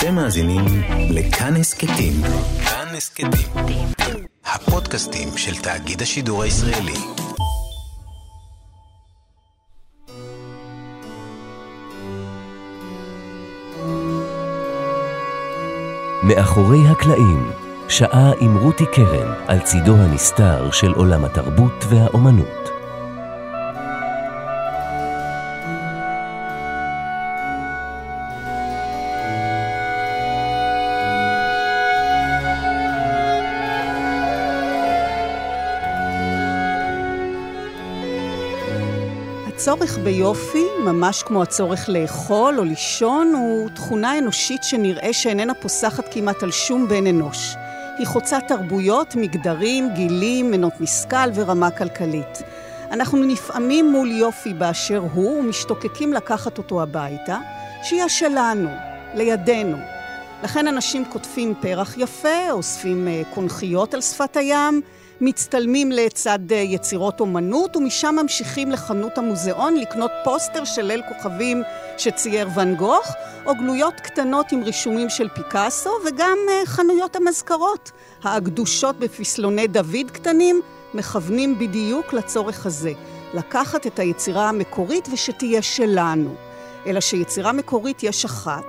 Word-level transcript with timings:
אתם 0.00 0.14
מאזינים 0.14 0.64
לכאן 1.10 1.56
הסכתים. 1.56 2.12
כאן 2.64 2.86
הסכתים. 2.96 3.86
הפודקאסטים 4.44 5.28
של 5.36 5.62
תאגיד 5.62 6.02
השידור 6.02 6.42
הישראלי. 6.42 6.92
מאחורי 16.22 16.88
הקלעים, 16.88 17.50
שעה 17.88 18.32
עם 18.40 18.58
רותי 18.58 18.86
קרן 18.92 19.32
על 19.46 19.58
צידו 19.60 19.96
הנסתר 19.96 20.70
של 20.70 20.92
עולם 20.92 21.24
התרבות 21.24 21.84
והאומנות. 21.90 22.69
הצורך 39.60 39.98
ביופי, 39.98 40.64
ממש 40.84 41.22
כמו 41.22 41.42
הצורך 41.42 41.88
לאכול 41.88 42.58
או 42.58 42.64
לישון, 42.64 43.34
הוא 43.34 43.70
תכונה 43.74 44.18
אנושית 44.18 44.62
שנראה 44.62 45.12
שאיננה 45.12 45.54
פוסחת 45.54 46.04
כמעט 46.14 46.42
על 46.42 46.50
שום 46.50 46.88
בן 46.88 47.06
אנוש. 47.06 47.54
היא 47.98 48.06
חוצה 48.06 48.38
תרבויות, 48.48 49.14
מגדרים, 49.16 49.94
גילים, 49.94 50.50
מנות 50.50 50.80
משכל 50.80 51.30
ורמה 51.34 51.70
כלכלית. 51.70 52.42
אנחנו 52.90 53.24
נפעמים 53.24 53.92
מול 53.92 54.10
יופי 54.10 54.54
באשר 54.54 55.02
הוא 55.14 55.40
ומשתוקקים 55.40 56.12
לקחת 56.12 56.58
אותו 56.58 56.82
הביתה, 56.82 57.38
שיהיה 57.82 58.08
שלנו, 58.08 58.70
לידינו. 59.14 59.76
לכן 60.42 60.66
אנשים 60.66 61.04
קוטפים 61.04 61.54
פרח 61.60 61.98
יפה, 61.98 62.50
אוספים 62.50 63.08
אה, 63.08 63.22
קונכיות 63.34 63.94
על 63.94 64.00
שפת 64.00 64.36
הים, 64.36 64.82
מצטלמים 65.20 65.92
לצד 65.92 66.38
אה, 66.52 66.56
יצירות 66.56 67.20
אומנות, 67.20 67.76
ומשם 67.76 68.16
ממשיכים 68.22 68.70
לחנות 68.70 69.18
המוזיאון 69.18 69.76
לקנות 69.76 70.10
פוסטר 70.24 70.64
של 70.64 70.82
ליל 70.82 71.02
כוכבים 71.08 71.62
שצייר 71.98 72.48
ואן 72.54 72.74
גוך, 72.74 73.12
או 73.46 73.54
גלויות 73.54 73.94
קטנות 73.94 74.52
עם 74.52 74.62
רישומים 74.62 75.08
של 75.08 75.28
פיקאסו, 75.28 75.90
וגם 76.06 76.38
אה, 76.50 76.66
חנויות 76.66 77.16
המזכרות, 77.16 77.90
הקדושות 78.24 78.98
בפסלוני 78.98 79.66
דוד 79.66 80.10
קטנים, 80.12 80.60
מכוונים 80.94 81.58
בדיוק 81.58 82.12
לצורך 82.12 82.66
הזה, 82.66 82.92
לקחת 83.34 83.86
את 83.86 83.98
היצירה 83.98 84.48
המקורית 84.48 85.08
ושתהיה 85.12 85.62
שלנו. 85.62 86.34
אלא 86.86 87.00
שיצירה 87.00 87.52
מקורית 87.52 88.02
יש 88.02 88.24
אחת, 88.24 88.64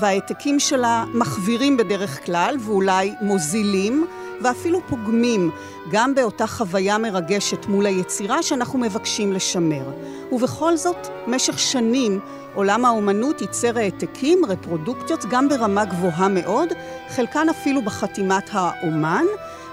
והעתקים 0.00 0.60
שלה 0.60 1.04
מחווירים 1.14 1.76
בדרך 1.76 2.26
כלל, 2.26 2.56
ואולי 2.60 3.12
מוזילים, 3.20 4.06
ואפילו 4.40 4.80
פוגמים 4.88 5.50
גם 5.90 6.14
באותה 6.14 6.46
חוויה 6.46 6.98
מרגשת 6.98 7.66
מול 7.66 7.86
היצירה 7.86 8.42
שאנחנו 8.42 8.78
מבקשים 8.78 9.32
לשמר. 9.32 9.92
ובכל 10.32 10.76
זאת, 10.76 11.08
משך 11.26 11.58
שנים 11.58 12.20
עולם 12.54 12.84
האומנות 12.84 13.40
ייצר 13.40 13.78
העתקים, 13.78 14.44
רפרודוקציות, 14.48 15.24
גם 15.30 15.48
ברמה 15.48 15.84
גבוהה 15.84 16.28
מאוד, 16.28 16.68
חלקן 17.08 17.48
אפילו 17.48 17.82
בחתימת 17.82 18.50
האומן, 18.52 19.24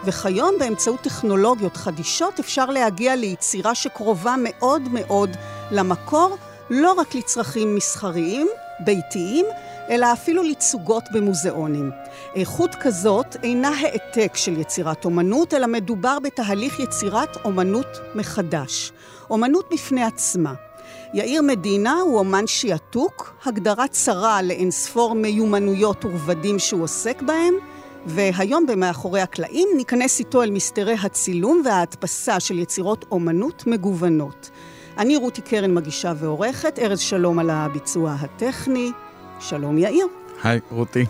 וכיום 0.06 0.56
באמצעות 0.59 1.02
טכנולוגיות 1.02 1.78
חדישות 1.78 2.40
אפשר 2.40 2.66
להגיע 2.66 3.16
ליצירה 3.16 3.76
שקרובה 3.76 4.36
מאוד 4.44 4.81
מאוד 4.92 5.30
למקור, 5.72 6.38
לא 6.70 6.94
רק 6.94 7.16
לצרכים 7.16 7.76
מסחריים, 7.76 8.48
ביתיים, 8.80 9.46
אלא 9.90 10.14
אפילו 10.14 10.44
לצוגות 10.44 11.04
במוזיאונים. 11.12 11.92
איכות 12.36 12.75
כזאת 12.81 13.36
אינה 13.44 13.70
העתק 13.70 14.31
של 14.36 14.59
יצירת 14.59 15.06
אומנות, 15.06 15.53
אלא 15.53 15.67
מדובר 15.67 16.17
בתהליך 16.23 16.80
יצירת 16.80 17.45
אומנות 17.45 17.88
מחדש. 18.16 18.91
אומנות 19.29 19.69
בפני 19.74 20.03
עצמה. 20.03 20.53
יאיר 21.13 21.41
מדינה 21.41 21.94
הוא 21.94 22.19
אומן 22.19 22.47
שיעתוק, 22.47 23.35
הגדרה 23.46 23.88
צרה 23.88 24.41
לאינספור 24.41 25.16
מיומנויות 25.16 26.06
ורבדים 26.06 26.59
שהוא 26.59 26.84
עוסק 26.84 27.22
בהם, 27.22 27.53
והיום 28.06 28.66
במאחורי 28.66 29.22
הקלעים 29.22 29.68
ניכנס 29.78 30.19
איתו 30.19 30.44
אל 30.44 30.52
מסתרי 30.52 30.96
הצילום 31.03 31.62
וההדפסה 31.66 32.40
של 32.40 32.59
יצירות 32.59 33.06
אומנות 33.12 33.68
מגוונות. 33.68 34.50
אני 34.97 35.16
רותי 35.16 35.41
קרן 35.41 35.73
מגישה 35.73 36.13
ועורכת, 36.18 36.79
ארז 36.79 37.00
שלום 37.00 37.40
על 37.40 37.50
הביצוע 37.50 38.16
הטכני. 38.19 38.91
שלום 39.40 39.78
יאיר. 39.78 40.07
היי, 40.44 40.59
רותי. 40.72 41.06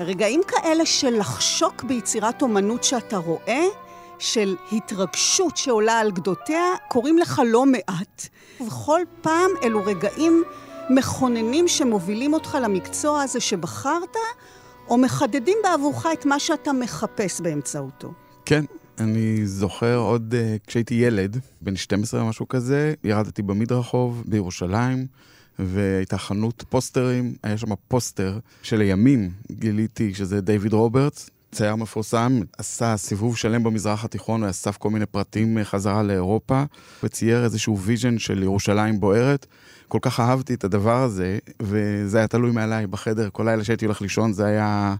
רגעים 0.00 0.40
כאלה 0.48 0.86
של 0.86 1.18
לחשוק 1.18 1.84
ביצירת 1.84 2.42
אומנות 2.42 2.84
שאתה 2.84 3.16
רואה, 3.16 3.64
של 4.18 4.56
התרגשות 4.72 5.56
שעולה 5.56 5.98
על 5.98 6.10
גדותיה, 6.10 6.62
קורים 6.88 7.18
לך 7.18 7.42
לא 7.46 7.66
מעט. 7.66 8.28
ובכל 8.60 9.00
פעם 9.20 9.50
אלו 9.62 9.84
רגעים 9.84 10.42
מכוננים 10.90 11.68
שמובילים 11.68 12.32
אותך 12.32 12.58
למקצוע 12.62 13.22
הזה 13.22 13.40
שבחרת, 13.40 14.16
או 14.88 14.98
מחדדים 14.98 15.58
בעבורך 15.62 16.06
את 16.12 16.26
מה 16.26 16.38
שאתה 16.38 16.72
מחפש 16.72 17.40
באמצעותו. 17.40 18.12
כן, 18.44 18.64
אני 18.98 19.46
זוכר 19.46 19.96
עוד 19.96 20.34
uh, 20.34 20.66
כשהייתי 20.66 20.94
ילד, 20.94 21.36
בן 21.60 21.76
12 21.76 22.20
או 22.20 22.26
משהו 22.26 22.48
כזה, 22.48 22.94
ירדתי 23.04 23.42
במדרחוב 23.42 24.22
בירושלים. 24.26 25.06
והייתה 25.58 26.18
חנות 26.18 26.64
פוסטרים, 26.68 27.34
היה 27.42 27.58
שם 27.58 27.74
פוסטר 27.88 28.38
שלימים 28.62 29.30
גיליתי 29.52 30.14
שזה 30.14 30.40
דיוויד 30.40 30.72
רוברטס, 30.72 31.30
צייר 31.52 31.76
מפורסם, 31.76 32.40
עשה 32.58 32.96
סיבוב 32.96 33.36
שלם 33.36 33.62
במזרח 33.62 34.04
התיכון 34.04 34.42
ואסף 34.42 34.76
כל 34.76 34.90
מיני 34.90 35.06
פרטים 35.06 35.58
חזרה 35.62 36.02
לאירופה, 36.02 36.62
וצייר 37.02 37.44
איזשהו 37.44 37.78
vision 37.78 38.18
של 38.18 38.42
ירושלים 38.42 39.00
בוערת. 39.00 39.46
כל 39.88 39.98
כך 40.02 40.20
אהבתי 40.20 40.54
את 40.54 40.64
הדבר 40.64 41.02
הזה, 41.02 41.38
וזה 41.62 42.18
היה 42.18 42.26
תלוי 42.26 42.50
מעליי 42.50 42.86
בחדר, 42.86 43.28
כל 43.32 43.42
לילה 43.42 43.64
שהייתי 43.64 43.84
הולך 43.84 44.02
לישון 44.02 44.32
זה 44.32 44.46
היה 44.46 44.94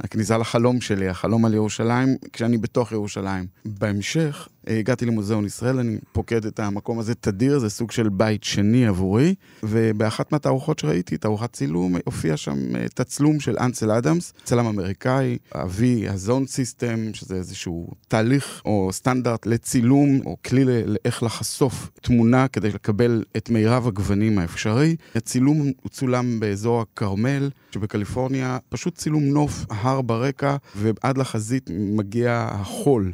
הכניסה 0.00 0.38
לחלום 0.38 0.80
שלי, 0.80 1.08
החלום 1.08 1.44
על 1.44 1.54
ירושלים, 1.54 2.16
כשאני 2.32 2.58
בתוך 2.58 2.92
ירושלים. 2.92 3.46
בהמשך, 3.64 4.48
הגעתי 4.66 5.06
למוזיאון 5.06 5.44
ישראל, 5.46 5.78
אני 5.78 5.98
פוקד 6.12 6.46
את 6.46 6.60
המקום 6.60 6.98
הזה 6.98 7.14
תדיר, 7.14 7.58
זה 7.58 7.70
סוג 7.70 7.90
של 7.90 8.08
בית 8.08 8.44
שני 8.44 8.86
עבורי, 8.86 9.34
ובאחת 9.62 10.32
מהתערוכות 10.32 10.78
שראיתי, 10.78 11.16
תערוכת 11.16 11.52
צילום, 11.52 11.96
הופיע 12.04 12.36
שם 12.36 12.76
אה, 12.76 12.86
תצלום 12.94 13.40
של 13.40 13.56
אנסל 13.60 13.90
אדמס, 13.90 14.32
צלם 14.44 14.66
אמריקאי, 14.66 15.38
אבי 15.54 16.08
הזון 16.08 16.46
סיסטם, 16.46 17.14
שזה 17.14 17.34
איזשהו 17.34 17.90
תהליך 18.08 18.62
או 18.64 18.88
סטנדרט 18.92 19.46
לצילום, 19.46 20.20
או 20.26 20.36
כלי 20.46 20.64
לאיך 20.64 21.22
לחשוף 21.22 21.90
תמונה 22.02 22.48
כדי 22.48 22.70
לקבל 22.70 23.24
את 23.36 23.50
מירב 23.50 23.86
הגוונים 23.88 24.38
האפשרי. 24.38 24.96
הצילום 25.14 25.58
הוא 25.58 25.90
צולם 25.90 26.40
באזור 26.40 26.80
הכרמל 26.80 27.50
שבקליפורניה, 27.70 28.58
פשוט 28.68 28.94
צילום 28.94 29.24
נוף, 29.24 29.64
הר 29.70 30.00
ברקע, 30.00 30.56
ועד 30.76 31.18
לחזית 31.18 31.70
מגיע 31.72 32.48
החול. 32.50 33.12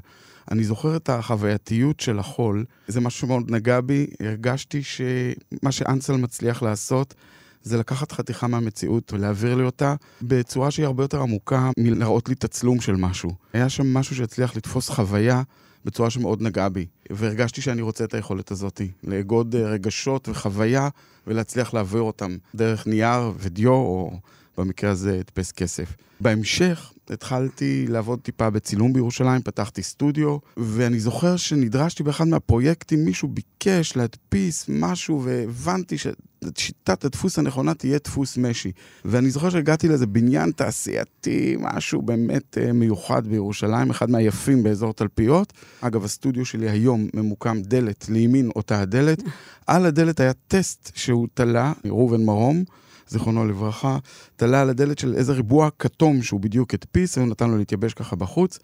אני 0.51 0.65
זוכר 0.65 0.97
את 0.97 1.09
החווייתיות 1.09 2.01
של 2.01 2.19
החול, 2.19 2.65
זה 2.89 3.01
משהו 3.01 3.21
שמאוד 3.21 3.51
נגע 3.51 3.81
בי, 3.81 4.07
הרגשתי 4.21 4.83
שמה 4.83 5.73
שאנסל 5.73 6.17
מצליח 6.17 6.63
לעשות 6.63 7.15
זה 7.63 7.79
לקחת 7.79 8.13
חתיכה 8.13 8.47
מהמציאות 8.47 9.13
ולהעביר 9.13 9.55
לי 9.55 9.63
אותה 9.63 9.95
בצורה 10.23 10.71
שהיא 10.71 10.87
הרבה 10.87 11.05
יותר 11.05 11.21
עמוקה 11.23 11.71
מלהראות 11.79 12.29
לי 12.29 12.35
תצלום 12.35 12.81
של 12.81 12.97
משהו. 12.97 13.31
היה 13.53 13.69
שם 13.69 13.95
משהו 13.95 14.17
שהצליח 14.17 14.57
לתפוס 14.57 14.89
חוויה 14.89 15.43
בצורה 15.85 16.11
שמאוד 16.11 16.43
נגעה 16.43 16.69
בי, 16.69 16.87
והרגשתי 17.11 17.61
שאני 17.61 17.83
רוצה 17.83 18.05
את 18.05 18.15
היכולת 18.15 18.51
הזאת, 18.51 18.81
לאגוד 19.05 19.55
רגשות 19.55 20.29
וחוויה 20.29 20.89
ולהצליח 21.27 21.75
להעביר 21.75 22.03
אותם 22.03 22.37
דרך 22.55 22.87
נייר 22.87 23.33
ודיו, 23.39 23.73
או 23.73 24.21
במקרה 24.61 24.91
הזה 24.91 25.19
הדפס 25.19 25.53
כסף. 25.53 25.97
בהמשך, 26.21 26.93
התחלתי 27.11 27.87
לעבוד 27.89 28.21
טיפה 28.23 28.51
בצילום 28.51 28.93
בירושלים, 28.93 29.43
פתחתי 29.43 29.83
סטודיו, 29.83 30.39
ואני 30.57 31.01
זוכר 31.01 31.37
שנדרשתי 31.37 32.03
באחד 32.03 32.29
מהפרויקטים, 32.29 33.05
מישהו 33.05 33.29
ביקש 33.29 33.97
להדפיס 33.97 34.65
משהו, 34.69 35.23
והבנתי 35.25 35.97
ששיטת 35.99 37.05
הדפוס 37.05 37.39
הנכונה 37.39 37.75
תהיה 37.75 37.99
דפוס 38.05 38.37
משי. 38.37 38.73
ואני 39.05 39.31
זוכר 39.31 39.51
שהגעתי 39.51 39.89
לאיזה 39.89 40.07
בניין 40.07 40.53
תעשייתי, 40.53 41.57
משהו 41.61 42.03
באמת 42.03 42.59
uh, 42.59 42.73
מיוחד 42.73 43.27
בירושלים, 43.27 43.91
אחד 43.91 44.11
מהיפים 44.11 44.63
באזור 44.63 44.93
תלפיות. 44.93 45.53
אגב, 45.81 46.05
הסטודיו 46.05 46.45
שלי 46.45 46.71
היום 46.71 47.09
ממוקם 47.15 47.63
דלת 47.63 48.09
לימין 48.09 48.51
אותה 48.57 48.81
הדלת. 48.81 49.23
על 49.67 49.87
הדלת 49.87 50.21
היה 50.21 50.33
טסט 50.49 50.93
שהוא 50.95 51.29
תלה, 51.35 51.73
ראובן 51.85 52.25
מרום. 52.25 52.65
זיכרונו 53.11 53.47
לברכה, 53.47 53.99
תלה 54.37 54.63
על 54.63 54.71
הדלת 54.71 54.99
של 54.99 55.15
איזה 55.15 55.33
ריבוע 55.33 55.69
כתום 55.79 56.23
שהוא 56.23 56.41
בדיוק 56.41 56.75
הדפיס, 56.75 57.19
והוא 57.19 57.29
נתן 57.29 57.51
לו 57.51 57.59
להתייבש 57.59 57.95
ככה 57.95 58.17
בחוץ. 58.17 58.59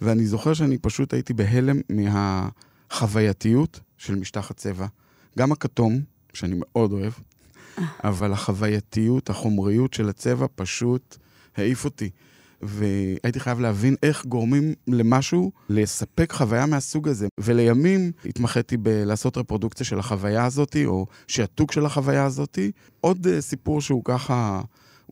ואני 0.00 0.26
זוכר 0.26 0.54
שאני 0.54 0.78
פשוט 0.78 1.14
הייתי 1.14 1.32
בהלם 1.32 1.80
מהחווייתיות 1.90 3.80
של 3.98 4.14
משטח 4.14 4.50
הצבע. 4.50 4.86
גם 5.38 5.52
הכתום, 5.52 6.00
שאני 6.32 6.54
מאוד 6.58 6.92
אוהב, 6.92 7.12
אבל 8.04 8.32
החווייתיות, 8.32 9.30
החומריות 9.30 9.94
של 9.94 10.08
הצבע 10.08 10.46
פשוט 10.54 11.16
העיף 11.56 11.84
אותי. 11.84 12.10
והייתי 12.62 13.40
חייב 13.40 13.60
להבין 13.60 13.96
איך 14.02 14.26
גורמים 14.26 14.74
למשהו 14.86 15.52
לספק 15.68 16.32
חוויה 16.32 16.66
מהסוג 16.66 17.08
הזה. 17.08 17.28
ולימים 17.38 18.12
התמחיתי 18.26 18.76
בלעשות 18.76 19.36
רפרודוקציה 19.36 19.86
של 19.86 19.98
החוויה 19.98 20.44
הזאת, 20.44 20.76
או 20.84 21.06
שעתוק 21.28 21.72
של 21.72 21.86
החוויה 21.86 22.24
הזאת. 22.24 22.58
עוד 23.00 23.26
uh, 23.26 23.40
סיפור 23.40 23.80
שהוא 23.80 24.02
ככה 24.04 24.60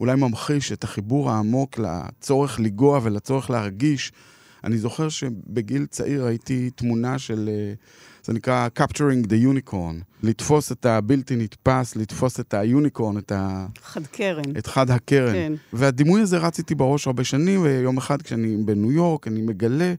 אולי 0.00 0.16
ממחיש 0.16 0.72
את 0.72 0.84
החיבור 0.84 1.30
העמוק 1.30 1.78
לצורך 1.78 2.60
לגוע 2.60 3.00
ולצורך 3.02 3.50
להרגיש. 3.50 4.12
אני 4.64 4.78
זוכר 4.78 5.08
שבגיל 5.08 5.86
צעיר 5.86 6.24
ראיתי 6.24 6.70
תמונה 6.70 7.18
של... 7.18 7.50
Uh, 7.74 7.78
זה 8.28 8.34
נקרא 8.34 8.68
Capturing 8.78 9.26
the 9.26 9.32
Unicorn, 9.32 10.04
לתפוס 10.22 10.72
את 10.72 10.86
הבלתי 10.86 11.36
נתפס, 11.36 11.96
לתפוס 11.96 12.40
את 12.40 12.54
היוניקורן, 12.54 13.18
את 13.18 13.32
ה... 13.32 13.66
חד 13.82 14.06
קרן. 14.06 14.42
את 14.58 14.66
חד 14.66 14.90
הקרן. 14.90 15.32
כן. 15.32 15.52
והדימוי 15.72 16.20
הזה 16.20 16.38
רץ 16.38 16.58
איתי 16.58 16.74
בראש 16.74 17.06
הרבה 17.06 17.24
שנים, 17.24 17.62
ויום 17.62 17.96
אחד 17.98 18.22
כשאני 18.22 18.56
בניו 18.56 18.92
יורק, 18.92 19.28
אני 19.28 19.42
מגלה 19.42 19.94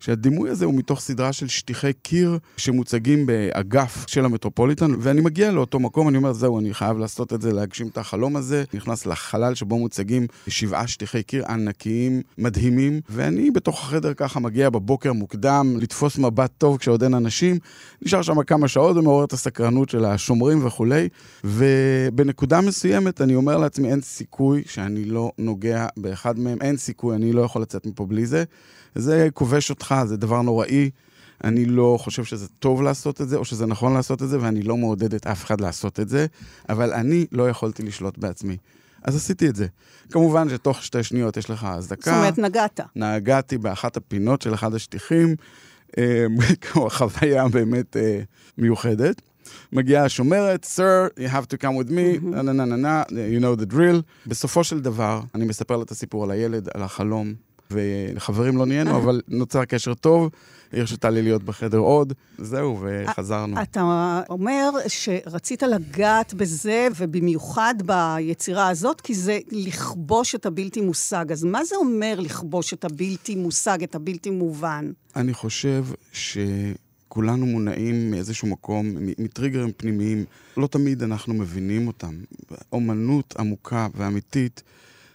שהדימוי 0.00 0.50
הזה 0.50 0.64
הוא 0.64 0.74
מתוך 0.74 1.00
סדרה 1.00 1.32
של 1.32 1.48
שטיחי 1.48 1.92
קיר 1.92 2.38
שמוצגים 2.56 3.26
באגף 3.26 4.04
של 4.06 4.24
המטרופוליטן, 4.24 4.90
ואני 5.00 5.20
מגיע 5.20 5.50
לאותו 5.50 5.80
מקום, 5.80 6.08
אני 6.08 6.16
אומר, 6.16 6.32
זהו, 6.32 6.58
אני 6.58 6.74
חייב 6.74 6.98
לעשות 6.98 7.32
את 7.32 7.42
זה, 7.42 7.52
להגשים 7.52 7.88
את 7.88 7.98
החלום 7.98 8.36
הזה. 8.36 8.64
נכנס 8.74 9.06
לחלל 9.06 9.54
שבו 9.54 9.78
מוצגים 9.78 10.26
שבעה 10.48 10.86
שטיחי 10.86 11.22
קיר 11.22 11.44
ענקיים, 11.46 12.22
מדהימים, 12.38 13.00
ואני 13.08 13.50
בתוך 13.50 13.80
החדר 13.80 14.14
ככה 14.14 14.40
מגיע 14.40 14.70
בבוקר 14.70 15.12
מוקדם, 15.12 15.74
לתפוס 15.80 16.18
מבט 16.18 16.50
טוב 16.58 16.78
כשעוד 16.78 17.02
אין 17.02 17.14
אנשים, 17.14 17.58
נשאר 18.02 18.22
שם 18.22 18.42
כמה 18.42 18.68
שעות 18.68 18.96
ומעורר 18.96 19.24
את 19.24 19.32
הסקרנות 19.32 19.88
של 19.88 20.04
השומרים 20.04 20.66
וכולי, 20.66 21.08
ובנקודה 21.44 22.60
מסוימת 22.60 23.20
אני 23.20 23.34
אומר 23.34 23.56
לעצמי, 23.56 23.90
אין 23.90 24.00
סיכוי 24.00 24.62
שאני 24.66 25.04
לא 25.04 25.32
נוגע 25.38 25.86
באחד 25.96 26.38
מהם, 26.38 26.58
אין 26.60 26.76
סיכוי, 26.76 27.16
אני 27.16 27.32
לא 27.32 27.40
יכול 27.40 27.62
לצאת 27.62 27.86
מפה 27.86 28.06
בלי 28.06 28.26
זה. 28.26 28.44
זה 28.94 29.28
כובש 29.34 29.70
אותך, 29.70 29.94
זה 30.04 30.16
דבר 30.16 30.42
נוראי. 30.42 30.90
אני 31.44 31.64
לא 31.64 31.98
חושב 32.00 32.24
שזה 32.24 32.48
טוב 32.58 32.82
לעשות 32.82 33.20
את 33.20 33.28
זה, 33.28 33.36
או 33.36 33.44
שזה 33.44 33.66
נכון 33.66 33.94
לעשות 33.94 34.22
את 34.22 34.28
זה, 34.28 34.40
ואני 34.40 34.62
לא 34.62 34.76
מעודד 34.76 35.14
את 35.14 35.26
אף 35.26 35.44
אחד 35.44 35.60
לעשות 35.60 36.00
את 36.00 36.08
זה, 36.08 36.26
אבל 36.68 36.92
אני 36.92 37.26
לא 37.32 37.48
יכולתי 37.48 37.82
לשלוט 37.82 38.18
בעצמי. 38.18 38.56
אז 39.02 39.16
עשיתי 39.16 39.48
את 39.48 39.56
זה. 39.56 39.66
כמובן 40.10 40.48
שתוך 40.48 40.82
שתי 40.82 41.02
שניות 41.02 41.36
יש 41.36 41.50
לך 41.50 41.64
אזעקה. 41.64 42.10
זאת 42.10 42.18
אומרת, 42.18 42.38
נגעת. 42.38 42.80
נגעתי 42.96 43.58
באחת 43.58 43.96
הפינות 43.96 44.42
של 44.42 44.54
אחד 44.54 44.74
השטיחים, 44.74 45.36
אה, 45.98 46.26
כמו 46.60 46.90
חוויה 46.90 47.48
באמת 47.48 47.96
אה, 47.96 48.20
מיוחדת. 48.58 49.22
מגיעה 49.72 50.04
השומרת, 50.04 50.64
Sir, 50.64 51.20
you 51.20 51.28
have 51.28 51.46
to 51.46 51.56
come 51.62 51.84
with 51.84 51.90
me, 51.90 52.24
נה 52.24 52.42
נה 52.42 52.64
נה 52.64 52.76
נה, 52.76 53.02
you 53.02 53.42
know 53.42 53.60
the 53.60 53.72
drill. 53.72 54.02
בסופו 54.26 54.64
של 54.64 54.80
דבר, 54.80 55.20
אני 55.34 55.44
מספר 55.44 55.76
לה 55.76 55.82
את 55.82 55.90
הסיפור 55.90 56.24
על 56.24 56.30
הילד, 56.30 56.68
על 56.74 56.82
החלום, 56.82 57.34
וחברים 57.70 58.56
לא 58.56 58.66
נהיינו, 58.66 58.96
אבל 58.96 59.20
נוצר 59.28 59.64
קשר 59.64 59.94
טוב, 59.94 60.30
היא 60.72 60.80
הרשתה 60.80 61.10
לי 61.10 61.22
להיות 61.22 61.42
בחדר 61.42 61.78
עוד, 61.78 62.12
זהו, 62.38 62.80
וחזרנו. 62.82 63.62
אתה 63.62 64.22
אומר 64.28 64.70
שרצית 64.88 65.62
לגעת 65.62 66.34
בזה, 66.34 66.88
ובמיוחד 66.96 67.74
ביצירה 67.84 68.68
הזאת, 68.68 69.00
כי 69.00 69.14
זה 69.14 69.38
לכבוש 69.50 70.34
את 70.34 70.46
הבלתי 70.46 70.80
מושג. 70.80 71.32
אז 71.32 71.44
מה 71.44 71.64
זה 71.64 71.76
אומר 71.76 72.20
לכבוש 72.20 72.72
את 72.72 72.84
הבלתי 72.84 73.34
מושג, 73.34 73.82
את 73.82 73.94
הבלתי 73.94 74.30
מובן? 74.30 74.90
אני 75.16 75.34
חושב 75.34 75.84
ש... 76.12 76.38
כולנו 77.08 77.46
מונעים 77.46 78.10
מאיזשהו 78.10 78.48
מקום, 78.48 78.86
מטריגרים 79.18 79.72
פנימיים, 79.76 80.24
לא 80.56 80.66
תמיד 80.66 81.02
אנחנו 81.02 81.34
מבינים 81.34 81.86
אותם. 81.86 82.14
אומנות 82.72 83.34
עמוקה 83.38 83.86
ואמיתית 83.94 84.62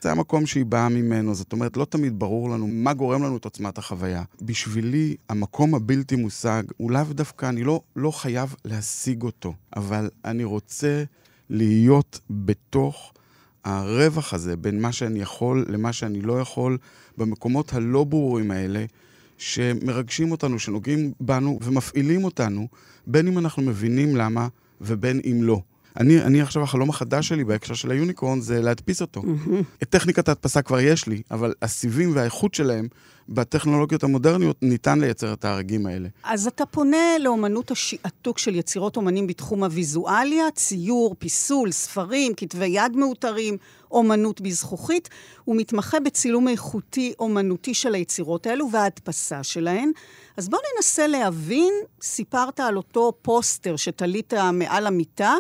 זה 0.04 0.12
המקום 0.12 0.46
שהיא 0.46 0.66
באה 0.66 0.90
ממנו, 0.90 1.36
זאת 1.36 1.54
אומרת, 1.54 1.78
לא 1.78 1.86
תמיד 1.86 2.20
ברור 2.20 2.50
לנו 2.50 2.68
מה 2.68 2.94
גורם 2.94 3.24
לנו 3.24 3.38
את 3.38 3.46
עוצמת 3.46 3.78
החוויה. 3.78 4.24
בשבילי, 4.42 5.16
המקום 5.30 5.76
הבלתי 5.76 6.16
מושג 6.16 6.64
הוא 6.78 6.92
לאו 6.92 7.04
דווקא, 7.12 7.50
אני 7.50 7.64
לא, 7.64 7.82
לא 7.96 8.12
חייב 8.12 8.56
להשיג 8.66 9.24
אותו, 9.24 9.54
אבל 9.76 10.10
אני 10.26 10.44
רוצה 10.44 11.04
להיות 11.50 12.20
בתוך 12.30 13.14
הרווח 13.64 14.34
הזה 14.34 14.58
בין 14.58 14.82
מה 14.82 14.92
שאני 14.92 15.20
יכול 15.22 15.66
למה 15.70 15.94
שאני 15.94 16.22
לא 16.22 16.40
יכול, 16.40 16.78
במקומות 17.18 17.74
הלא 17.74 18.04
ברורים 18.04 18.52
האלה, 18.52 18.86
שמרגשים 19.38 20.32
אותנו, 20.32 20.60
שנוגעים 20.60 21.14
בנו 21.20 21.60
ומפעילים 21.62 22.24
אותנו, 22.24 22.68
בין 23.08 23.28
אם 23.28 23.38
אנחנו 23.38 23.64
מבינים 23.64 24.16
למה 24.16 24.48
ובין 24.82 25.22
אם 25.26 25.44
לא. 25.44 25.62
אני, 26.00 26.22
אני 26.22 26.42
עכשיו, 26.42 26.63
החלום 26.63 26.90
החדש 26.90 27.28
שלי 27.28 27.44
בהקשר 27.44 27.74
של 27.74 27.92
היוניקורן 27.92 28.40
זה 28.42 28.62
להדפיס 28.62 29.01
אותו. 29.01 29.24
את 29.84 29.90
טכניקת 29.90 30.28
ההדפסה 30.30 30.62
כבר 30.62 30.80
יש 30.80 31.07
לי, 31.07 31.22
אבל 31.31 31.54
הסיבים 31.62 32.16
והאיכות 32.16 32.54
שלהם 32.54 32.88
בטכנולוגיות 33.34 34.04
המודרניות 34.04 34.58
ניתן 34.62 35.00
לייצר 35.00 35.34
את 35.34 35.46
ההרגים 35.46 35.86
האלה. 35.86 36.10
אז 36.24 36.48
אתה 36.48 36.66
פונה 36.66 37.18
לאומנות 37.20 37.72
השעתוק 37.72 38.38
של 38.38 38.56
יצירות 38.56 38.98
אומנים 38.98 39.28
בתחום 39.28 39.64
הוויזואליה, 39.64 40.52
ציור, 40.52 41.16
פיסול, 41.20 41.72
ספרים, 41.72 42.34
כתבי 42.38 42.66
יד 42.66 42.96
מאותרים, 42.96 43.58
אומנות 43.92 44.42
בזכוכית, 44.42 45.10
ומתמחה 45.48 46.00
בצילום 46.00 46.48
איכותי 46.48 47.14
אומנותי 47.20 47.74
של 47.74 47.96
היצירות 47.96 48.48
האלו 48.48 48.72
וההדפסה 48.72 49.44
שלהן. 49.44 49.92
אז 50.38 50.50
בואו 50.50 50.62
ננסה 50.76 51.08
להבין, 51.08 51.74
סיפרת 52.02 52.60
על 52.60 52.78
אותו 52.78 53.14
פוסטר 53.22 53.76
שתלית 53.76 54.34
מעל 54.54 54.88
המיטה. 54.88 55.34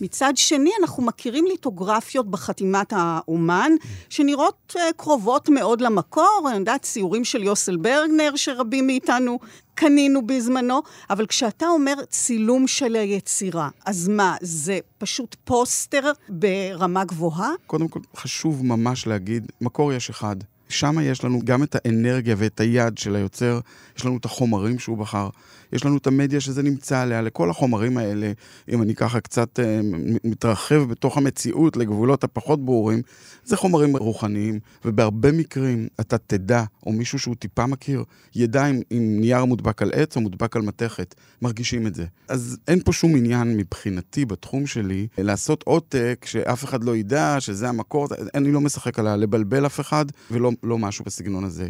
מצד 0.00 0.32
שני, 0.36 0.70
אנחנו 0.80 1.02
מכירים 1.02 1.46
ליטוגרפיות 1.46 2.30
בחתימת 2.30 2.92
האומן, 2.96 3.72
שנראות 4.08 4.74
uh, 4.76 4.78
קרובות 4.96 5.48
מאוד 5.48 5.80
למקור, 5.80 6.46
אני 6.48 6.58
יודעת, 6.58 6.82
ציורים 6.82 7.24
של 7.24 7.35
יוסל 7.42 7.76
ברגנר, 7.76 8.36
שרבים 8.36 8.86
מאיתנו 8.86 9.38
קנינו 9.74 10.26
בזמנו, 10.26 10.82
אבל 11.10 11.26
כשאתה 11.26 11.66
אומר 11.66 11.94
צילום 12.08 12.66
של 12.66 12.96
היצירה, 12.96 13.68
אז 13.86 14.08
מה, 14.08 14.36
זה 14.40 14.78
פשוט 14.98 15.36
פוסטר 15.44 16.12
ברמה 16.28 17.04
גבוהה? 17.04 17.50
קודם 17.66 17.88
כל, 17.88 18.00
חשוב 18.16 18.66
ממש 18.66 19.06
להגיד, 19.06 19.52
מקור 19.60 19.92
יש 19.92 20.10
אחד. 20.10 20.36
שם 20.68 20.96
יש 21.02 21.24
לנו 21.24 21.40
גם 21.44 21.62
את 21.62 21.76
האנרגיה 21.78 22.34
ואת 22.38 22.60
היד 22.60 22.98
של 22.98 23.16
היוצר, 23.16 23.60
יש 23.96 24.04
לנו 24.04 24.16
את 24.16 24.24
החומרים 24.24 24.78
שהוא 24.78 24.98
בחר, 24.98 25.28
יש 25.72 25.84
לנו 25.84 25.96
את 25.96 26.06
המדיה 26.06 26.40
שזה 26.40 26.62
נמצא 26.62 27.00
עליה, 27.00 27.22
לכל 27.22 27.50
החומרים 27.50 27.98
האלה, 27.98 28.32
אם 28.68 28.82
אני 28.82 28.94
ככה 28.94 29.20
קצת 29.20 29.60
אה, 29.60 29.80
מתרחב 30.24 30.88
בתוך 30.88 31.16
המציאות 31.16 31.76
לגבולות 31.76 32.24
הפחות 32.24 32.64
ברורים, 32.64 33.02
זה 33.44 33.56
חומרים 33.56 33.96
רוחניים, 33.96 34.58
ובהרבה 34.84 35.32
מקרים 35.32 35.88
אתה 36.00 36.18
תדע, 36.18 36.64
או 36.86 36.92
מישהו 36.92 37.18
שהוא 37.18 37.34
טיפה 37.34 37.66
מכיר, 37.66 38.04
ידע 38.34 38.66
אם, 38.66 38.80
אם 38.92 39.16
נייר 39.20 39.44
מודבק 39.44 39.82
על 39.82 39.90
עץ 39.94 40.16
או 40.16 40.20
מודבק 40.20 40.56
על 40.56 40.62
מתכת, 40.62 41.14
מרגישים 41.42 41.86
את 41.86 41.94
זה. 41.94 42.04
אז 42.28 42.58
אין 42.68 42.80
פה 42.84 42.92
שום 42.92 43.16
עניין 43.16 43.56
מבחינתי 43.56 44.24
בתחום 44.24 44.66
שלי 44.66 45.06
לעשות 45.18 45.62
עותק 45.62 46.26
שאף 46.28 46.64
אחד 46.64 46.84
לא 46.84 46.96
ידע 46.96 47.36
שזה 47.40 47.68
המקור, 47.68 48.08
אני 48.34 48.52
לא 48.52 48.60
משחק 48.60 48.98
על 48.98 49.16
לבלבל 49.16 49.66
אף 49.66 49.80
אחד, 49.80 50.06
ולא 50.30 50.50
לא 50.62 50.78
משהו 50.78 51.04
בסגנון 51.04 51.44
הזה. 51.44 51.68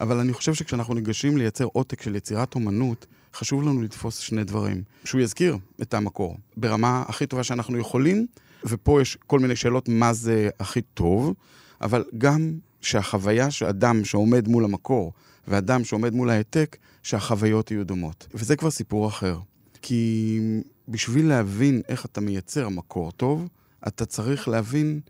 אבל 0.00 0.18
אני 0.18 0.32
חושב 0.32 0.54
שכשאנחנו 0.54 0.94
ניגשים 0.94 1.36
לייצר 1.36 1.64
עותק 1.64 2.02
של 2.02 2.16
יצירת 2.16 2.54
אומנות, 2.54 3.06
חשוב 3.34 3.62
לנו 3.62 3.82
לתפוס 3.82 4.18
שני 4.18 4.44
דברים. 4.44 4.82
שהוא 5.04 5.20
יזכיר 5.20 5.58
את 5.82 5.94
המקור 5.94 6.36
ברמה 6.56 7.04
הכי 7.08 7.26
טובה 7.26 7.44
שאנחנו 7.44 7.78
יכולים, 7.78 8.26
ופה 8.64 9.02
יש 9.02 9.18
כל 9.26 9.38
מיני 9.38 9.56
שאלות 9.56 9.88
מה 9.88 10.12
זה 10.12 10.48
הכי 10.60 10.82
טוב, 10.82 11.34
אבל 11.80 12.04
גם 12.18 12.58
שהחוויה 12.80 13.50
שאדם 13.50 14.04
שעומד 14.04 14.48
מול 14.48 14.64
המקור 14.64 15.12
ואדם 15.48 15.84
שעומד 15.84 16.14
מול 16.14 16.30
ההעתק, 16.30 16.76
שהחוויות 17.02 17.70
יהיו 17.70 17.84
דומות. 17.84 18.28
וזה 18.34 18.56
כבר 18.56 18.70
סיפור 18.70 19.08
אחר. 19.08 19.38
כי 19.82 20.40
בשביל 20.88 21.28
להבין 21.28 21.82
איך 21.88 22.04
אתה 22.04 22.20
מייצר 22.20 22.68
מקור 22.68 23.12
טוב, 23.12 23.48
אתה 23.88 24.06
צריך 24.06 24.48
להבין 24.48 25.00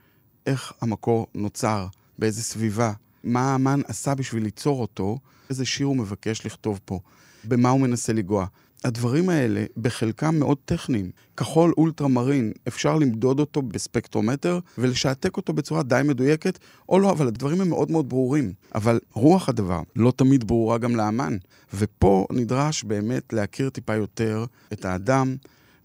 איך 0.47 0.73
המקור 0.81 1.27
נוצר, 1.35 1.87
באיזה 2.19 2.43
סביבה, 2.43 2.93
מה 3.25 3.53
האמן 3.53 3.81
עשה 3.87 4.15
בשביל 4.15 4.43
ליצור 4.43 4.81
אותו, 4.81 5.19
איזה 5.51 5.67
שיר 5.67 5.87
הוא 5.87 5.97
מבקש 5.97 6.47
לכתוב 6.47 6.81
פה, 6.85 7.01
במה 7.45 7.71
הוא 7.71 7.81
מנסה 7.81 8.13
לגוע. 8.13 8.47
הדברים 8.85 9.29
האלה 9.29 9.65
בחלקם 9.77 10.39
מאוד 10.39 10.59
טכניים. 10.65 11.11
כחול 11.37 11.75
אולטרה 11.79 12.09
מרין, 12.09 12.53
אפשר 12.69 12.97
למדוד 12.97 13.41
אותו 13.41 13.63
בספקטרומטר 13.63 14.59
ולשעתק 14.79 15.37
אותו 15.37 15.53
בצורה 15.53 15.83
די 15.83 16.01
מדויקת, 16.05 16.59
או 16.89 16.99
לא, 16.99 17.11
אבל 17.11 17.27
הדברים 17.27 17.61
הם 17.61 17.69
מאוד 17.69 17.91
מאוד 17.91 18.09
ברורים. 18.09 18.53
אבל 18.75 19.01
רוח 19.13 19.49
הדבר 19.49 19.83
לא 19.97 20.13
תמיד 20.17 20.47
ברורה 20.47 20.79
גם 20.79 20.97
לאמן. 20.97 21.37
ופה 21.75 22.27
נדרש 22.33 22.85
באמת 22.85 23.33
להכיר 23.33 23.71
טיפה 23.71 23.95
יותר 23.95 24.45
את 24.73 24.85
האדם, 24.85 25.37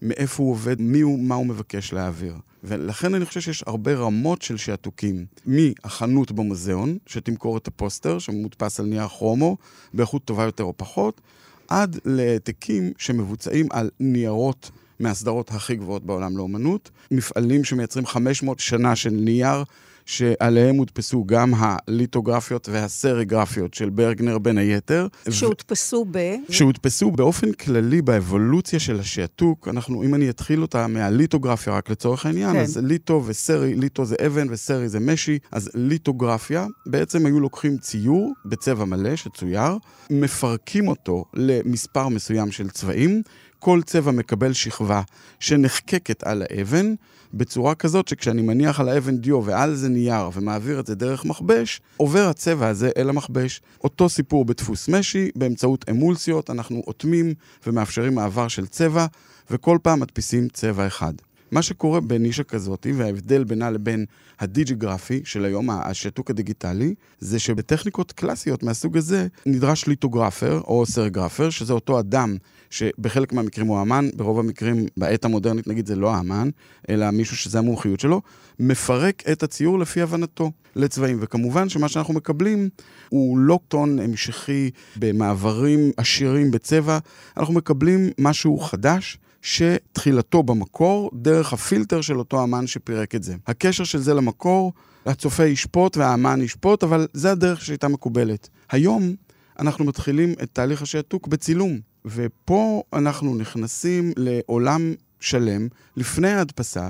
מאיפה 0.02 0.42
הוא 0.42 0.50
עובד, 0.50 0.80
מי 0.80 1.00
הוא, 1.00 1.18
מה 1.18 1.34
הוא 1.34 1.46
מבקש 1.46 1.92
להעביר. 1.92 2.34
ולכן 2.64 3.14
אני 3.14 3.24
חושב 3.24 3.40
שיש 3.40 3.64
הרבה 3.66 3.94
רמות 3.94 4.42
של 4.42 4.56
שעתוקים. 4.56 5.26
מהחנות 5.46 6.32
במוזיאון, 6.32 6.98
שתמכור 7.06 7.56
את 7.56 7.68
הפוסטר, 7.68 8.18
שמודפס 8.18 8.80
על 8.80 8.86
נייר 8.86 9.08
כרומו, 9.08 9.56
באיכות 9.94 10.24
טובה 10.24 10.44
יותר 10.44 10.64
או 10.64 10.72
פחות, 10.76 11.20
עד 11.68 11.98
להעתקים 12.04 12.92
שמבוצעים 12.98 13.66
על 13.70 13.90
ניירות 14.00 14.70
מהסדרות 15.00 15.50
הכי 15.50 15.76
גבוהות 15.76 16.04
בעולם 16.04 16.36
לאומנות, 16.36 16.90
מפעלים 17.10 17.64
שמייצרים 17.64 18.06
500 18.06 18.60
שנה 18.60 18.96
של 18.96 19.10
נייר 19.10 19.64
שעליהם 20.06 20.76
הודפסו 20.76 21.24
גם 21.24 21.52
הליטוגרפיות 21.56 22.68
והסריגרפיות 22.68 23.74
של 23.74 23.90
ברגנר 23.90 24.38
בין 24.38 24.58
היתר. 24.58 25.06
שהודפסו 25.30 26.06
ב... 26.10 26.34
שהודפסו 26.50 27.10
באופן 27.10 27.52
כללי 27.52 28.02
באבולוציה 28.02 28.78
של 28.78 29.00
השעתוק. 29.00 29.68
אנחנו, 29.68 30.02
אם 30.02 30.14
אני 30.14 30.30
אתחיל 30.30 30.62
אותה 30.62 30.86
מהליטוגרפיה, 30.86 31.72
רק 31.72 31.90
לצורך 31.90 32.26
העניין, 32.26 32.52
כן. 32.52 32.58
אז 32.58 32.78
ליטו 32.78 33.22
וסרי, 33.26 33.74
ליטו 33.74 34.04
זה 34.04 34.16
אבן 34.26 34.46
וסרי 34.50 34.88
זה 34.88 35.00
משי, 35.00 35.38
אז 35.52 35.70
ליטוגרפיה, 35.74 36.66
בעצם 36.86 37.26
היו 37.26 37.40
לוקחים 37.40 37.78
ציור 37.78 38.32
בצבע 38.44 38.84
מלא 38.84 39.16
שצויר, 39.16 39.78
מפרקים 40.10 40.88
אותו 40.88 41.24
למספר 41.34 42.08
מסוים 42.08 42.52
של 42.52 42.70
צבעים, 42.70 43.22
כל 43.64 43.82
צבע 43.82 44.12
מקבל 44.12 44.52
שכבה 44.52 45.02
שנחקקת 45.40 46.22
על 46.22 46.42
האבן, 46.42 46.94
בצורה 47.34 47.74
כזאת 47.74 48.08
שכשאני 48.08 48.42
מניח 48.42 48.80
על 48.80 48.88
האבן 48.88 49.16
דיו 49.16 49.44
ועל 49.44 49.74
זה 49.74 49.88
נייר 49.88 50.30
ומעביר 50.34 50.80
את 50.80 50.86
זה 50.86 50.94
דרך 50.94 51.24
מכבש, 51.24 51.80
עובר 51.96 52.28
הצבע 52.28 52.68
הזה 52.68 52.90
אל 52.96 53.08
המכבש. 53.08 53.60
אותו 53.84 54.08
סיפור 54.08 54.44
בדפוס 54.44 54.88
משי, 54.88 55.30
באמצעות 55.36 55.84
אמולסיות 55.90 56.50
אנחנו 56.50 56.82
אוטמים 56.86 57.34
ומאפשרים 57.66 58.14
מעבר 58.14 58.48
של 58.48 58.66
צבע, 58.66 59.06
וכל 59.50 59.78
פעם 59.82 60.00
מדפיסים 60.00 60.48
צבע 60.48 60.86
אחד. 60.86 61.14
מה 61.50 61.62
שקורה 61.62 62.00
בנישה 62.00 62.42
כזאת, 62.42 62.86
וההבדל 62.94 63.44
בינה 63.44 63.70
לבין 63.70 64.04
ה 64.40 64.47
digigraphie 64.47 65.20
של 65.24 65.44
היום, 65.44 65.70
השעתוק 65.70 66.30
הדיגיטלי, 66.30 66.94
זה 67.18 67.38
שבטכניקות 67.38 68.12
קלאסיות 68.12 68.62
מהסוג 68.62 68.96
הזה 68.96 69.26
נדרש 69.46 69.86
ליטוגרפר 69.86 70.60
או 70.60 70.86
סרגרפר, 70.86 71.50
שזה 71.50 71.72
אותו 71.72 72.00
אדם 72.00 72.36
שבחלק 72.70 73.32
מהמקרים 73.32 73.66
הוא 73.66 73.82
אמן, 73.82 74.08
ברוב 74.16 74.38
המקרים 74.38 74.86
בעת 74.96 75.24
המודרנית 75.24 75.66
נגיד 75.66 75.86
זה 75.86 75.96
לא 75.96 76.14
האמן, 76.14 76.50
אלא 76.88 77.10
מישהו 77.10 77.36
שזה 77.36 77.58
המומחיות 77.58 78.00
שלו, 78.00 78.20
מפרק 78.58 79.22
את 79.32 79.42
הציור 79.42 79.78
לפי 79.78 80.02
הבנתו 80.02 80.50
לצבעים. 80.76 81.18
וכמובן 81.20 81.68
שמה 81.68 81.88
שאנחנו 81.88 82.14
מקבלים 82.14 82.68
הוא 83.08 83.38
לא 83.38 83.58
טון 83.68 83.98
המשכי 83.98 84.70
במעברים 84.96 85.90
עשירים 85.96 86.50
בצבע, 86.50 86.98
אנחנו 87.36 87.54
מקבלים 87.54 88.10
משהו 88.18 88.58
חדש. 88.58 89.18
שתחילתו 89.44 90.42
במקור 90.42 91.10
דרך 91.14 91.52
הפילטר 91.52 92.00
של 92.00 92.18
אותו 92.18 92.44
אמן 92.44 92.66
שפירק 92.66 93.14
את 93.14 93.22
זה. 93.22 93.34
הקשר 93.46 93.84
של 93.84 93.98
זה 93.98 94.14
למקור, 94.14 94.72
הצופה 95.06 95.44
ישפוט 95.44 95.96
והאמן 95.96 96.42
ישפוט, 96.42 96.82
אבל 96.82 97.06
זה 97.12 97.30
הדרך 97.32 97.64
שהייתה 97.64 97.88
מקובלת. 97.88 98.48
היום 98.70 99.14
אנחנו 99.58 99.84
מתחילים 99.84 100.34
את 100.42 100.48
תהליך 100.52 100.82
השעתוק 100.82 101.26
בצילום, 101.28 101.80
ופה 102.04 102.82
אנחנו 102.92 103.34
נכנסים 103.34 104.12
לעולם 104.16 104.94
שלם, 105.20 105.68
לפני 105.96 106.28
ההדפסה, 106.28 106.88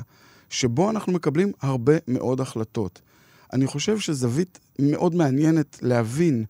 שבו 0.51 0.91
אנחנו 0.91 1.13
מקבלים 1.13 1.53
הרבה 1.61 1.95
מאוד 2.09 2.41
החלטות. 2.41 3.01
אני 3.53 3.67
חושב 3.67 3.99
שזווית 3.99 4.59
מאוד 4.79 5.15
מעניינת 5.15 5.79
להבין 5.83 6.45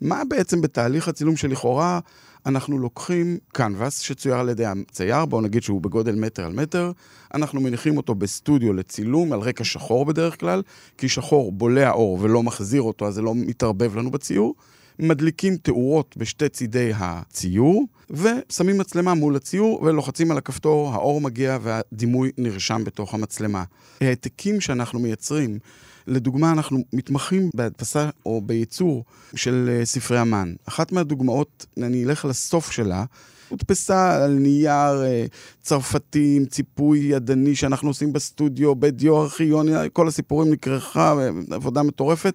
מה 0.00 0.22
בעצם 0.28 0.60
בתהליך 0.60 1.08
הצילום 1.08 1.36
שלכאורה 1.36 2.00
אנחנו 2.46 2.78
לוקחים 2.78 3.38
קנבס 3.52 3.98
שצויר 3.98 4.34
על 4.34 4.48
ידי 4.48 4.64
הצייר, 4.66 5.24
בואו 5.24 5.40
נגיד 5.40 5.62
שהוא 5.62 5.80
בגודל 5.80 6.14
מטר 6.14 6.44
על 6.44 6.52
מטר, 6.52 6.92
אנחנו 7.34 7.60
מניחים 7.60 7.96
אותו 7.96 8.14
בסטודיו 8.14 8.72
לצילום 8.72 9.32
על 9.32 9.40
רקע 9.40 9.64
שחור 9.64 10.04
בדרך 10.04 10.40
כלל, 10.40 10.62
כי 10.98 11.08
שחור 11.08 11.52
בולע 11.52 11.90
אור 11.90 12.18
ולא 12.20 12.42
מחזיר 12.42 12.82
אותו, 12.82 13.06
אז 13.06 13.14
זה 13.14 13.22
לא 13.22 13.34
מתערבב 13.34 13.96
לנו 13.96 14.10
בציור. 14.10 14.54
מדליקים 14.98 15.56
תאורות 15.56 16.14
בשתי 16.16 16.48
צידי 16.48 16.92
הציור, 16.96 17.86
ושמים 18.10 18.78
מצלמה 18.78 19.14
מול 19.14 19.36
הציור 19.36 19.82
ולוחצים 19.82 20.30
על 20.30 20.38
הכפתור, 20.38 20.92
האור 20.92 21.20
מגיע 21.20 21.58
והדימוי 21.62 22.30
נרשם 22.38 22.84
בתוך 22.84 23.14
המצלמה. 23.14 23.64
העתקים 24.00 24.60
שאנחנו 24.60 24.98
מייצרים 24.98 25.58
לדוגמה, 26.06 26.52
אנחנו 26.52 26.78
מתמחים 26.92 27.50
בהדפסה 27.54 28.10
או 28.26 28.40
בייצור 28.40 29.04
של 29.34 29.70
אה, 29.72 29.84
ספרי 29.84 30.22
אמן. 30.22 30.54
אחת 30.68 30.92
מהדוגמאות, 30.92 31.66
אני 31.82 32.04
אלך 32.04 32.24
לסוף 32.24 32.70
שלה, 32.70 33.04
הודפסה 33.48 34.24
על 34.24 34.32
נייר 34.32 35.02
אה, 35.04 35.24
צרפתי 35.62 36.34
עם 36.36 36.44
ציפוי 36.44 36.98
ידני 36.98 37.54
שאנחנו 37.54 37.88
עושים 37.90 38.12
בסטודיו, 38.12 38.74
בדיו 38.74 39.22
ארכיוני, 39.22 39.72
כל 39.92 40.08
הסיפורים 40.08 40.52
נכרכה, 40.52 41.14
אה, 41.18 41.28
עבודה 41.50 41.82
מטורפת, 41.82 42.34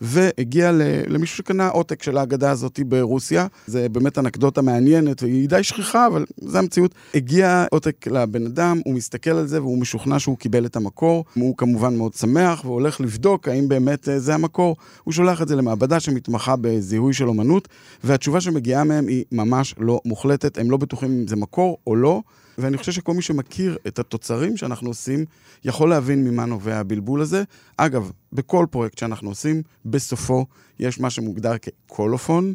והגיע 0.00 0.70
למישהו 1.08 1.36
שקנה 1.36 1.68
עותק 1.68 2.02
של 2.02 2.18
ההגדה 2.18 2.50
הזאת 2.50 2.80
ברוסיה. 2.86 3.46
זה 3.66 3.88
באמת 3.88 4.18
אנקדוטה 4.18 4.62
מעניינת, 4.62 5.22
והיא 5.22 5.48
די 5.48 5.62
שכיחה, 5.62 6.06
אבל 6.06 6.24
זו 6.40 6.58
המציאות. 6.58 6.94
הגיע 7.14 7.64
עותק 7.70 8.06
לבן 8.06 8.46
אדם, 8.46 8.80
הוא 8.84 8.94
מסתכל 8.94 9.30
על 9.30 9.46
זה 9.46 9.62
והוא 9.62 9.78
משוכנע 9.78 10.18
שהוא 10.18 10.36
קיבל 10.36 10.66
את 10.66 10.76
המקור. 10.76 11.24
הוא 11.34 11.56
כמובן 11.56 11.96
מאוד 11.96 12.14
שמח 12.14 12.64
והולך 12.64 13.00
לבדוק 13.00 13.48
האם 13.48 13.68
באמת 13.68 14.08
אה, 14.08 14.18
זה 14.18 14.34
המקור. 14.34 14.76
הוא 15.04 15.12
שולח 15.12 15.42
את 15.42 15.48
זה 15.48 15.56
למעבדה 15.56 16.00
שמתמחה 16.00 16.56
בזיהוי 16.56 17.12
של 17.12 17.28
אומנות, 17.28 17.68
והתשובה 18.04 18.40
שמגיעה 18.40 18.84
מהם 18.84 19.08
היא 19.08 19.24
ממש 19.32 19.74
לא 19.78 20.00
מוחלטת. 20.04 20.58
הם 20.58 20.70
לא 20.70 20.76
בטוחים 20.76 21.10
אם 21.10 21.26
זה 21.26 21.36
מקור 21.36 21.78
או 21.86 21.96
לא. 21.96 22.22
ואני 22.58 22.76
חושב 22.76 22.92
שכל 22.92 23.14
מי 23.14 23.22
שמכיר 23.22 23.78
את 23.86 23.98
התוצרים 23.98 24.56
שאנחנו 24.56 24.90
עושים, 24.90 25.24
יכול 25.64 25.90
להבין 25.90 26.24
ממה 26.24 26.44
נובע 26.44 26.76
הבלבול 26.76 27.20
הזה. 27.20 27.42
אגב, 27.76 28.10
בכל 28.32 28.66
פרויקט 28.70 28.98
שאנחנו 28.98 29.28
עושים, 29.28 29.62
בסופו 29.84 30.46
יש 30.78 31.00
מה 31.00 31.10
שמוגדר 31.10 31.54
כקולופון, 31.58 32.54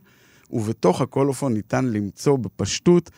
ובתוך 0.49 1.01
הקולופון 1.01 1.53
ניתן 1.53 1.85
למצוא 1.85 2.37
בפשטות 2.37 3.09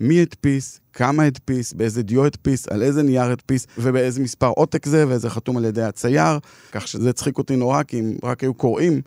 מי 0.00 0.22
הדפיס, 0.22 0.80
כמה 0.92 1.22
הדפיס, 1.22 1.72
באיזה 1.72 2.02
דיו 2.02 2.24
הדפיס, 2.24 2.68
על 2.68 2.82
איזה 2.82 3.02
נייר 3.02 3.30
הדפיס, 3.30 3.66
ובאיזה 3.78 4.20
מספר 4.20 4.46
עותק 4.46 4.86
זה, 4.86 5.08
ואיזה 5.08 5.30
חתום 5.30 5.56
על 5.56 5.64
ידי 5.64 5.82
הצייר, 5.82 6.38
כך 6.72 6.88
שזה 6.88 7.10
הצחיק 7.10 7.38
אותי 7.38 7.56
נורא, 7.56 7.82
כי 7.82 8.00
אם 8.00 8.14
רק 8.22 8.42
היו 8.42 8.54
קוראים, 8.54 9.00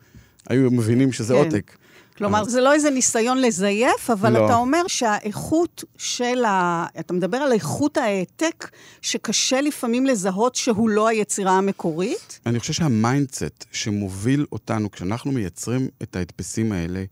היו 0.50 0.72
מבינים 0.72 1.12
שזה 1.12 1.34
כן. 1.34 1.40
עותק. 1.40 1.78
כלומר, 2.18 2.42
אבל... 2.42 2.50
זה 2.50 2.62
לא 2.62 2.74
איזה 2.74 2.90
ניסיון 2.90 3.42
לזייף, 3.42 4.10
אבל 4.10 4.34
לא. 4.34 4.46
אתה 4.46 4.56
אומר 4.56 4.88
שהאיכות 4.88 5.84
של 5.98 6.46
ה... 6.46 6.86
אתה 7.00 7.14
מדבר 7.14 7.38
על 7.38 7.52
איכות 7.52 7.98
ההעתק, 7.98 8.70
שקשה 9.02 9.62
לפעמים 9.62 10.06
לזהות 10.06 10.56
שהוא 10.56 10.90
לא 10.90 11.08
היצירה 11.08 11.58
המקורית? 11.58 12.40
אני 12.46 12.60
חושב 12.60 12.74
שה 12.74 13.01
mindset 13.01 13.66
שמוביל 13.72 14.46
אותנו 14.52 14.92
כשאנחנו 14.92 15.32
מייצרים 15.32 15.88
את 16.04 16.16
ההדפסים 16.16 16.72
האלה, 16.72 17.04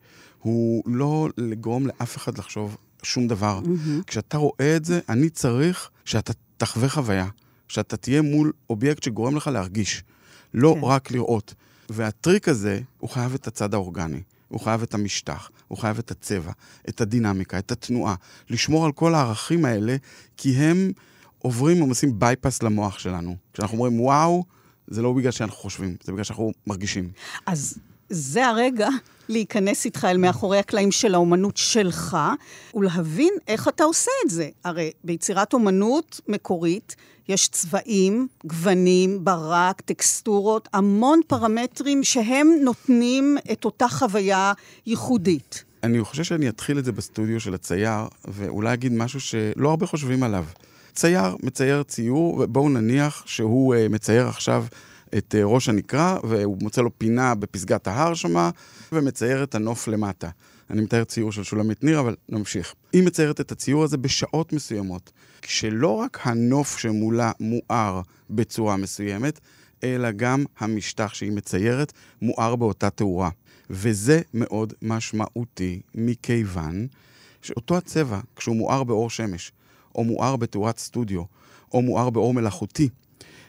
הוא 0.42 0.84
לא 0.86 1.30
לגרום 1.38 1.88
לאף 1.88 2.18
אחד 2.18 2.38
לחשוב 2.38 2.78
שום 3.04 3.28
דבר. 3.28 3.60
Mm-hmm. 3.64 4.04
כשאתה 4.08 4.38
רואה 4.38 4.76
את 4.76 4.86
זה, 4.86 5.00
אני 5.10 5.30
צריך 5.30 5.90
שאתה 6.06 6.34
תחווה 6.58 6.90
חוויה, 6.90 7.28
שאתה 7.68 7.98
תהיה 7.98 8.22
מול 8.22 8.52
אובייקט 8.70 9.04
שגורם 9.04 9.36
לך 9.36 9.48
להרגיש, 9.48 10.04
לא 10.54 10.76
כן. 10.80 10.86
רק 10.86 11.12
לראות. 11.12 11.54
והטריק 11.90 12.48
הזה, 12.48 12.80
הוא 13.00 13.10
חייב 13.10 13.34
את 13.34 13.48
הצד 13.48 13.74
האורגני. 13.74 14.22
הוא 14.52 14.60
חייב 14.62 14.82
את 14.82 14.94
המשטח, 14.94 15.50
הוא 15.68 15.78
חייב 15.78 15.98
את 15.98 16.12
הצבע, 16.12 16.52
את 16.90 17.02
הדינמיקה, 17.02 17.60
את 17.60 17.72
התנועה. 17.72 18.16
לשמור 18.50 18.86
על 18.86 18.92
כל 18.92 19.16
הערכים 19.16 19.66
האלה, 19.66 19.96
כי 20.38 20.56
הם 20.56 20.92
עוברים, 21.40 21.84
הם 21.84 21.90
עושים 21.90 22.20
bypass 22.20 22.64
למוח 22.64 23.00
שלנו. 23.00 23.36
כשאנחנו 23.54 23.78
אומרים 23.78 24.02
וואו, 24.02 24.44
זה 24.88 25.02
לא 25.02 25.14
בגלל 25.14 25.32
שאנחנו 25.32 25.58
חושבים, 25.58 25.96
זה 26.04 26.12
בגלל 26.12 26.24
שאנחנו 26.24 26.52
מרגישים. 26.68 27.12
אז 27.46 27.78
זה 28.10 28.48
הרגע 28.48 28.88
להיכנס 29.32 29.86
איתך 29.86 30.06
אל 30.06 30.18
מאחורי 30.18 30.58
הקלעים 30.58 30.92
של 30.92 31.16
האומנות 31.16 31.58
שלך, 31.58 32.18
ולהבין 32.76 33.34
איך 33.48 33.68
אתה 33.68 33.84
עושה 33.84 34.12
את 34.26 34.30
זה. 34.30 34.50
הרי 34.64 34.92
ביצירת 35.04 35.54
אומנות 35.54 36.22
מקורית, 36.28 36.96
יש 37.28 37.48
צבעים, 37.48 38.28
גוונים, 38.46 39.26
ברק, 39.26 39.82
טקסטורות, 39.82 40.70
המון 40.74 41.20
פרמטרים 41.28 42.04
שהם 42.04 42.48
נותנים 42.64 43.38
את 43.52 43.66
אותה 43.66 43.88
חוויה 43.88 44.54
ייחודית. 44.86 45.64
אני 45.84 46.04
חושב 46.04 46.24
שאני 46.24 46.50
אתחיל 46.50 46.80
את 46.80 46.86
זה 46.86 46.92
בסטודיו 46.92 47.40
של 47.40 47.54
הצייר, 47.54 48.00
ואולי 48.28 48.74
אגיד 48.74 48.94
משהו 48.94 49.20
שלא 49.20 49.70
הרבה 49.70 49.86
חושבים 49.86 50.24
עליו. 50.24 50.46
צייר 50.94 51.36
מצייר 51.44 51.84
ציור, 51.84 52.40
ובואו 52.40 52.70
נניח 52.70 53.24
שהוא 53.26 53.76
uh, 53.76 53.90
מצייר 53.90 54.28
עכשיו 54.28 54.66
את 55.18 55.36
uh, 55.38 55.44
ראש 55.44 55.70
הנקרה, 55.70 56.18
והוא 56.24 56.58
מוצא 56.62 56.82
לו 56.82 56.90
פינה 56.98 57.36
בפסגת 57.36 57.88
ההר 57.88 58.14
שמה, 58.14 58.50
ומצייר 58.94 59.44
את 59.44 59.56
הנוף 59.56 59.88
למטה. 59.88 60.30
אני 60.70 60.82
מתאר 60.82 61.04
ציור 61.04 61.32
של 61.32 61.44
שולמית 61.44 61.84
ניר, 61.84 62.00
אבל 62.00 62.16
נמשיך. 62.30 62.74
היא 62.94 63.04
מציירת 63.04 63.42
את 63.42 63.52
הציור 63.52 63.84
הזה 63.84 63.98
בשעות 63.98 64.54
מסוימות, 64.54 65.12
כשלא 65.42 65.96
רק 65.96 66.20
הנוף 66.24 66.78
שמולה 66.78 67.32
מואר 67.40 68.02
בצורה 68.30 68.78
מסוימת, 68.78 69.40
אלא 69.84 70.12
גם 70.12 70.44
המשטח 70.60 71.14
שהיא 71.14 71.32
מציירת 71.32 71.94
מואר 72.22 72.56
באותה 72.56 72.90
תאורה. 72.90 73.30
וזה 73.70 74.22
מאוד 74.34 74.74
משמעותי, 74.82 75.82
מכיוון 75.96 76.88
שאותו 77.42 77.78
הצבע, 77.78 78.20
כשהוא 78.36 78.56
מואר 78.56 78.84
באור 78.84 79.10
שמש, 79.10 79.52
או 79.96 80.04
מואר 80.04 80.36
בתאורת 80.36 80.80
סטודיו, 80.80 81.24
או 81.74 81.82
מואר 81.82 82.10
באור 82.10 82.34
מלאכותי, 82.34 82.90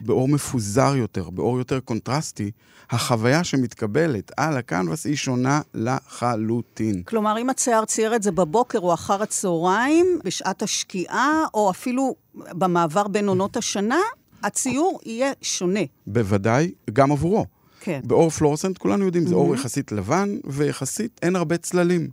באור 0.05 0.27
מפוזר 0.27 0.95
יותר, 0.95 1.29
באור 1.29 1.57
יותר 1.57 1.79
קונטרסטי, 1.79 2.51
החוויה 2.89 3.43
שמתקבלת 3.43 4.31
על 4.37 4.57
הקנבס 4.57 5.05
היא 5.05 5.15
שונה 5.15 5.61
לחלוטין. 5.73 7.03
כלומר, 7.03 7.37
אם 7.37 7.49
הצייר 7.49 7.85
צייר 7.85 8.15
את 8.15 8.23
זה 8.23 8.31
בבוקר 8.31 8.79
או 8.79 8.93
אחר 8.93 9.23
הצהריים, 9.23 10.19
בשעת 10.23 10.61
השקיעה, 10.61 11.43
או 11.53 11.69
אפילו 11.69 12.15
במעבר 12.35 13.07
בין 13.07 13.27
עונות 13.27 13.57
השנה, 13.57 13.99
הציור 14.43 14.99
יהיה 15.05 15.31
שונה. 15.41 15.79
בוודאי, 16.07 16.71
גם 16.93 17.11
עבורו. 17.11 17.45
כן. 17.79 18.01
באור 18.03 18.29
פלורסנט, 18.29 18.77
כולנו 18.77 19.05
יודעים, 19.05 19.27
זה 19.27 19.35
אור 19.35 19.55
יחסית 19.55 19.91
לבן, 19.91 20.37
ויחסית 20.45 21.19
אין 21.21 21.35
הרבה 21.35 21.57
צללים. 21.57 22.09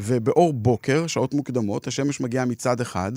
ובאור 0.00 0.52
בוקר, 0.52 1.06
שעות 1.06 1.34
מוקדמות, 1.34 1.86
השמש 1.86 2.20
מגיעה 2.20 2.44
מצד 2.44 2.80
אחד, 2.80 3.12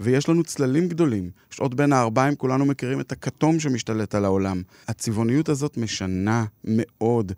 ויש 0.00 0.28
לנו 0.28 0.44
צללים 0.44 0.88
גדולים. 0.88 1.30
שעות 1.50 1.74
בין 1.74 1.92
הארבעים, 1.92 2.36
כולנו 2.36 2.64
מכירים 2.64 3.00
את 3.00 3.12
הכתום 3.12 3.60
שמשתלט 3.60 4.14
על 4.14 4.24
העולם. 4.24 4.62
הצבעוניות 4.88 5.48
הזאת 5.48 5.76
משנה 5.76 6.44
מאוד, 6.64 7.32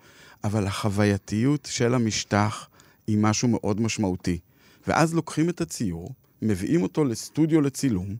אבל 0.45 0.67
החווייתיות 0.67 1.69
של 1.71 1.95
המשטח 1.95 2.69
היא 3.07 3.19
משהו 3.19 3.49
מאוד 3.49 3.81
משמעותי. 3.81 4.39
ואז 4.87 5.15
לוקחים 5.15 5.49
את 5.49 5.61
הציור, 5.61 6.11
מביאים 6.43 6.83
אותו 6.83 7.05
לסטודיו 7.05 7.61
לצילום, 7.61 8.17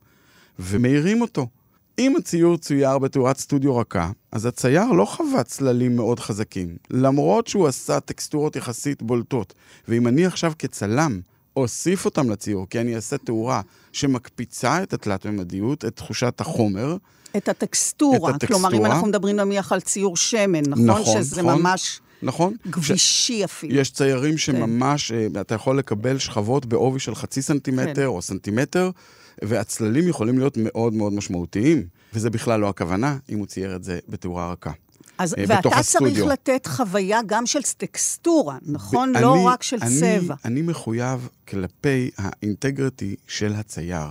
ומאירים 0.59 1.21
אותו. 1.21 1.49
אם 1.99 2.17
הציור 2.17 2.57
צויר 2.57 2.99
בתאורת 2.99 3.39
סטודיו 3.39 3.77
רכה, 3.77 4.11
אז 4.33 4.47
הצייר 4.47 4.87
לא 4.87 5.05
חווה 5.05 5.43
צללים 5.43 5.97
מאוד 5.97 6.21
חזקים, 6.21 6.77
למרות 6.91 7.47
שהוא 7.47 7.67
עשה 7.67 8.01
טקסטורות 8.01 8.57
יחסית 8.57 9.03
בולטות. 9.03 9.55
ואם 9.89 10.09
אני 10.09 10.27
עכשיו 10.27 10.53
כצלם 10.59 11.21
אוסיף 11.57 12.05
אותם 12.05 12.31
לציור, 12.31 12.67
כי 12.71 12.81
אני 12.81 12.97
אעשה 12.97 13.19
תאורה 13.19 13.61
שמקפיצה 13.93 14.83
את 14.83 14.93
התלת-ממדיות, 14.93 15.85
את 15.85 15.97
תחושת 15.97 16.41
החומר, 16.41 16.97
את 17.37 17.49
הטקסטורה. 17.49 18.31
את 18.31 18.35
הטקסטורה. 18.35 18.71
כלומר, 18.71 18.87
אם 18.87 18.93
אנחנו 18.93 19.07
מדברים 19.07 19.37
נניח 19.37 19.73
על 19.73 19.81
ציור 19.81 20.17
שמן, 20.17 20.63
נכון? 20.67 20.87
נכון, 20.87 21.23
שזה 21.23 21.43
נכון. 21.43 21.63
ממש 21.63 22.01
נכון? 22.23 22.57
גבישי 22.67 23.45
אפילו. 23.45 23.75
יש 23.75 23.91
ציירים 23.91 24.39
שממש, 24.39 25.13
אה, 25.13 25.27
אתה 25.41 25.55
יכול 25.55 25.79
לקבל 25.79 26.19
שכבות 26.19 26.67
בעובי 26.67 27.01
של 27.01 27.15
חצי 27.15 27.43
סנטימטר 27.43 27.95
כן. 27.95 28.05
או 28.05 28.23
סנטימטר, 28.23 28.91
והצללים 29.43 30.09
יכולים 30.09 30.39
להיות 30.39 30.57
מאוד 30.57 30.95
מאוד 30.95 31.13
משמעותיים. 31.13 31.87
וזה 32.13 32.31
בכלל 32.31 32.61
לא 32.61 32.69
הכוונה, 32.69 33.19
אם 33.29 33.39
הוא 33.39 33.47
צייר 33.47 33.77
את 33.77 33.85
זה 33.85 33.99
בתאורה 34.09 34.53
רכה. 34.53 34.73
אז, 35.19 35.35
אה, 35.39 35.45
ואתה 35.49 35.59
בתוך 35.61 35.73
צריך 35.73 35.81
הסטודיו. 35.87 36.29
לתת 36.29 36.67
חוויה 36.67 37.21
גם 37.27 37.47
של 37.47 37.63
טקסטורה, 37.77 38.59
נכון? 38.63 39.13
ב- 39.13 39.17
לא 39.17 39.35
אני- 39.35 39.45
רק 39.47 39.63
של 39.63 39.77
אני, 39.83 40.01
צבע. 40.01 40.35
אני 40.45 40.63
מחויב 40.63 41.29
כלפי 41.49 42.11
האינטגריטי 42.19 43.17
של 43.27 43.53
הצייר. 43.55 44.07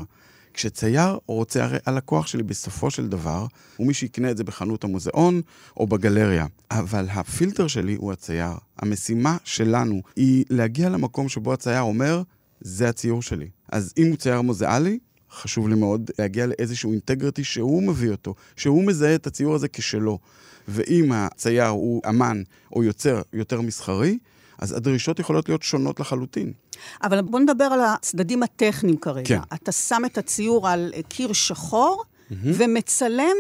כשצייר 0.54 1.18
רוצה, 1.28 1.64
הרי 1.64 1.78
הלקוח 1.86 2.28
שלי 2.28 2.44
בסופו 2.44 2.92
של 2.92 3.08
דבר, 3.08 3.46
הוא 3.78 3.88
מי 3.88 3.94
שיקנה 3.94 4.32
את 4.32 4.38
זה 4.38 4.44
בחנות 4.44 4.84
המוזיאון 4.84 5.42
או 5.78 5.88
בגלריה. 5.88 6.46
אבל 6.72 7.06
הפילטר 7.10 7.68
שלי 7.68 7.96
הוא 7.96 8.12
הצייר. 8.12 8.52
המשימה 8.80 9.38
שלנו 9.44 10.02
היא 10.16 10.46
להגיע 10.50 10.90
למקום 10.90 11.30
שבו 11.30 11.54
הצייר 11.54 11.82
אומר, 11.82 12.22
זה 12.62 12.90
הציור 12.90 13.22
שלי. 13.22 13.48
אז 13.72 13.94
אם 13.98 14.08
הוא 14.08 14.16
צייר 14.18 14.42
מוזיאלי, 14.42 15.00
חשוב 15.34 15.68
לי 15.68 15.76
מאוד 15.76 16.12
להגיע 16.20 16.46
לאיזשהו 16.46 16.92
אינטגריטי 16.92 17.44
שהוא 17.44 17.84
מביא 17.84 18.12
אותו, 18.12 18.36
שהוא 18.56 18.84
מזהה 18.84 19.16
את 19.16 19.28
הציור 19.28 19.56
הזה 19.56 19.68
כשלו. 19.68 20.20
ואם 20.68 21.12
הצייר 21.12 21.68
הוא 21.68 22.02
אמן 22.10 22.44
או 22.76 22.84
יוצר 22.84 23.22
יותר 23.34 23.62
מסחרי, 23.62 24.18
אז 24.60 24.72
הדרישות 24.72 25.20
יכולות 25.20 25.50
להיות 25.50 25.64
שונות 25.64 26.00
לחלוטין. 26.00 26.54
אבל 27.04 27.22
בוא 27.22 27.40
נדבר 27.40 27.64
על 27.64 27.80
הצדדים 27.82 28.44
הטכניים 28.44 28.98
כרגע. 28.98 29.28
כן. 29.28 29.40
אתה 29.54 29.72
שם 29.72 30.02
את 30.06 30.18
הציור 30.18 30.70
על 30.70 30.94
קיר 31.10 31.34
שחור, 31.34 32.04
ומצלם 32.32 33.36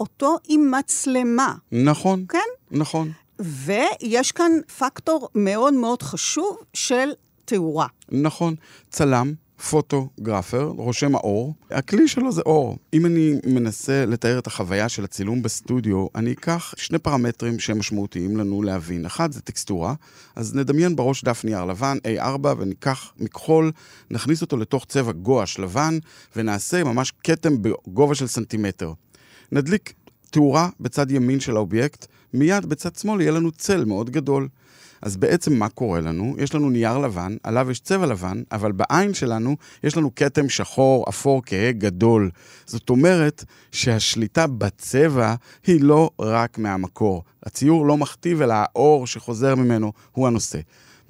אותו 0.00 0.36
עם 0.48 0.70
מצלמה, 0.78 1.54
נכון, 1.72 2.24
כן? 2.28 2.38
נכון. 2.70 3.12
ויש 3.38 4.32
כאן 4.32 4.52
פקטור 4.78 5.28
מאוד 5.34 5.74
מאוד 5.74 6.02
חשוב 6.02 6.56
של 6.74 7.08
תאורה. 7.44 7.86
נכון. 8.12 8.54
צלם, 8.90 9.34
פוטוגרפר, 9.70 10.64
רושם 10.64 11.14
האור. 11.14 11.54
הכלי 11.70 12.08
שלו 12.08 12.32
זה 12.32 12.42
אור. 12.46 12.78
אם 12.94 13.06
אני 13.06 13.34
מנסה 13.46 14.06
לתאר 14.06 14.38
את 14.38 14.46
החוויה 14.46 14.88
של 14.88 15.04
הצילום 15.04 15.42
בסטודיו, 15.42 16.06
אני 16.14 16.32
אקח 16.32 16.74
שני 16.76 16.98
פרמטרים 16.98 17.58
שהם 17.58 17.78
משמעותיים 17.78 18.36
לנו 18.36 18.62
להבין. 18.62 19.06
אחד 19.06 19.32
זה 19.32 19.40
טקסטורה, 19.40 19.94
אז 20.36 20.54
נדמיין 20.54 20.96
בראש 20.96 21.24
דף 21.24 21.44
נייר 21.44 21.64
לבן, 21.64 21.98
A4, 22.18 22.46
וניקח 22.58 23.12
מכחול, 23.18 23.72
נכניס 24.10 24.42
אותו 24.42 24.56
לתוך 24.56 24.84
צבע 24.88 25.12
גואש 25.12 25.58
לבן, 25.58 25.98
ונעשה 26.36 26.84
ממש 26.84 27.12
כתם 27.24 27.62
בגובה 27.62 28.14
של 28.14 28.26
סנטימטר. 28.26 28.92
נדליק 29.52 29.92
תאורה 30.30 30.68
בצד 30.80 31.10
ימין 31.10 31.40
של 31.40 31.56
האובייקט, 31.56 32.06
מיד 32.34 32.66
בצד 32.66 32.96
שמאל 32.96 33.20
יהיה 33.20 33.32
לנו 33.32 33.52
צל 33.52 33.84
מאוד 33.84 34.10
גדול. 34.10 34.48
אז 35.02 35.16
בעצם 35.16 35.52
מה 35.54 35.68
קורה 35.68 36.00
לנו? 36.00 36.36
יש 36.38 36.54
לנו 36.54 36.70
נייר 36.70 36.98
לבן, 36.98 37.36
עליו 37.42 37.70
יש 37.70 37.80
צבע 37.80 38.06
לבן, 38.06 38.42
אבל 38.52 38.72
בעין 38.72 39.14
שלנו 39.14 39.56
יש 39.84 39.96
לנו 39.96 40.14
כתם 40.14 40.48
שחור, 40.48 41.04
אפור, 41.08 41.42
כהה, 41.46 41.72
גדול. 41.72 42.30
זאת 42.66 42.90
אומרת 42.90 43.44
שהשליטה 43.72 44.46
בצבע 44.46 45.34
היא 45.66 45.80
לא 45.80 46.10
רק 46.20 46.58
מהמקור. 46.58 47.22
הציור 47.42 47.86
לא 47.86 47.96
מכתיב, 47.96 48.42
אלא 48.42 48.54
האור 48.56 49.06
שחוזר 49.06 49.54
ממנו 49.54 49.92
הוא 50.12 50.26
הנושא. 50.26 50.58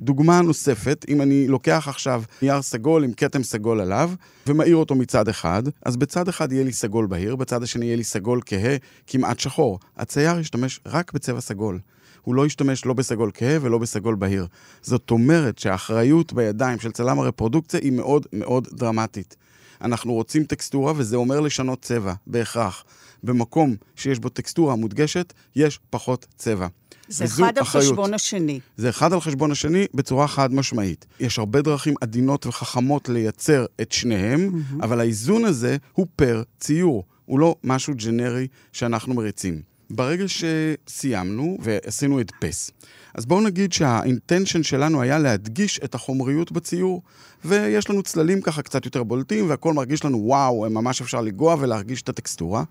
דוגמה 0.00 0.40
נוספת, 0.40 1.04
אם 1.08 1.22
אני 1.22 1.48
לוקח 1.48 1.84
עכשיו 1.88 2.22
נייר 2.42 2.62
סגול 2.62 3.04
עם 3.04 3.12
כתם 3.12 3.42
סגול 3.42 3.80
עליו, 3.80 4.10
ומאיר 4.46 4.76
אותו 4.76 4.94
מצד 4.94 5.28
אחד, 5.28 5.62
אז 5.84 5.96
בצד 5.96 6.28
אחד 6.28 6.52
יהיה 6.52 6.64
לי 6.64 6.72
סגול 6.72 7.06
בהיר, 7.06 7.36
בצד 7.36 7.62
השני 7.62 7.86
יהיה 7.86 7.96
לי 7.96 8.04
סגול 8.04 8.40
כהה, 8.46 8.76
כמעט 9.06 9.38
שחור. 9.38 9.78
הצייר 9.96 10.38
ישתמש 10.38 10.80
רק 10.86 11.12
בצבע 11.12 11.40
סגול. 11.40 11.78
הוא 12.22 12.34
לא 12.34 12.46
ישתמש 12.46 12.84
לא 12.84 12.92
בסגול 12.92 13.30
כהה 13.34 13.58
ולא 13.60 13.78
בסגול 13.78 14.14
בהיר. 14.14 14.46
זאת 14.82 15.10
אומרת 15.10 15.58
שהאחריות 15.58 16.32
בידיים 16.32 16.80
של 16.80 16.92
צלם 16.92 17.18
הרפרודוקציה 17.18 17.80
היא 17.80 17.92
מאוד 17.92 18.26
מאוד 18.32 18.68
דרמטית. 18.72 19.36
אנחנו 19.82 20.12
רוצים 20.12 20.44
טקסטורה, 20.44 20.92
וזה 20.96 21.16
אומר 21.16 21.40
לשנות 21.40 21.82
צבע, 21.82 22.14
בהכרח. 22.26 22.84
במקום 23.22 23.76
שיש 23.96 24.18
בו 24.18 24.28
טקסטורה 24.28 24.76
מודגשת, 24.76 25.32
יש 25.56 25.80
פחות 25.90 26.26
צבע. 26.36 26.66
זה 27.08 27.24
אחד 27.24 27.58
על 27.58 27.62
אחריות. 27.62 27.86
חשבון 27.86 28.14
השני. 28.14 28.60
זה 28.76 28.88
אחד 28.88 29.12
על 29.12 29.20
חשבון 29.20 29.50
השני 29.50 29.86
בצורה 29.94 30.28
חד 30.28 30.54
משמעית. 30.54 31.06
יש 31.20 31.38
הרבה 31.38 31.62
דרכים 31.62 31.94
עדינות 32.00 32.46
וחכמות 32.46 33.08
לייצר 33.08 33.66
את 33.80 33.92
שניהם, 33.92 34.50
mm-hmm. 34.50 34.84
אבל 34.84 35.00
האיזון 35.00 35.44
הזה 35.44 35.76
הוא 35.92 36.06
פר 36.16 36.42
ציור, 36.60 37.04
הוא 37.24 37.38
לא 37.38 37.56
משהו 37.64 37.94
ג'נרי 37.96 38.46
שאנחנו 38.72 39.14
מריצים. 39.14 39.71
ברגע 39.90 40.24
שסיימנו 40.28 41.58
ועשינו 41.60 42.20
הדפס, 42.20 42.70
אז 43.14 43.26
בואו 43.26 43.40
נגיד 43.40 43.72
שהאינטנשן 43.72 44.62
שלנו 44.62 45.02
היה 45.02 45.18
להדגיש 45.18 45.80
את 45.84 45.94
החומריות 45.94 46.52
בציור, 46.52 47.02
ויש 47.44 47.90
לנו 47.90 48.02
צללים 48.02 48.40
ככה 48.40 48.62
קצת 48.62 48.84
יותר 48.84 49.02
בולטים, 49.02 49.50
והכל 49.50 49.72
מרגיש 49.72 50.04
לנו 50.04 50.18
וואו, 50.18 50.70
ממש 50.70 51.00
אפשר 51.00 51.20
לנגוע 51.20 51.56
ולהרגיש 51.60 52.02
את 52.02 52.08
הטקסטורה. 52.08 52.64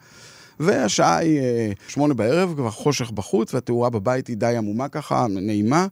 והשעה 0.60 1.18
היא 1.18 1.40
אה, 1.40 1.72
שמונה 1.88 2.14
בערב, 2.14 2.54
כבר 2.56 2.72
חושך 2.72 3.12
בחוץ, 3.12 3.54
והתאורה 3.54 3.90
בבית 3.90 4.28
היא 4.28 4.38
די 4.38 4.56
עמומה 4.58 4.88
ככה, 4.88 5.26
נעימה, 5.30 5.88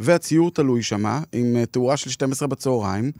והציור 0.00 0.50
תלוי 0.50 0.82
שמה, 0.82 1.20
עם 1.32 1.56
אה, 1.56 1.66
תאורה 1.66 1.96
של 1.96 2.10
12 2.10 2.48
בצהריים, 2.48 3.12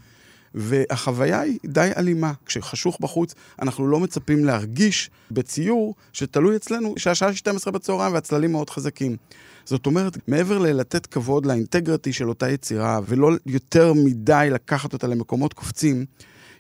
והחוויה 0.59 1.40
היא 1.40 1.59
די 1.66 1.90
אלימה. 1.97 2.33
כשחשוך 2.47 2.99
בחוץ, 3.01 3.35
אנחנו 3.62 3.87
לא 3.87 4.01
מצפים 4.01 4.44
להרגיש 4.44 5.11
בציור 5.31 5.94
שתלוי 6.12 6.57
אצלנו 6.57 6.94
שהשעה 6.97 7.29
היא 7.29 7.37
12 7.37 7.73
בצהריים 7.73 8.14
והצללים 8.14 8.53
מאוד 8.53 8.71
חזקים. 8.71 9.16
זאת 9.64 9.87
אומרת, 9.87 10.18
מעבר 10.29 10.59
ללתת 10.59 11.07
כבוד 11.07 11.47
לאינטגריטי 11.47 12.12
של 12.12 12.29
אותה 12.29 12.51
יצירה, 12.51 13.01
ולא 13.07 13.31
יותר 13.47 13.92
מדי 13.92 14.49
לקחת 14.51 14.92
אותה 14.92 15.07
למקומות 15.07 15.53
קופצים, 15.53 16.05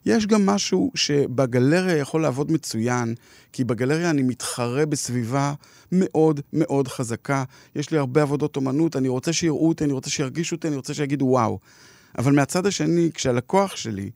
יש 0.06 0.26
גם 0.26 0.46
משהו 0.46 0.90
שבגלריה 0.94 1.96
יכול 1.96 2.22
לעבוד 2.22 2.52
מצוין, 2.52 3.14
כי 3.52 3.64
בגלריה 3.64 4.10
אני 4.10 4.22
מתחרה 4.22 4.86
בסביבה 4.86 5.54
מאוד 5.92 6.40
מאוד 6.52 6.88
חזקה. 6.88 7.44
יש 7.76 7.90
לי 7.90 7.98
הרבה 7.98 8.22
עבודות 8.22 8.56
אומנות, 8.56 8.96
אני 8.96 9.08
רוצה 9.08 9.32
שיראו 9.32 9.68
אותי, 9.68 9.84
אני 9.84 9.92
רוצה 9.92 10.10
שירגישו 10.10 10.56
אותי, 10.56 10.68
אני 10.68 10.76
רוצה 10.76 10.94
שיגידו 10.94 11.24
וואו. 11.24 11.58
אבל 12.18 12.32
מהצד 12.32 12.66
השני, 12.66 13.10
כשהלקוח 13.14 13.76
שלי, 13.76 14.10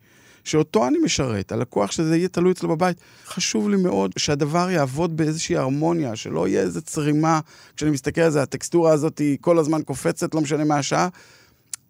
שאותו 0.44 0.86
אני 0.88 0.98
משרת, 0.98 1.52
הלקוח 1.52 1.90
שזה 1.90 2.16
יהיה 2.16 2.28
תלוי 2.28 2.52
אצלו 2.52 2.68
בבית, 2.68 2.96
חשוב 3.26 3.68
לי 3.68 3.76
מאוד 3.76 4.10
שהדבר 4.18 4.70
יעבוד 4.70 5.16
באיזושהי 5.16 5.56
הרמוניה, 5.56 6.16
שלא 6.16 6.48
יהיה 6.48 6.62
איזו 6.62 6.82
צרימה. 6.82 7.40
כשאני 7.76 7.90
מסתכל 7.90 8.20
על 8.20 8.30
זה, 8.30 8.42
הטקסטורה 8.42 8.92
הזאת 8.92 9.18
היא 9.18 9.38
כל 9.40 9.58
הזמן 9.58 9.82
קופצת, 9.82 10.34
לא 10.34 10.40
משנה 10.40 10.64
מה 10.64 10.78
השעה. 10.78 11.08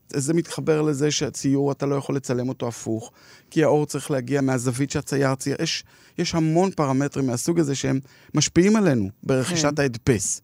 זה 0.09 0.35
מתחבר 0.35 0.83
לזה 0.83 1.11
שהציור, 1.11 1.73
אתה 1.73 1.87
לא 1.87 1.95
יכול 1.95 2.17
לצלם 2.17 2.49
אותו 2.49 2.69
הפוך, 2.69 3.13
כי 3.51 3.65
האור 3.65 3.87
צריך 3.87 4.11
להגיע 4.11 4.41
מהזווית 4.41 4.91
שהצייר 4.91 5.35
צייר. 5.35 5.57
יש, 5.63 5.85
יש 6.19 6.35
המון 6.35 6.71
פרמטרים 6.71 7.27
מהסוג 7.27 7.61
הזה 7.61 7.75
שהם 7.75 8.01
משפיעים 8.35 8.77
עלינו 8.77 9.09
ברכישת 9.23 9.77
כן. 9.77 9.83
ההדפס. 9.83 10.41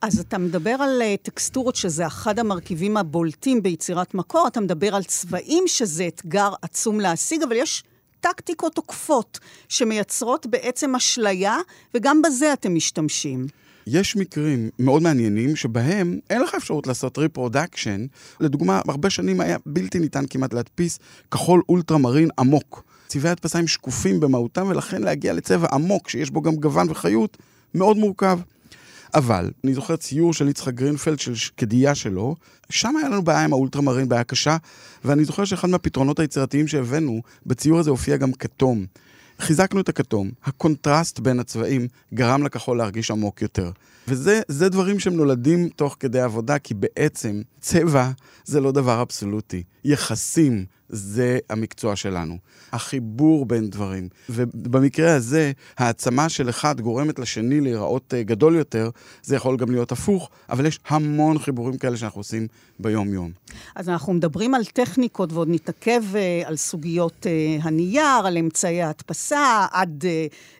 אז 0.00 0.18
אתה 0.18 0.38
מדבר 0.38 0.70
על 0.70 1.02
אה, 1.02 1.14
טקסטורות, 1.22 1.76
שזה 1.76 2.06
אחד 2.06 2.38
המרכיבים 2.38 2.96
הבולטים 2.96 3.62
ביצירת 3.62 4.14
מקור, 4.14 4.46
אתה 4.46 4.60
מדבר 4.60 4.94
על 4.94 5.04
צבעים, 5.04 5.64
שזה 5.66 6.06
אתגר 6.08 6.52
עצום 6.62 7.00
להשיג, 7.00 7.42
אבל 7.42 7.56
יש 7.56 7.84
טקטיקות 8.20 8.76
עוקפות 8.76 9.38
שמייצרות 9.68 10.46
בעצם 10.46 10.94
אשליה, 10.94 11.56
וגם 11.94 12.22
בזה 12.22 12.52
אתם 12.52 12.74
משתמשים. 12.74 13.46
יש 13.86 14.16
מקרים 14.16 14.70
מאוד 14.78 15.02
מעניינים 15.02 15.56
שבהם 15.56 16.18
אין 16.30 16.42
לך 16.42 16.54
אפשרות 16.54 16.86
לעשות 16.86 17.18
reproduction. 17.18 18.06
לדוגמה, 18.40 18.80
הרבה 18.88 19.10
שנים 19.10 19.40
היה 19.40 19.56
בלתי 19.66 19.98
ניתן 19.98 20.24
כמעט 20.30 20.54
להדפיס 20.54 20.98
כחול 21.30 21.62
אולטרה 21.68 21.98
מרין 21.98 22.28
עמוק. 22.38 22.84
צבעי 23.06 23.30
הדפסה 23.30 23.66
שקופים 23.66 24.20
במהותם, 24.20 24.66
ולכן 24.68 25.02
להגיע 25.02 25.32
לצבע 25.32 25.68
עמוק, 25.72 26.08
שיש 26.08 26.30
בו 26.30 26.42
גם 26.42 26.56
גוון 26.56 26.90
וחיות, 26.90 27.36
מאוד 27.74 27.96
מורכב. 27.96 28.38
אבל, 29.14 29.50
אני 29.64 29.74
זוכר 29.74 29.96
ציור 29.96 30.32
של 30.32 30.48
יצחק 30.48 30.74
גרינפלד, 30.74 31.18
של 31.18 31.32
קדייה 31.56 31.94
שלו, 31.94 32.36
שם 32.70 32.96
היה 32.96 33.08
לנו 33.08 33.22
בעיה 33.22 33.44
עם 33.44 33.52
האולטרמרין, 33.52 34.08
בעיה 34.08 34.24
קשה, 34.24 34.56
ואני 35.04 35.24
זוכר 35.24 35.44
שאחד 35.44 35.68
מהפתרונות 35.68 36.20
היצירתיים 36.20 36.68
שהבאנו, 36.68 37.22
בציור 37.46 37.78
הזה 37.78 37.90
הופיע 37.90 38.16
גם 38.16 38.32
כתום. 38.32 38.86
חיזקנו 39.38 39.80
את 39.80 39.88
הכתום, 39.88 40.30
הקונטרסט 40.44 41.18
בין 41.18 41.40
הצבעים 41.40 41.88
גרם 42.14 42.42
לכחול 42.42 42.78
להרגיש 42.78 43.10
עמוק 43.10 43.42
יותר. 43.42 43.70
וזה 44.08 44.68
דברים 44.68 44.98
שהם 44.98 45.16
נולדים 45.16 45.68
תוך 45.68 45.96
כדי 46.00 46.20
עבודה, 46.20 46.58
כי 46.58 46.74
בעצם 46.74 47.42
צבע 47.60 48.10
זה 48.44 48.60
לא 48.60 48.72
דבר 48.72 49.02
אבסולוטי. 49.02 49.62
יחסים 49.84 50.64
זה 50.94 51.38
המקצוע 51.50 51.96
שלנו. 51.96 52.38
החיבור 52.72 53.46
בין 53.46 53.70
דברים. 53.70 54.08
ובמקרה 54.28 55.14
הזה, 55.14 55.52
העצמה 55.78 56.28
של 56.28 56.48
אחד 56.48 56.80
גורמת 56.80 57.18
לשני 57.18 57.60
להיראות 57.60 58.14
אה, 58.14 58.22
גדול 58.22 58.54
יותר, 58.54 58.90
זה 59.22 59.36
יכול 59.36 59.56
גם 59.56 59.70
להיות 59.70 59.92
הפוך, 59.92 60.30
אבל 60.50 60.66
יש 60.66 60.78
המון 60.88 61.38
חיבורים 61.38 61.78
כאלה 61.78 61.96
שאנחנו 61.96 62.20
עושים 62.20 62.46
ביום-יום. 62.78 63.30
אז 63.74 63.88
אנחנו 63.88 64.12
מדברים 64.12 64.54
על 64.54 64.64
טכניקות, 64.64 65.32
ועוד 65.32 65.48
נתעכב 65.50 66.02
אה, 66.14 66.42
על 66.44 66.56
סוגיות 66.56 67.26
אה, 67.26 67.56
הנייר, 67.62 68.26
על 68.26 68.38
אמצעי 68.38 68.82
ההדפסה, 68.82 69.66
עד 69.72 70.04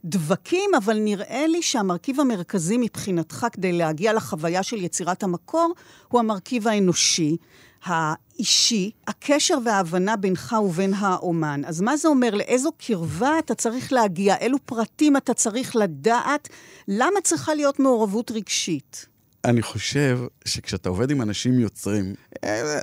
דבקים, 0.05 0.70
אבל 0.85 0.99
נראה 0.99 1.44
לי 1.47 1.62
שהמרכיב 1.62 2.20
המרכזי 2.20 2.77
מבחינתך 2.79 3.47
כדי 3.53 3.73
להגיע 3.73 4.12
לחוויה 4.12 4.62
של 4.62 4.77
יצירת 4.77 5.23
המקור, 5.23 5.75
הוא 6.09 6.20
המרכיב 6.20 6.68
האנושי. 6.68 7.37
האישי, 7.85 8.90
הקשר 9.07 9.59
וההבנה 9.64 10.16
בינך 10.16 10.57
ובין 10.64 10.94
האומן. 10.94 11.62
אז 11.66 11.81
מה 11.81 11.97
זה 11.97 12.09
אומר? 12.09 12.35
לאיזו 12.35 12.70
קרבה 12.79 13.38
אתה 13.38 13.55
צריך 13.55 13.92
להגיע? 13.92 14.37
אילו 14.37 14.59
פרטים 14.64 15.16
אתה 15.16 15.35
צריך 15.35 15.77
לדעת? 15.77 16.49
למה 16.88 17.20
צריכה 17.25 17.55
להיות 17.55 17.79
מעורבות 17.79 18.31
רגשית? 18.31 19.07
אני 19.44 19.62
חושב 19.62 20.20
שכשאתה 20.44 20.88
עובד 20.88 21.11
עם 21.11 21.23
אנשים 21.23 21.61
יוצרים, 21.61 22.14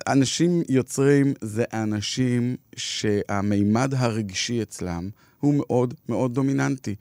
אנשים 0.07 0.61
יוצרים 0.69 1.33
זה 1.41 1.63
אנשים 1.73 2.55
שהמימד 2.75 3.93
הרגשי 3.97 4.61
אצלם 4.61 5.09
הוא 5.39 5.53
מאוד 5.57 5.93
מאוד 6.09 6.33
דומיננטי. 6.33 6.95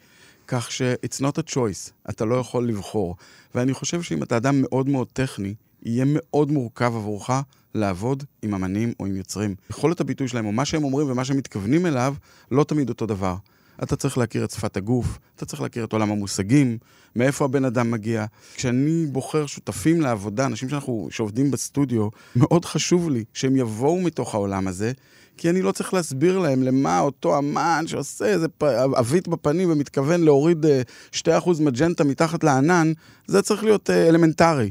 כך 0.46 0.72
ש-it's 0.72 1.20
not 1.20 1.38
a 1.38 1.54
choice, 1.54 2.10
אתה 2.10 2.24
לא 2.24 2.34
יכול 2.34 2.68
לבחור. 2.68 3.16
ואני 3.54 3.74
חושב 3.74 4.02
שאם 4.02 4.22
אתה 4.22 4.36
אדם 4.36 4.62
מאוד 4.62 4.88
מאוד 4.88 5.08
טכני, 5.12 5.54
יהיה 5.82 6.04
מאוד 6.08 6.50
מורכב 6.50 6.92
עבורך 6.96 7.30
לעבוד 7.74 8.24
עם 8.42 8.54
אמנים 8.54 8.92
או 9.00 9.06
עם 9.06 9.16
יוצרים. 9.16 9.54
יכולת 9.70 10.00
הביטוי 10.00 10.28
שלהם, 10.28 10.46
או 10.46 10.52
מה 10.52 10.64
שהם 10.64 10.84
אומרים 10.84 11.10
ומה 11.10 11.24
שהם 11.24 11.36
מתכוונים 11.36 11.86
אליו, 11.86 12.14
לא 12.50 12.64
תמיד 12.64 12.88
אותו 12.88 13.06
דבר. 13.06 13.36
אתה 13.82 13.96
צריך 13.96 14.18
להכיר 14.18 14.44
את 14.44 14.50
שפת 14.50 14.76
הגוף, 14.76 15.18
אתה 15.36 15.46
צריך 15.46 15.62
להכיר 15.62 15.84
את 15.84 15.92
עולם 15.92 16.10
המושגים, 16.10 16.78
מאיפה 17.16 17.44
הבן 17.44 17.64
אדם 17.64 17.90
מגיע. 17.90 18.24
כשאני 18.54 19.06
בוחר 19.06 19.46
שותפים 19.46 20.00
לעבודה, 20.00 20.46
אנשים 20.46 20.68
שאנחנו, 20.68 21.08
שעובדים 21.10 21.50
בסטודיו, 21.50 22.08
מאוד 22.36 22.64
חשוב 22.64 23.10
לי 23.10 23.24
שהם 23.34 23.56
יבואו 23.56 24.00
מתוך 24.00 24.34
העולם 24.34 24.68
הזה, 24.68 24.92
כי 25.36 25.50
אני 25.50 25.62
לא 25.62 25.72
צריך 25.72 25.94
להסביר 25.94 26.38
להם 26.38 26.62
למה 26.62 27.00
אותו 27.00 27.38
אמן 27.38 27.84
שעושה 27.86 28.26
איזה 28.26 28.46
עווית 28.96 29.28
בפנים 29.28 29.70
ומתכוון 29.70 30.20
להוריד 30.20 30.66
2% 31.12 31.18
אה, 31.28 31.40
מג'נטה 31.60 32.04
מתחת 32.04 32.44
לענן, 32.44 32.92
זה 33.26 33.42
צריך 33.42 33.64
להיות 33.64 33.90
אה, 33.90 34.08
אלמנטרי. 34.08 34.70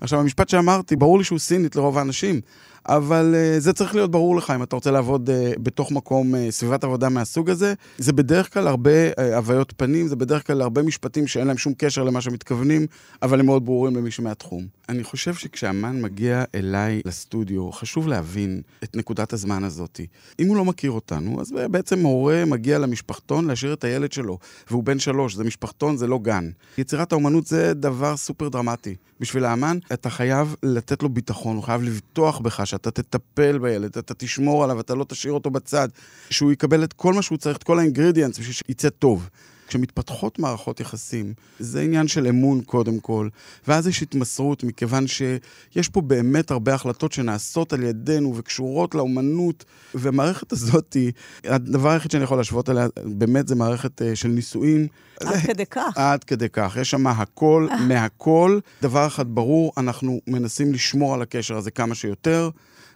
עכשיו, 0.00 0.20
המשפט 0.20 0.48
שאמרתי, 0.48 0.96
ברור 0.96 1.18
לי 1.18 1.24
שהוא 1.24 1.38
סינית 1.38 1.76
לרוב 1.76 1.98
האנשים, 1.98 2.40
אבל 2.88 3.34
uh, 3.34 3.60
זה 3.60 3.72
צריך 3.72 3.94
להיות 3.94 4.10
ברור 4.10 4.36
לך 4.36 4.50
אם 4.50 4.62
אתה 4.62 4.76
רוצה 4.76 4.90
לעבוד 4.90 5.30
uh, 5.30 5.58
בתוך 5.58 5.92
מקום, 5.92 6.34
uh, 6.34 6.38
סביבת 6.50 6.84
עבודה 6.84 7.08
מהסוג 7.08 7.50
הזה. 7.50 7.74
זה 7.98 8.12
בדרך 8.12 8.54
כלל 8.54 8.68
הרבה 8.68 8.90
הוויות 9.36 9.72
פנים, 9.76 10.08
זה 10.08 10.16
בדרך 10.16 10.46
כלל 10.46 10.62
הרבה 10.62 10.82
משפטים 10.82 11.26
שאין 11.26 11.46
להם 11.46 11.58
שום 11.58 11.72
קשר 11.78 12.04
למה 12.04 12.20
שמתכוונים, 12.20 12.86
אבל 13.22 13.40
הם 13.40 13.46
מאוד 13.46 13.64
ברורים 13.64 13.96
למי 13.96 14.10
שמהתחום. 14.10 14.66
אני 14.88 15.04
חושב 15.04 15.34
שכשאמן 15.34 16.02
מגיע 16.02 16.44
אליי 16.54 17.00
לסטודיו, 17.04 17.72
חשוב 17.72 18.08
להבין 18.08 18.60
את 18.84 18.96
נקודת 18.96 19.32
הזמן 19.32 19.64
הזאת. 19.64 20.00
אם 20.40 20.48
הוא 20.48 20.56
לא 20.56 20.64
מכיר 20.64 20.90
אותנו, 20.90 21.40
אז 21.40 21.52
בעצם 21.70 22.00
הורה 22.00 22.44
מגיע 22.44 22.78
למשפחתון 22.78 23.46
להשאיר 23.46 23.72
את 23.72 23.84
הילד 23.84 24.12
שלו, 24.12 24.38
והוא 24.70 24.84
בן 24.84 24.98
שלוש, 24.98 25.34
זה 25.34 25.44
משפחתון, 25.44 25.96
זה 25.96 26.06
לא 26.06 26.18
גן. 26.22 26.50
יצירת 26.78 27.12
האומנות 27.12 27.46
זה 27.46 27.74
דבר 27.74 28.16
סופר 28.16 28.48
דרמטי. 28.48 28.94
בשביל 29.20 29.44
האמן, 29.44 29.78
אתה 29.92 30.10
חייב 30.10 30.56
לתת 30.62 31.02
לו 31.02 31.08
ביטחון, 31.08 31.56
הוא 31.56 31.64
חייב 31.64 31.82
לבטוח 31.82 32.38
בך 32.38 32.60
שאתה 32.78 33.02
תטפל 33.02 33.58
בילד, 33.58 33.98
אתה 33.98 34.14
תשמור 34.14 34.64
עליו, 34.64 34.80
אתה 34.80 34.94
לא 34.94 35.04
תשאיר 35.08 35.32
אותו 35.32 35.50
בצד, 35.50 35.88
שהוא 36.30 36.52
יקבל 36.52 36.84
את 36.84 36.92
כל 36.92 37.14
מה 37.14 37.22
שהוא 37.22 37.38
צריך, 37.38 37.56
את 37.56 37.62
כל 37.62 37.78
האינגרידיאנס 37.78 38.38
בשביל 38.38 38.54
שיצא 38.54 38.88
טוב. 38.88 39.28
כשמתפתחות 39.68 40.38
מערכות 40.38 40.80
יחסים, 40.80 41.34
זה 41.58 41.80
עניין 41.80 42.08
של 42.08 42.26
אמון 42.26 42.60
קודם 42.60 43.00
כל, 43.00 43.28
ואז 43.68 43.86
יש 43.86 44.02
התמסרות, 44.02 44.64
מכיוון 44.64 45.06
שיש 45.06 45.88
פה 45.88 46.00
באמת 46.00 46.50
הרבה 46.50 46.74
החלטות 46.74 47.12
שנעשות 47.12 47.72
על 47.72 47.82
ידינו 47.82 48.36
וקשורות 48.36 48.94
לאומנות, 48.94 49.64
והמערכת 49.94 50.52
הזאת, 50.52 50.96
הדבר 51.44 51.90
היחיד 51.90 52.10
שאני 52.10 52.24
יכול 52.24 52.38
להשוות 52.38 52.68
עליה, 52.68 52.86
באמת 53.04 53.48
זה 53.48 53.54
מערכת 53.54 54.02
אה, 54.02 54.16
של 54.16 54.28
נישואין. 54.28 54.86
עד 55.20 55.34
זה, 55.34 55.40
כדי 55.46 55.66
כך. 55.66 55.92
עד 55.96 56.24
כדי 56.24 56.48
כך. 56.48 56.76
יש 56.80 56.90
שם 56.90 57.06
הכל 57.06 57.68
מהכל. 57.88 58.58
דבר 58.82 59.06
אחד 59.06 59.34
ברור, 59.34 59.72
אנחנו 59.76 60.20
מנסים 60.26 60.72
לשמור 60.72 61.14
על 61.14 61.22
הקשר 61.22 61.56
הזה 61.56 61.70
כמה 61.70 61.94
שיותר. 61.94 62.50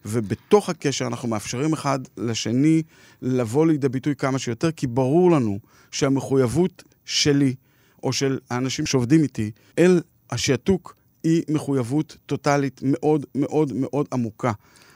ובתוך 0.05 0.69
הקשר 0.69 1.07
אנחנו 1.07 1.29
מאפשרים 1.29 1.73
אחד 1.73 1.99
לשני 2.17 2.83
לבוא 3.23 3.67
לידי 3.67 3.89
ביטוי 3.89 4.17
כמה 4.17 4.39
שיותר, 4.39 4.71
כי 4.73 4.87
ברור 4.87 5.31
לנו 5.31 5.59
שהמחויבות 5.91 6.83
שלי, 7.05 7.55
או 8.03 8.13
של 8.13 8.39
האנשים 8.51 8.87
שעובדים 8.87 9.23
איתי, 9.23 9.51
אל 9.79 10.01
השעתוק, 10.31 10.95
היא 11.25 11.43
מחויבות 11.49 12.17
טוטאלית 12.27 12.81
מאוד 12.85 13.27
מאוד 13.35 13.73
מאוד 13.75 14.07
עמוקה. 14.13 14.53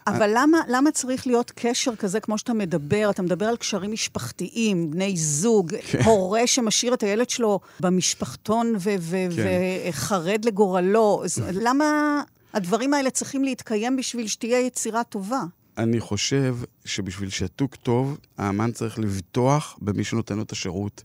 אבל 0.07 0.31
למה, 0.35 0.59
למה 0.69 0.91
צריך 0.91 1.27
להיות 1.27 1.53
קשר 1.55 1.97
כזה 1.97 2.21
כמו 2.21 2.39
שאתה 2.39 2.55
מדבר? 2.55 3.11
אתה 3.11 3.23
מדבר 3.23 3.47
על 3.47 3.57
קשרים 3.57 3.93
משפחתיים, 3.93 4.91
בני 4.91 5.17
זוג, 5.17 5.75
כן. 5.87 6.03
הורה 6.05 6.47
שמשאיר 6.47 6.95
את 6.95 7.03
הילד 7.03 7.31
שלו 7.31 7.61
במשפחתון 7.81 8.75
ו- 8.81 8.95
ו- 9.01 9.17
כן. 9.37 9.47
וחרד 9.89 10.45
לגורלו. 10.45 11.23
למה 11.53 12.23
הדברים 12.57 12.95
האלה 12.95 13.11
צריכים 13.11 13.45
להתקיים 13.45 13.97
בשביל 13.97 14.27
שתהיה 14.27 14.61
יצירה 14.61 15.05
טובה. 15.05 15.43
אני 15.79 16.01
חושב 16.01 16.57
שבשביל 16.85 17.31
שעתוק 17.31 17.77
טוב, 17.77 18.19
האמן 18.39 18.73
צריך 18.73 18.99
לבטוח 18.99 19.79
במי 19.83 20.05
שנותן 20.05 20.37
לו 20.37 20.43
את 20.43 20.53
השירות. 20.53 21.03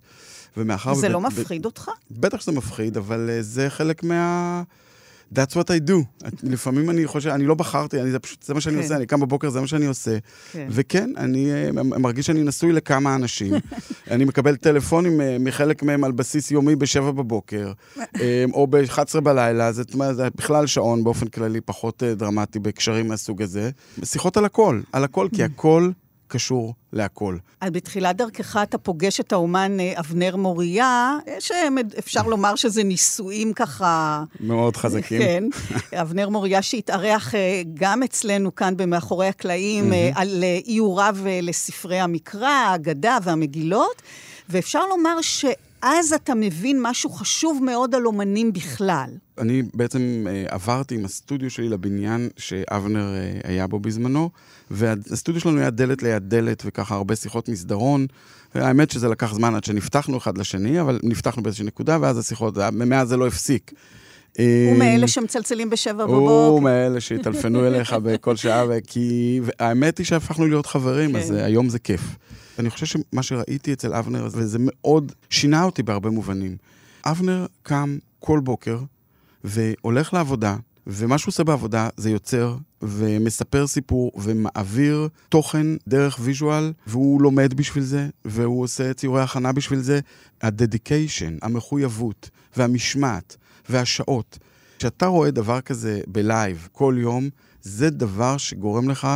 ומאחר... 0.58 0.94
זה 0.94 1.10
לא 1.10 1.22
מפחיד 1.22 1.66
אותך? 1.66 1.92
בטח 2.12 2.42
שזה 2.42 2.52
מפחיד, 2.52 2.98
אבל 2.98 3.30
uh, 3.30 3.42
זה 3.42 3.70
חלק 3.70 4.04
מה... 4.04 4.64
That's 5.36 5.56
what 5.56 5.70
I 5.70 5.90
do. 5.90 6.28
לפעמים 6.44 6.90
אני 6.90 7.08
חושב, 7.08 7.30
אני 7.30 7.46
לא 7.46 7.56
בחרתי, 7.56 8.02
אני, 8.02 8.12
זה 8.12 8.20
פשוט, 8.20 8.44
זה 8.44 8.54
מה 8.54 8.62
שאני 8.62 8.76
כן. 8.76 8.82
עושה, 8.82 8.96
אני 8.96 9.06
קם 9.06 9.20
בבוקר, 9.20 9.50
זה 9.50 9.62
מה 9.62 9.68
שאני 9.68 9.86
עושה. 9.86 10.18
כן. 10.52 10.68
וכן, 10.70 11.10
אני 11.18 11.52
אה, 11.52 11.70
מרגיש 11.84 12.26
שאני 12.26 12.44
נשוי 12.44 12.72
לכמה 12.72 13.16
אנשים. 13.16 13.54
אני 14.12 14.26
מקבל 14.26 14.56
טלפונים 14.56 15.22
אה, 15.22 15.38
מחלק 15.40 15.84
מהם 15.84 16.04
על 16.04 16.12
בסיס 16.12 16.52
יומי 16.52 16.76
ב-7 16.76 17.02
בבוקר, 17.02 17.72
אה, 18.00 18.46
או 18.54 18.68
ב-11 18.68 19.20
בלילה, 19.20 19.72
זה, 19.72 19.84
זה 20.12 20.28
בכלל 20.36 20.68
שעון 20.68 21.04
באופן 21.04 21.28
כללי 21.28 21.62
פחות 21.62 22.04
דרמטי 22.04 22.60
בהקשרים 22.60 23.08
מהסוג 23.08 23.42
הזה. 23.42 23.70
שיחות 24.04 24.38
על 24.38 24.46
הכל, 24.46 24.82
על 24.92 25.04
הכל, 25.04 25.28
כי 25.36 25.44
הכל 25.44 25.92
קשור 26.32 26.74
להכל. 26.94 27.38
אז 27.62 27.70
בתחילת 27.72 28.16
דרכך 28.16 28.60
אתה 28.64 28.78
פוגש 28.78 29.20
את 29.20 29.34
האומן 29.34 29.80
אה, 29.80 29.94
אבנר 30.00 30.36
מוריה, 30.36 31.18
שאפשר 31.40 32.22
לומר 32.22 32.56
שזה 32.56 32.84
נישואים 32.84 33.54
ככה... 33.54 34.24
מאוד 34.40 34.78
חזקים. 34.78 35.22
כן. 35.22 35.44
אבנר 36.02 36.30
מוריה 36.30 36.62
שהתארח 36.62 37.36
אה, 37.36 37.62
גם 37.74 38.04
אצלנו 38.04 38.56
כאן 38.56 38.78
במאחורי 38.78 39.28
הקלעים 39.28 39.94
אה, 39.94 40.12
על 40.16 40.44
איוריו 40.68 41.18
לספרי 41.42 42.00
המקרא, 42.00 42.50
האגדה 42.50 43.18
והמגילות, 43.24 44.02
ואפשר 44.50 44.86
לומר 44.86 45.22
ש... 45.22 45.46
אז 45.82 46.14
אתה 46.14 46.36
מבין 46.36 46.80
משהו 46.82 47.10
חשוב 47.10 47.64
מאוד 47.64 47.96
על 47.96 48.06
אומנים 48.06 48.54
בכלל. 48.54 49.10
אני 49.38 49.64
בעצם 49.74 50.26
עברתי 50.48 50.96
עם 50.96 51.06
הסטודיו 51.06 51.50
שלי 51.50 51.70
לבניין 51.70 52.30
שאבנר 52.38 53.14
היה 53.44 53.68
בו 53.68 53.80
בזמנו, 53.80 54.30
והסטודיו 54.72 55.42
שלנו 55.42 55.60
היה 55.60 55.70
דלת 55.70 56.04
ליד 56.04 56.30
דלת, 56.30 56.64
וככה 56.66 56.96
הרבה 56.96 57.16
שיחות 57.16 57.50
מסדרון. 57.50 58.08
האמת 58.54 58.92
שזה 58.92 59.08
לקח 59.08 59.34
זמן 59.34 59.56
עד 59.56 59.64
שנפתחנו 59.64 60.18
אחד 60.18 60.38
לשני, 60.38 60.82
אבל 60.82 61.00
נפתחנו 61.04 61.44
באיזושהי 61.44 61.66
נקודה, 61.66 61.98
ואז 62.02 62.18
השיחות, 62.18 62.58
מאז 62.74 63.08
זה 63.08 63.18
לא 63.18 63.28
הפסיק. 63.28 63.72
הוא 64.38 64.78
מאלה 64.78 65.08
שמצלצלים 65.08 65.70
בשבע 65.70 66.06
בבוקר. 66.06 66.32
הוא 66.32 66.62
מאלה 66.62 67.00
שהטלפנו 67.00 67.68
אליך 67.68 67.94
בכל 68.04 68.36
שעה, 68.36 68.66
כי 68.88 69.40
האמת 69.60 69.98
היא 69.98 70.06
שהפכנו 70.06 70.48
להיות 70.48 70.66
חברים, 70.66 71.16
אז 71.16 71.32
כן. 71.32 71.36
היום 71.36 71.70
זה 71.70 71.80
כיף. 71.80 72.02
אני 72.60 72.70
חושב 72.70 72.86
שמה 72.86 73.24
שראיתי 73.24 73.74
אצל 73.74 73.94
אבנר, 73.94 74.28
וזה 74.32 74.58
מאוד 74.62 75.12
שינה 75.30 75.64
אותי 75.64 75.84
בהרבה 75.84 76.10
מובנים. 76.10 76.58
אבנר 77.06 77.46
קם 77.64 77.98
כל 78.20 78.40
בוקר 78.40 78.80
והולך 79.44 80.14
לעבודה, 80.14 80.56
ומה 80.88 81.18
שהוא 81.18 81.30
עושה 81.32 81.44
בעבודה 81.44 81.90
זה 81.98 82.10
יוצר 82.10 82.58
ומספר 82.82 83.68
סיפור 83.68 84.12
ומעביר 84.16 85.08
תוכן 85.30 85.68
דרך 85.88 86.20
ויז'ואל, 86.22 86.74
והוא 86.88 87.22
לומד 87.22 87.54
בשביל 87.54 87.84
זה, 87.84 88.10
והוא 88.26 88.64
עושה 88.64 88.94
ציורי 88.94 89.22
הכנה 89.22 89.52
בשביל 89.52 89.80
זה. 89.80 90.00
ה 90.42 90.50
dedication, 90.50 91.38
המחויבות 91.42 92.30
והמשמעת 92.58 93.38
והשעות. 93.70 94.38
כשאתה 94.82 95.06
רואה 95.06 95.32
דבר 95.32 95.62
כזה 95.62 96.02
ב 96.08 96.20
live 96.20 96.68
כל 96.72 96.96
יום, 96.98 97.30
זה 97.62 97.90
דבר 97.90 98.38
שגורם 98.38 98.90
לך 98.90 99.08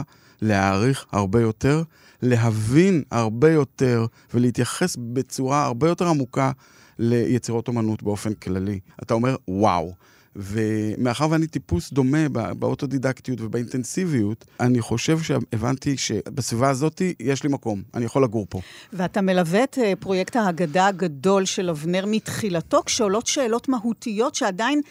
להעריך 0.42 1.06
הרבה 1.12 1.42
יותר, 1.42 1.84
להבין 2.22 3.04
הרבה 3.12 3.52
יותר 3.52 4.06
ולהתייחס 4.34 4.98
בצורה 5.00 5.66
הרבה 5.66 5.88
יותר 5.88 6.08
עמוקה 6.08 6.52
ליצירות 7.00 7.68
אומנות 7.68 8.04
באופן 8.04 8.34
כללי. 8.34 8.80
אתה 9.04 9.14
אומר, 9.14 9.36
וואו. 9.48 9.94
ומאחר 10.36 11.28
ואני 11.30 11.48
טיפוס 11.48 11.94
דומה 11.94 12.30
באוטודידקטיות 12.30 13.42
ובאינטנסיביות, 13.42 14.46
אני 14.60 14.82
חושב 14.82 15.20
שהבנתי 15.20 15.98
שבסביבה 15.98 16.70
הזאת 16.70 17.02
יש 17.20 17.44
לי 17.44 17.50
מקום, 17.50 17.82
אני 17.94 18.06
יכול 18.06 18.24
לגור 18.24 18.46
פה. 18.50 18.62
ואתה 18.94 19.22
מלווה 19.22 19.64
את 19.64 19.78
אה, 19.78 19.94
פרויקט 20.00 20.36
ההגדה 20.36 20.88
הגדול 20.88 21.46
של 21.46 21.70
אבנר 21.70 22.06
מתחילתו, 22.08 22.82
כשעולות 22.86 23.28
שאלות 23.28 23.70
מהותיות 23.70 24.36
שעדיין... 24.36 24.82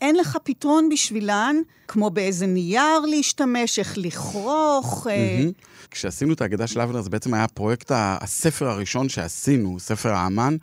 אין 0.00 0.16
לך 0.16 0.38
פתרון 0.42 0.88
בשבילן, 0.88 1.56
כמו 1.88 2.10
באיזה 2.10 2.46
נייר 2.46 3.00
להשתמש, 3.00 3.78
איך 3.78 3.98
לכרוך. 3.98 5.06
Mm-hmm. 5.06 5.64
כשעשינו 5.90 6.32
את 6.32 6.40
ההגדה 6.40 6.66
של 6.66 6.80
אבנר, 6.80 7.02
זה 7.02 7.10
בעצם 7.10 7.34
היה 7.34 7.48
פרויקט 7.48 7.92
הספר 7.94 8.68
הראשון 8.68 9.08
שעשינו, 9.08 9.76
ספר 9.80 10.12
האמן, 10.12 10.56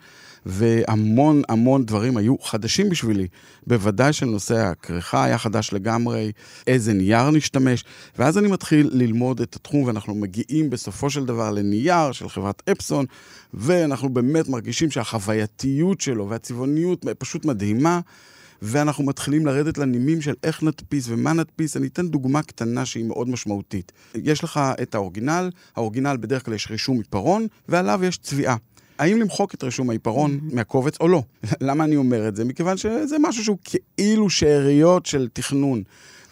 והמון 0.46 1.42
המון 1.50 1.86
דברים 1.86 2.18
היו 2.18 2.36
חדשים 2.42 2.90
בשבילי. 2.90 3.28
בוודאי 3.68 4.14
שנושא 4.14 4.56
הכריכה 4.56 5.24
היה 5.24 5.38
חדש 5.38 5.74
לגמרי, 5.74 6.32
איזה 6.68 6.94
נייר 6.94 7.32
נשתמש, 7.32 7.84
ואז 8.20 8.38
אני 8.38 8.48
מתחיל 8.48 8.90
ללמוד 8.94 9.42
את 9.42 9.56
התחום, 9.56 9.84
ואנחנו 9.84 10.16
מגיעים 10.16 10.70
בסופו 10.70 11.10
של 11.10 11.26
דבר 11.26 11.52
לנייר 11.52 12.12
של 12.12 12.30
חברת 12.30 12.70
אפסון, 12.72 13.06
ואנחנו 13.54 14.10
באמת 14.10 14.50
מרגישים 14.50 14.92
שהחווייתיות 14.92 16.02
שלו 16.02 16.30
והצבעוניות 16.30 17.06
פשוט 17.18 17.46
מדהימה. 17.46 18.00
ואנחנו 18.62 19.04
מתחילים 19.04 19.46
לרדת 19.46 19.78
לנימים 19.78 20.22
של 20.22 20.34
איך 20.44 20.64
נדפיס 20.64 21.06
ומה 21.10 21.34
נדפיס. 21.34 21.78
אני 21.78 21.88
אתן 21.88 22.08
דוגמה 22.08 22.42
קטנה 22.42 22.86
שהיא 22.86 23.06
מאוד 23.06 23.30
משמעותית. 23.30 23.92
יש 24.16 24.44
לך 24.44 24.60
את 24.82 24.96
האורגינל, 24.96 25.50
האורגינל 25.76 26.18
בדרך 26.18 26.46
כלל 26.46 26.54
יש 26.54 26.72
רישום 26.72 26.98
עיפרון, 26.98 27.48
ועליו 27.68 28.00
יש 28.04 28.18
צביעה. 28.18 28.56
האם 29.00 29.18
למחוק 29.18 29.54
את 29.54 29.64
רישום 29.64 29.90
העיפרון 29.90 30.40
mm-hmm. 30.40 30.56
מהקובץ 30.56 30.98
או 31.00 31.08
לא? 31.08 31.24
למה 31.62 31.84
אני 31.84 31.96
אומר 31.96 32.28
את 32.28 32.36
זה? 32.36 32.46
מכיוון 32.46 32.78
שזה 32.78 33.16
משהו 33.20 33.44
שהוא 33.44 33.58
כאילו 33.64 34.30
שאריות 34.30 35.06
של 35.06 35.28
תכנון. 35.34 35.84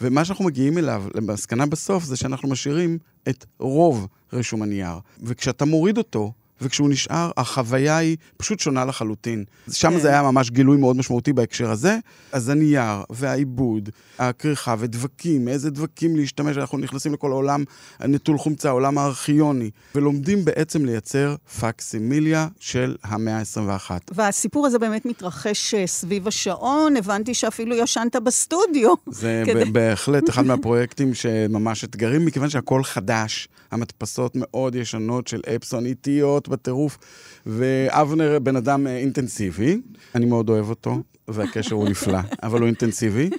ומה 0.01 0.25
שאנחנו 0.25 0.45
מגיעים 0.45 0.77
אליו, 0.77 1.03
למסקנה 1.15 1.65
בסוף, 1.65 2.03
זה 2.03 2.15
שאנחנו 2.15 2.49
משאירים 2.49 2.97
את 3.29 3.45
רוב 3.59 4.07
רישום 4.33 4.61
הנייר. 4.61 4.95
וכשאתה 5.23 5.65
מוריד 5.65 5.97
אותו, 5.97 6.31
וכשהוא 6.61 6.89
נשאר, 6.89 7.31
החוויה 7.37 7.97
היא 7.97 8.17
פשוט 8.37 8.59
שונה 8.59 8.85
לחלוטין. 8.85 9.43
שם 9.71 9.91
כן. 9.91 9.99
זה 9.99 10.09
היה 10.09 10.21
ממש 10.21 10.49
גילוי 10.49 10.77
מאוד 10.77 10.97
משמעותי 10.97 11.33
בהקשר 11.33 11.71
הזה. 11.71 11.97
אז 12.31 12.49
הנייר 12.49 13.03
והעיבוד, 13.09 13.89
הכריכה 14.19 14.75
ודבקים, 14.79 15.47
איזה 15.47 15.69
דבקים 15.69 16.15
להשתמש, 16.15 16.57
אנחנו 16.57 16.77
נכנסים 16.77 17.13
לכל 17.13 17.31
העולם 17.31 17.63
נטול 18.01 18.37
חומצה, 18.37 18.69
העולם 18.69 18.97
הארכיוני, 18.97 19.69
ולומדים 19.95 20.45
בעצם 20.45 20.85
לייצר 20.85 21.35
פקסימיליה 21.59 22.47
של 22.59 22.95
המאה 23.03 23.37
ה-21. 23.37 23.91
והסיפור 24.11 24.65
הזה 24.65 24.79
באמת 24.79 25.05
מתרחש 25.05 25.73
אה, 25.73 25.87
סביב 25.87 26.27
השעון, 26.27 26.97
הבנתי 26.97 27.33
שאפילו 27.33 27.75
ישנת 27.75 28.15
בסטודיו. 28.15 28.93
זה 29.07 29.43
כדי... 29.45 29.65
בהחלט 29.65 30.29
אחד 30.29 30.45
מהפרויקטים 30.45 31.13
שממש 31.13 31.83
אתגרים, 31.83 32.25
מכיוון 32.25 32.49
שהכל 32.49 32.83
חדש. 32.83 33.47
המדפסות 33.71 34.31
מאוד 34.35 34.75
ישנות 34.75 35.27
של 35.27 35.41
אפסון 35.55 35.85
איטיות 35.85 36.44
בטירוף, 36.47 36.97
ואבנר 37.45 38.39
בן 38.39 38.55
אדם 38.55 38.88
אה, 38.88 38.97
אינטנסיבי, 38.97 39.81
אני 40.15 40.25
מאוד 40.25 40.49
אוהב 40.49 40.69
אותו, 40.69 40.97
והקשר 41.27 41.75
הוא 41.75 41.89
נפלא, 41.89 42.19
אבל 42.43 42.60
הוא 42.60 42.67
אינטנסיבי. 42.67 43.29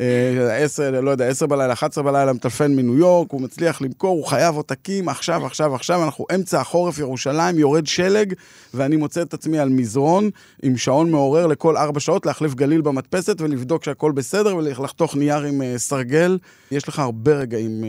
אה, 0.00 0.56
עשר, 0.56 1.00
לא 1.00 1.10
יודע, 1.10 1.26
עשר 1.26 1.46
בלילה, 1.46 1.72
11 1.72 2.04
בלילה, 2.04 2.32
מטלפן 2.32 2.76
מניו 2.76 2.98
יורק, 2.98 3.30
הוא 3.30 3.40
מצליח 3.40 3.80
למכור, 3.80 4.16
הוא 4.16 4.26
חייב 4.26 4.56
עותקים, 4.56 5.08
עכשיו, 5.08 5.46
עכשיו, 5.46 5.74
עכשיו, 5.74 6.04
אנחנו 6.04 6.26
אמצע 6.34 6.60
החורף, 6.60 6.98
ירושלים, 6.98 7.58
יורד 7.58 7.86
שלג, 7.86 8.34
ואני 8.74 8.96
מוצא 8.96 9.22
את 9.22 9.34
עצמי 9.34 9.58
על 9.58 9.68
מזרון 9.68 10.30
עם 10.62 10.76
שעון 10.76 11.10
מעורר 11.10 11.46
לכל 11.46 11.76
ארבע 11.76 12.00
שעות, 12.00 12.26
להחליף 12.26 12.54
גליל 12.54 12.80
במדפסת 12.80 13.40
ולבדוק 13.40 13.84
שהכל 13.84 14.12
בסדר 14.12 14.56
ולחתוך 14.56 15.16
נייר 15.16 15.42
עם 15.42 15.60
uh, 15.60 15.78
סרגל. 15.78 16.38
יש 16.70 16.88
לך 16.88 16.98
הרבה 16.98 17.32
רגעים 17.32 17.84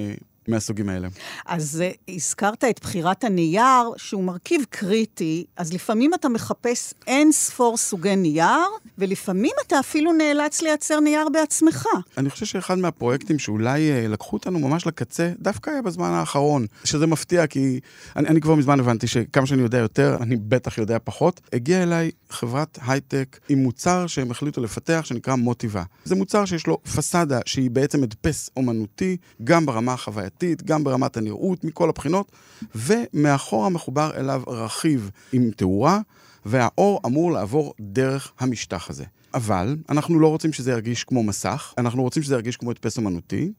מהסוגים 0.47 0.89
האלה. 0.89 1.07
אז 1.45 1.83
uh, 1.83 2.11
הזכרת 2.15 2.63
את 2.63 2.79
בחירת 2.81 3.23
הנייר, 3.23 3.93
שהוא 3.97 4.23
מרכיב 4.23 4.65
קריטי, 4.69 5.45
אז 5.57 5.73
לפעמים 5.73 6.13
אתה 6.13 6.29
מחפש 6.29 6.93
אין 7.07 7.31
ספור 7.31 7.77
סוגי 7.77 8.15
נייר, 8.15 8.67
ולפעמים 8.97 9.51
אתה 9.67 9.79
אפילו 9.79 10.13
נאלץ 10.13 10.61
לייצר 10.61 10.99
נייר 10.99 11.29
בעצמך. 11.29 11.87
אני 12.17 12.29
חושב 12.29 12.45
שאחד 12.45 12.77
מהפרויקטים 12.77 13.39
שאולי 13.39 13.89
uh, 13.89 14.07
לקחו 14.07 14.35
אותנו 14.35 14.59
ממש 14.59 14.87
לקצה, 14.87 15.31
דווקא 15.39 15.69
היה 15.69 15.81
בזמן 15.81 16.09
האחרון, 16.09 16.65
שזה 16.83 17.07
מפתיע, 17.07 17.47
כי 17.47 17.79
אני, 18.15 18.27
אני 18.27 18.41
כבר 18.41 18.55
מזמן 18.55 18.79
הבנתי 18.79 19.07
שכמה 19.07 19.45
שאני 19.45 19.61
יודע 19.61 19.77
יותר, 19.77 20.17
אני 20.21 20.35
בטח 20.35 20.77
יודע 20.77 20.97
פחות. 21.03 21.41
הגיעה 21.53 21.83
אליי 21.83 22.11
חברת 22.29 22.79
הייטק 22.87 23.39
עם 23.49 23.59
מוצר 23.59 24.07
שהם 24.07 24.31
החליטו 24.31 24.61
לפתח, 24.61 25.01
שנקרא 25.03 25.35
מוטיבה. 25.35 25.83
זה 26.05 26.15
מוצר 26.15 26.45
שיש 26.45 26.67
לו 26.67 26.83
פסאדה 26.83 27.39
שהיא 27.45 27.71
בעצם 27.71 28.03
הדפס 28.03 28.49
אומנותי, 28.57 29.17
גם 29.43 29.65
ברמה 29.65 29.93
החווייתית. 29.93 30.32
החברתית, 30.33 30.63
גם 30.63 30.83
ברמת 30.83 31.17
הנראות, 31.17 31.63
מכל 31.63 31.89
הבחינות, 31.89 32.31
ומאחורה 32.75 33.69
מחובר 33.69 34.11
אליו 34.17 34.41
רכיב 34.47 35.11
עם 35.33 35.51
תאורה, 35.55 35.99
והאור 36.45 37.01
אמור 37.05 37.31
לעבור 37.31 37.73
דרך 37.79 38.31
המשטח 38.39 38.89
הזה. 38.89 39.03
אבל 39.33 39.77
אנחנו 39.89 40.19
לא 40.19 40.27
רוצים 40.27 40.53
שזה 40.53 40.71
ירגיש 40.71 41.03
כמו 41.03 41.23
מסך, 41.23 41.73
אנחנו 41.77 42.01
רוצים 42.03 42.23
שזה 42.23 42.35
ירגיש 42.35 42.57
כמו 42.57 42.71
הדפס 42.71 42.97
אומנותי, 42.97 43.53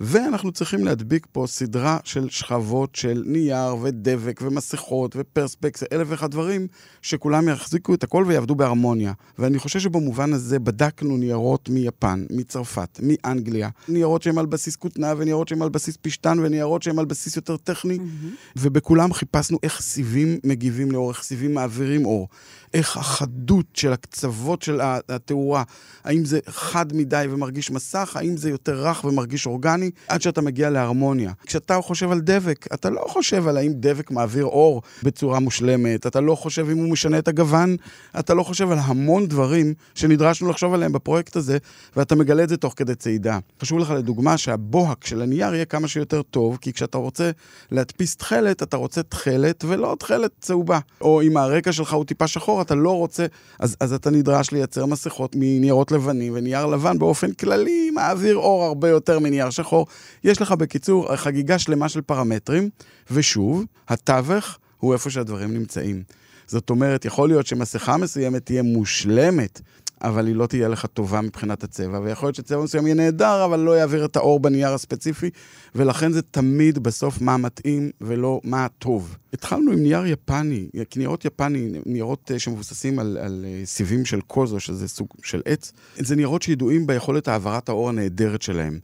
ואנחנו 0.00 0.52
צריכים 0.52 0.84
להדביק 0.84 1.26
פה 1.32 1.44
סדרה 1.48 1.98
של 2.04 2.28
שכבות 2.28 2.94
של 2.94 3.22
נייר 3.26 3.76
ודבק 3.82 4.40
ומסכות 4.42 5.16
ופרספקס, 5.18 5.82
אלף 5.92 6.06
ואחד 6.10 6.30
דברים, 6.30 6.66
שכולם 7.02 7.48
יחזיקו 7.48 7.94
את 7.94 8.04
הכל 8.04 8.24
ויעבדו 8.26 8.54
בהרמוניה. 8.54 9.12
ואני 9.38 9.58
חושב 9.58 9.80
שבמובן 9.80 10.32
הזה 10.32 10.58
בדקנו 10.58 11.16
ניירות 11.16 11.68
מיפן, 11.68 12.24
מצרפת, 12.30 13.00
מאנגליה, 13.02 13.68
ניירות 13.88 14.22
שהם 14.22 14.38
על 14.38 14.46
בסיס 14.46 14.76
כותנה 14.76 15.14
וניירות 15.18 15.48
שהם 15.48 15.62
על 15.62 15.68
בסיס 15.68 15.96
פשטן 16.02 16.38
וניירות 16.42 16.82
שהם 16.82 16.98
על 16.98 17.04
בסיס 17.04 17.36
יותר 17.36 17.56
טכני, 17.56 17.96
mm-hmm. 17.96 18.52
ובכולם 18.56 19.12
חיפשנו 19.12 19.58
איך 19.62 19.80
סיבים 19.80 20.38
מגיבים 20.44 20.90
לאור, 20.90 21.10
איך 21.10 21.22
סיבים 21.22 21.54
מעבירים 21.54 22.06
אור. 22.06 22.28
איך 22.76 22.96
החדות 22.96 23.66
של 23.74 23.92
הקצוות 23.92 24.62
של 24.62 24.80
התאורה, 25.08 25.62
האם 26.04 26.24
זה 26.24 26.38
חד 26.46 26.96
מדי 26.96 27.26
ומרגיש 27.30 27.70
מסך, 27.70 28.16
האם 28.16 28.36
זה 28.36 28.50
יותר 28.50 28.86
רך 28.86 29.04
ומרגיש 29.04 29.46
אורגני, 29.46 29.90
עד 30.08 30.22
שאתה 30.22 30.40
מגיע 30.40 30.70
להרמוניה. 30.70 31.32
כשאתה 31.46 31.80
חושב 31.82 32.10
על 32.10 32.20
דבק, 32.20 32.66
אתה 32.74 32.90
לא 32.90 33.04
חושב 33.08 33.48
על 33.48 33.56
האם 33.56 33.72
דבק 33.74 34.10
מעביר 34.10 34.44
אור 34.44 34.82
בצורה 35.02 35.40
מושלמת, 35.40 36.06
אתה 36.06 36.20
לא 36.20 36.34
חושב 36.34 36.70
אם 36.70 36.78
הוא 36.78 36.88
משנה 36.88 37.18
את 37.18 37.28
הגוון, 37.28 37.76
אתה 38.18 38.34
לא 38.34 38.42
חושב 38.42 38.70
על 38.70 38.78
המון 38.80 39.26
דברים 39.26 39.74
שנדרשנו 39.94 40.48
לחשוב 40.48 40.74
עליהם 40.74 40.92
בפרויקט 40.92 41.36
הזה, 41.36 41.58
ואתה 41.96 42.14
מגלה 42.14 42.42
את 42.42 42.48
זה 42.48 42.56
תוך 42.56 42.74
כדי 42.76 42.94
צעידה. 42.94 43.38
חשוב 43.60 43.78
לך 43.78 43.90
לדוגמה 43.90 44.38
שהבוהק 44.38 45.06
של 45.06 45.22
הנייר 45.22 45.54
יהיה 45.54 45.64
כמה 45.64 45.88
שיותר 45.88 46.22
טוב, 46.22 46.58
כי 46.60 46.72
כשאתה 46.72 46.98
רוצה 46.98 47.30
להדפיס 47.70 48.16
תכלת, 48.16 48.62
אתה 48.62 48.76
רוצה 48.76 49.02
תכלת 49.02 49.64
ולא 49.68 49.96
תכלת 49.98 50.30
צהובה. 50.40 50.78
או 51.00 51.22
אם 51.22 51.36
הרקע 51.36 51.72
שלך 51.72 51.92
הוא 51.92 52.04
טיפה 52.04 52.26
שחור, 52.26 52.62
אתה 52.66 52.74
לא 52.74 52.90
רוצה, 52.90 53.26
אז, 53.58 53.76
אז 53.80 53.92
אתה 53.92 54.10
נדרש 54.10 54.50
לייצר 54.50 54.86
מסכות 54.86 55.32
מניירות 55.38 55.92
לבנים, 55.92 56.32
ונייר 56.36 56.66
לבן 56.66 56.98
באופן 56.98 57.32
כללי 57.32 57.90
מעביר 57.90 58.36
אור 58.36 58.64
הרבה 58.64 58.88
יותר 58.88 59.18
מנייר 59.18 59.50
שחור. 59.50 59.86
יש 60.24 60.42
לך 60.42 60.52
בקיצור 60.52 61.16
חגיגה 61.16 61.58
שלמה 61.58 61.88
של 61.88 62.00
פרמטרים, 62.00 62.70
ושוב, 63.10 63.64
התווך 63.88 64.58
הוא 64.78 64.92
איפה 64.92 65.10
שהדברים 65.10 65.54
נמצאים. 65.54 66.02
זאת 66.46 66.70
אומרת, 66.70 67.04
יכול 67.04 67.28
להיות 67.28 67.46
שמסכה 67.46 67.96
מסוימת 67.96 68.46
תהיה 68.46 68.62
מושלמת, 68.62 69.60
אבל 70.02 70.26
היא 70.26 70.34
לא 70.34 70.46
תהיה 70.46 70.68
לך 70.68 70.86
טובה 70.86 71.20
מבחינת 71.20 71.64
הצבע, 71.64 72.00
ויכול 72.00 72.26
להיות 72.26 72.36
שצבע 72.36 72.62
מסוים 72.62 72.86
יהיה 72.86 72.94
נהדר, 72.94 73.44
אבל 73.44 73.60
לא 73.60 73.78
יעביר 73.78 74.04
את 74.04 74.16
האור 74.16 74.40
בנייר 74.40 74.68
הספציפי, 74.68 75.30
ולכן 75.74 76.12
זה 76.12 76.22
תמיד 76.22 76.78
בסוף 76.78 77.20
מה 77.20 77.36
מתאים 77.36 77.90
ולא 78.00 78.40
מה 78.44 78.64
הטוב. 78.64 79.16
התחלנו 79.32 79.72
עם 79.72 79.78
נייר 79.78 80.06
יפני, 80.06 80.68
ניירות 80.96 81.24
יפני, 81.24 81.72
ניירות 81.86 82.30
אה, 82.30 82.38
שמבוססים 82.38 82.98
על, 82.98 83.18
על 83.20 83.44
אה, 83.48 83.66
סיבים 83.66 84.04
של 84.04 84.20
קוזו, 84.20 84.60
שזה 84.60 84.88
סוג 84.88 85.08
של 85.22 85.42
עץ. 85.44 85.72
זה 85.96 86.16
ניירות 86.16 86.42
שידועים 86.42 86.86
ביכולת 86.86 87.28
העברת 87.28 87.68
האור 87.68 87.88
הנהדרת 87.88 88.42
שלהם. 88.42 88.78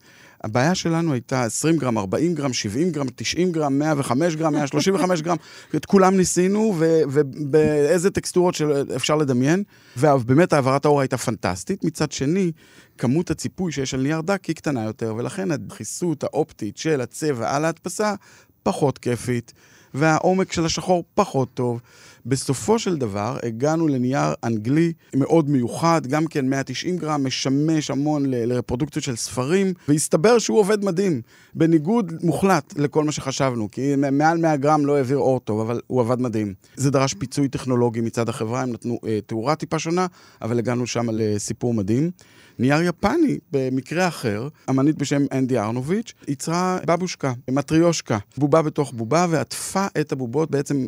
הבעיה 0.44 0.74
שלנו 0.74 1.12
הייתה 1.12 1.42
20 1.42 1.76
גרם, 1.76 1.98
40 1.98 2.34
גרם, 2.34 2.52
70 2.52 2.90
גרם, 2.90 3.06
90 3.16 3.52
גרם, 3.52 3.78
105 3.78 4.36
גרם, 4.36 4.52
135 4.52 5.22
גרם, 5.22 5.36
את 5.76 5.86
כולם 5.86 6.16
ניסינו, 6.16 6.74
ובאיזה 6.78 8.10
טקסטורות 8.10 8.54
שאפשר 8.54 9.16
לדמיין, 9.16 9.62
ובאמת 9.96 10.52
העברת 10.52 10.84
האור 10.84 11.00
הייתה 11.00 11.18
פנטסטית. 11.18 11.84
מצד 11.84 12.12
שני, 12.12 12.52
כמות 12.98 13.30
הציפוי 13.30 13.72
שיש 13.72 13.94
על 13.94 14.00
נייר 14.00 14.20
דק 14.20 14.44
היא 14.44 14.56
קטנה 14.56 14.84
יותר, 14.84 15.14
ולכן 15.16 15.50
הדחיסות 15.50 16.24
האופטית 16.24 16.76
של 16.76 17.00
הצבע 17.00 17.56
על 17.56 17.64
ההדפסה 17.64 18.14
פחות 18.62 18.98
כיפית, 18.98 19.52
והעומק 19.94 20.52
של 20.52 20.64
השחור 20.64 21.04
פחות 21.14 21.48
טוב. 21.54 21.80
בסופו 22.26 22.78
של 22.78 22.96
דבר 22.96 23.36
הגענו 23.42 23.88
לנייר 23.88 24.34
אנגלי 24.44 24.92
מאוד 25.16 25.50
מיוחד, 25.50 26.06
גם 26.06 26.26
כן 26.26 26.48
190 26.48 26.96
גרם, 26.96 27.24
משמש 27.26 27.90
המון 27.90 28.26
ל- 28.26 28.44
לרפרודוקציות 28.52 29.04
של 29.04 29.16
ספרים, 29.16 29.72
והסתבר 29.88 30.38
שהוא 30.38 30.58
עובד 30.58 30.84
מדהים, 30.84 31.20
בניגוד 31.54 32.12
מוחלט 32.22 32.74
לכל 32.78 33.04
מה 33.04 33.12
שחשבנו, 33.12 33.70
כי 33.70 33.94
מעל 34.12 34.38
100 34.38 34.56
גרם 34.56 34.86
לא 34.86 34.96
העביר 34.96 35.18
אור 35.18 35.40
טוב, 35.40 35.60
אבל 35.60 35.80
הוא 35.86 36.00
עבד 36.00 36.20
מדהים. 36.20 36.54
זה 36.76 36.90
דרש 36.90 37.14
פיצוי 37.14 37.48
טכנולוגי 37.48 38.00
מצד 38.00 38.28
החברה, 38.28 38.62
הם 38.62 38.72
נתנו 38.72 38.98
אה, 39.06 39.18
תאורה 39.26 39.54
טיפה 39.54 39.78
שונה, 39.78 40.06
אבל 40.42 40.58
הגענו 40.58 40.86
שם 40.86 41.06
לסיפור 41.12 41.74
מדהים. 41.74 42.10
נייר 42.58 42.82
יפני, 42.82 43.38
במקרה 43.52 44.08
אחר, 44.08 44.48
אמנית 44.70 44.98
בשם 44.98 45.22
אנדי 45.32 45.58
ארנוביץ', 45.58 46.12
ייצרה 46.28 46.78
בבושקה, 46.86 47.32
מטריושקה, 47.50 48.18
בובה 48.36 48.62
בתוך 48.62 48.92
בובה, 48.92 49.26
ועטפה 49.30 49.86
את 50.00 50.12
הבובות, 50.12 50.50
בעצם 50.50 50.86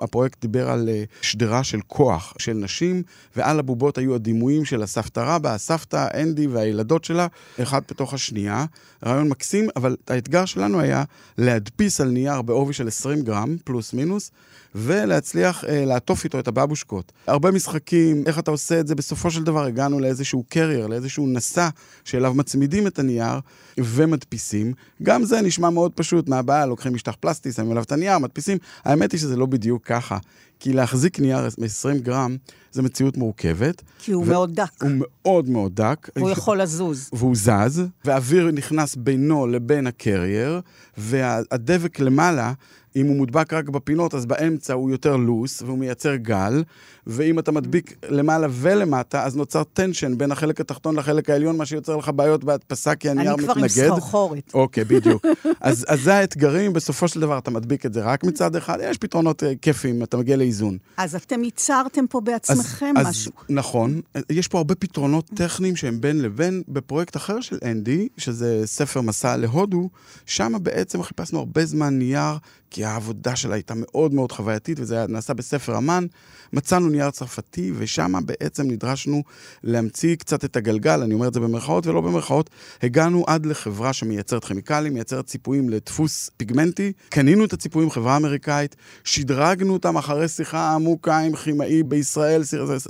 הפרויקט 0.00 0.40
דיבר 0.40 0.70
על 0.70 0.88
אה, 0.88 1.04
שדרה 1.22 1.64
של 1.64 1.80
כוח 1.86 2.34
של 2.38 2.52
נשים, 2.52 3.02
ועל 3.36 3.58
הבובות 3.58 3.98
היו 3.98 4.14
הדימויים 4.14 4.64
של 4.64 4.82
הסבתא 4.82 5.20
רבא, 5.20 5.54
הסבתא, 5.54 6.06
אנדי 6.22 6.46
והילדות 6.46 7.04
שלה, 7.04 7.26
אחד 7.62 7.80
בתוך 7.90 8.14
השנייה. 8.14 8.64
רעיון 9.06 9.28
מקסים, 9.28 9.68
אבל 9.76 9.96
האתגר 10.08 10.44
שלנו 10.44 10.80
היה 10.80 11.04
להדפיס 11.38 12.00
על 12.00 12.08
נייר 12.08 12.42
בעובי 12.42 12.72
של 12.72 12.88
20 12.88 13.22
גרם, 13.22 13.56
פלוס 13.64 13.92
מינוס, 13.92 14.30
ולהצליח 14.74 15.64
אה, 15.64 15.84
לעטוף 15.84 16.24
איתו 16.24 16.38
את 16.38 16.48
הבבושקות. 16.48 17.12
הרבה 17.26 17.50
משחקים, 17.50 18.22
איך 18.26 18.38
אתה 18.38 18.50
עושה 18.50 18.80
את 18.80 18.86
זה, 18.86 18.94
בסופו 18.94 19.30
של 19.30 19.44
דבר 19.44 19.64
הגענו 19.64 20.00
לאיזשהו 20.00 20.44
קרייר, 20.48 20.86
לאיזשהו 20.86 21.26
נשא 21.26 21.68
שאליו 22.04 22.34
מצמידים 22.34 22.86
את 22.86 22.98
הנייר 22.98 23.40
ומדפיסים. 23.78 24.72
גם 25.02 25.24
זה 25.24 25.40
נשמע 25.40 25.70
מאוד 25.70 25.92
פשוט, 25.92 26.28
מה 26.28 26.38
הבעיה? 26.38 26.66
לוקחים 26.66 26.94
משטח 26.94 27.14
פלסטי, 27.20 27.52
שמים 27.52 27.70
עליו 27.70 27.82
את 27.82 27.92
הנייר, 27.92 28.18
מדפיסים. 28.18 28.58
האמת 28.84 29.12
היא 29.12 29.20
שזה 29.20 29.36
לא 29.36 29.46
בדיוק 29.46 29.84
ככה. 29.84 30.18
כי 30.60 30.72
להחזיק 30.72 31.20
נייר 31.20 31.48
מ-20 31.58 31.98
גרם 32.02 32.36
זה 32.72 32.82
מציאות 32.82 33.16
מורכבת. 33.16 33.82
כי 33.98 34.12
הוא 34.12 34.22
ו- 34.22 34.26
מאוד 34.26 34.54
דק. 34.54 34.82
הוא 34.82 34.90
מאוד 34.94 35.48
מאוד 35.48 35.74
דק. 35.74 36.08
הוא 36.18 36.30
יכול 36.30 36.62
לזוז. 36.62 37.10
והוא 37.12 37.36
זז, 37.36 37.82
והאוויר 38.04 38.50
נכנס 38.50 38.96
בינו 38.96 39.46
לבין 39.46 39.86
ה 39.86 39.94
carrier, 39.94 40.60
והדבק 40.96 42.00
למעלה 42.00 42.52
אם 42.96 43.06
הוא 43.06 43.16
מודבק 43.16 43.52
רק 43.52 43.68
בפינות, 43.68 44.14
אז 44.14 44.26
באמצע 44.26 44.74
הוא 44.74 44.90
יותר 44.90 45.16
loose, 45.16 45.62
והוא 45.62 45.78
מייצר 45.78 46.16
גל, 46.16 46.64
ואם 47.06 47.38
אתה 47.38 47.52
מדביק 47.52 47.96
למעלה 48.08 48.46
ולמטה, 48.50 49.24
אז 49.24 49.36
נוצר 49.36 49.64
tension 49.64 50.18
בין 50.18 50.32
החלק 50.32 50.60
התחתון 50.60 50.96
לחלק 50.96 51.30
העליון, 51.30 51.56
מה 51.56 51.66
שיוצר 51.66 51.96
לך 51.96 52.10
בעיות 52.14 52.44
בהדפסה, 52.44 52.94
כי 52.94 53.10
הנייר 53.10 53.36
מתנגד. 53.36 53.50
אני 53.50 53.68
כבר 53.68 53.82
עם 53.82 53.90
סחרחורת. 53.90 54.50
אוקיי, 54.54 54.84
בדיוק. 54.84 55.26
אז, 55.60 55.84
אז 55.88 56.00
זה 56.00 56.14
האתגרים, 56.14 56.72
בסופו 56.72 57.08
של 57.08 57.20
דבר 57.20 57.38
אתה 57.38 57.50
מדביק 57.50 57.86
את 57.86 57.92
זה 57.92 58.02
רק 58.02 58.24
מצד 58.24 58.56
אחד, 58.56 58.78
יש 58.82 58.98
פתרונות 58.98 59.42
אה, 59.42 59.52
כיפים, 59.62 60.02
אתה 60.02 60.16
מגיע 60.16 60.36
לאיזון. 60.36 60.78
אז 60.96 61.14
אתם 61.14 61.44
ייצרתם 61.44 62.06
פה 62.06 62.20
בעצמכם 62.20 62.94
אז, 62.96 63.06
משהו. 63.06 63.32
אז 63.38 63.44
נכון, 63.48 64.00
יש 64.30 64.48
פה 64.48 64.58
הרבה 64.58 64.74
פתרונות 64.74 65.30
טכניים 65.34 65.76
שהם 65.76 66.00
בין 66.00 66.22
לבין. 66.22 66.62
בפרויקט 66.68 67.16
אחר 67.16 67.40
של 67.40 67.58
אנדי, 67.64 68.08
שזה 68.16 68.62
ספר 68.64 69.00
מסע 69.00 69.36
להודו, 69.36 69.88
שם 70.26 70.52
בעצם 70.62 71.02
חיפשנו 71.02 71.38
הרבה 71.38 71.64
זמן 71.64 71.98
נייר 71.98 72.36
כי 72.70 72.84
העבודה 72.84 73.36
שלה 73.36 73.54
הייתה 73.54 73.74
מאוד 73.76 74.14
מאוד 74.14 74.32
חווייתית, 74.32 74.80
וזה 74.80 75.06
נעשה 75.08 75.34
בספר 75.34 75.78
אמן. 75.78 76.06
מצאנו 76.52 76.88
נייר 76.88 77.10
צרפתי, 77.10 77.72
ושם 77.76 78.12
בעצם 78.24 78.70
נדרשנו 78.70 79.22
להמציא 79.64 80.16
קצת 80.16 80.44
את 80.44 80.56
הגלגל, 80.56 81.02
אני 81.02 81.14
אומר 81.14 81.28
את 81.28 81.34
זה 81.34 81.40
במרכאות 81.40 81.86
ולא 81.86 82.00
במרכאות. 82.00 82.50
הגענו 82.82 83.24
עד 83.26 83.46
לחברה 83.46 83.92
שמייצרת 83.92 84.44
כימיקלים, 84.44 84.94
מייצרת 84.94 85.26
ציפויים 85.26 85.68
לדפוס 85.68 86.30
פיגמנטי. 86.36 86.92
קנינו 87.08 87.44
את 87.44 87.52
הציפויים, 87.52 87.90
חברה 87.90 88.16
אמריקאית, 88.16 88.76
שדרגנו 89.04 89.72
אותם 89.72 89.96
אחרי 89.96 90.28
שיחה 90.28 90.74
עמוקה 90.74 91.18
עם 91.18 91.36
כימאי 91.36 91.82
בישראל, 91.82 92.42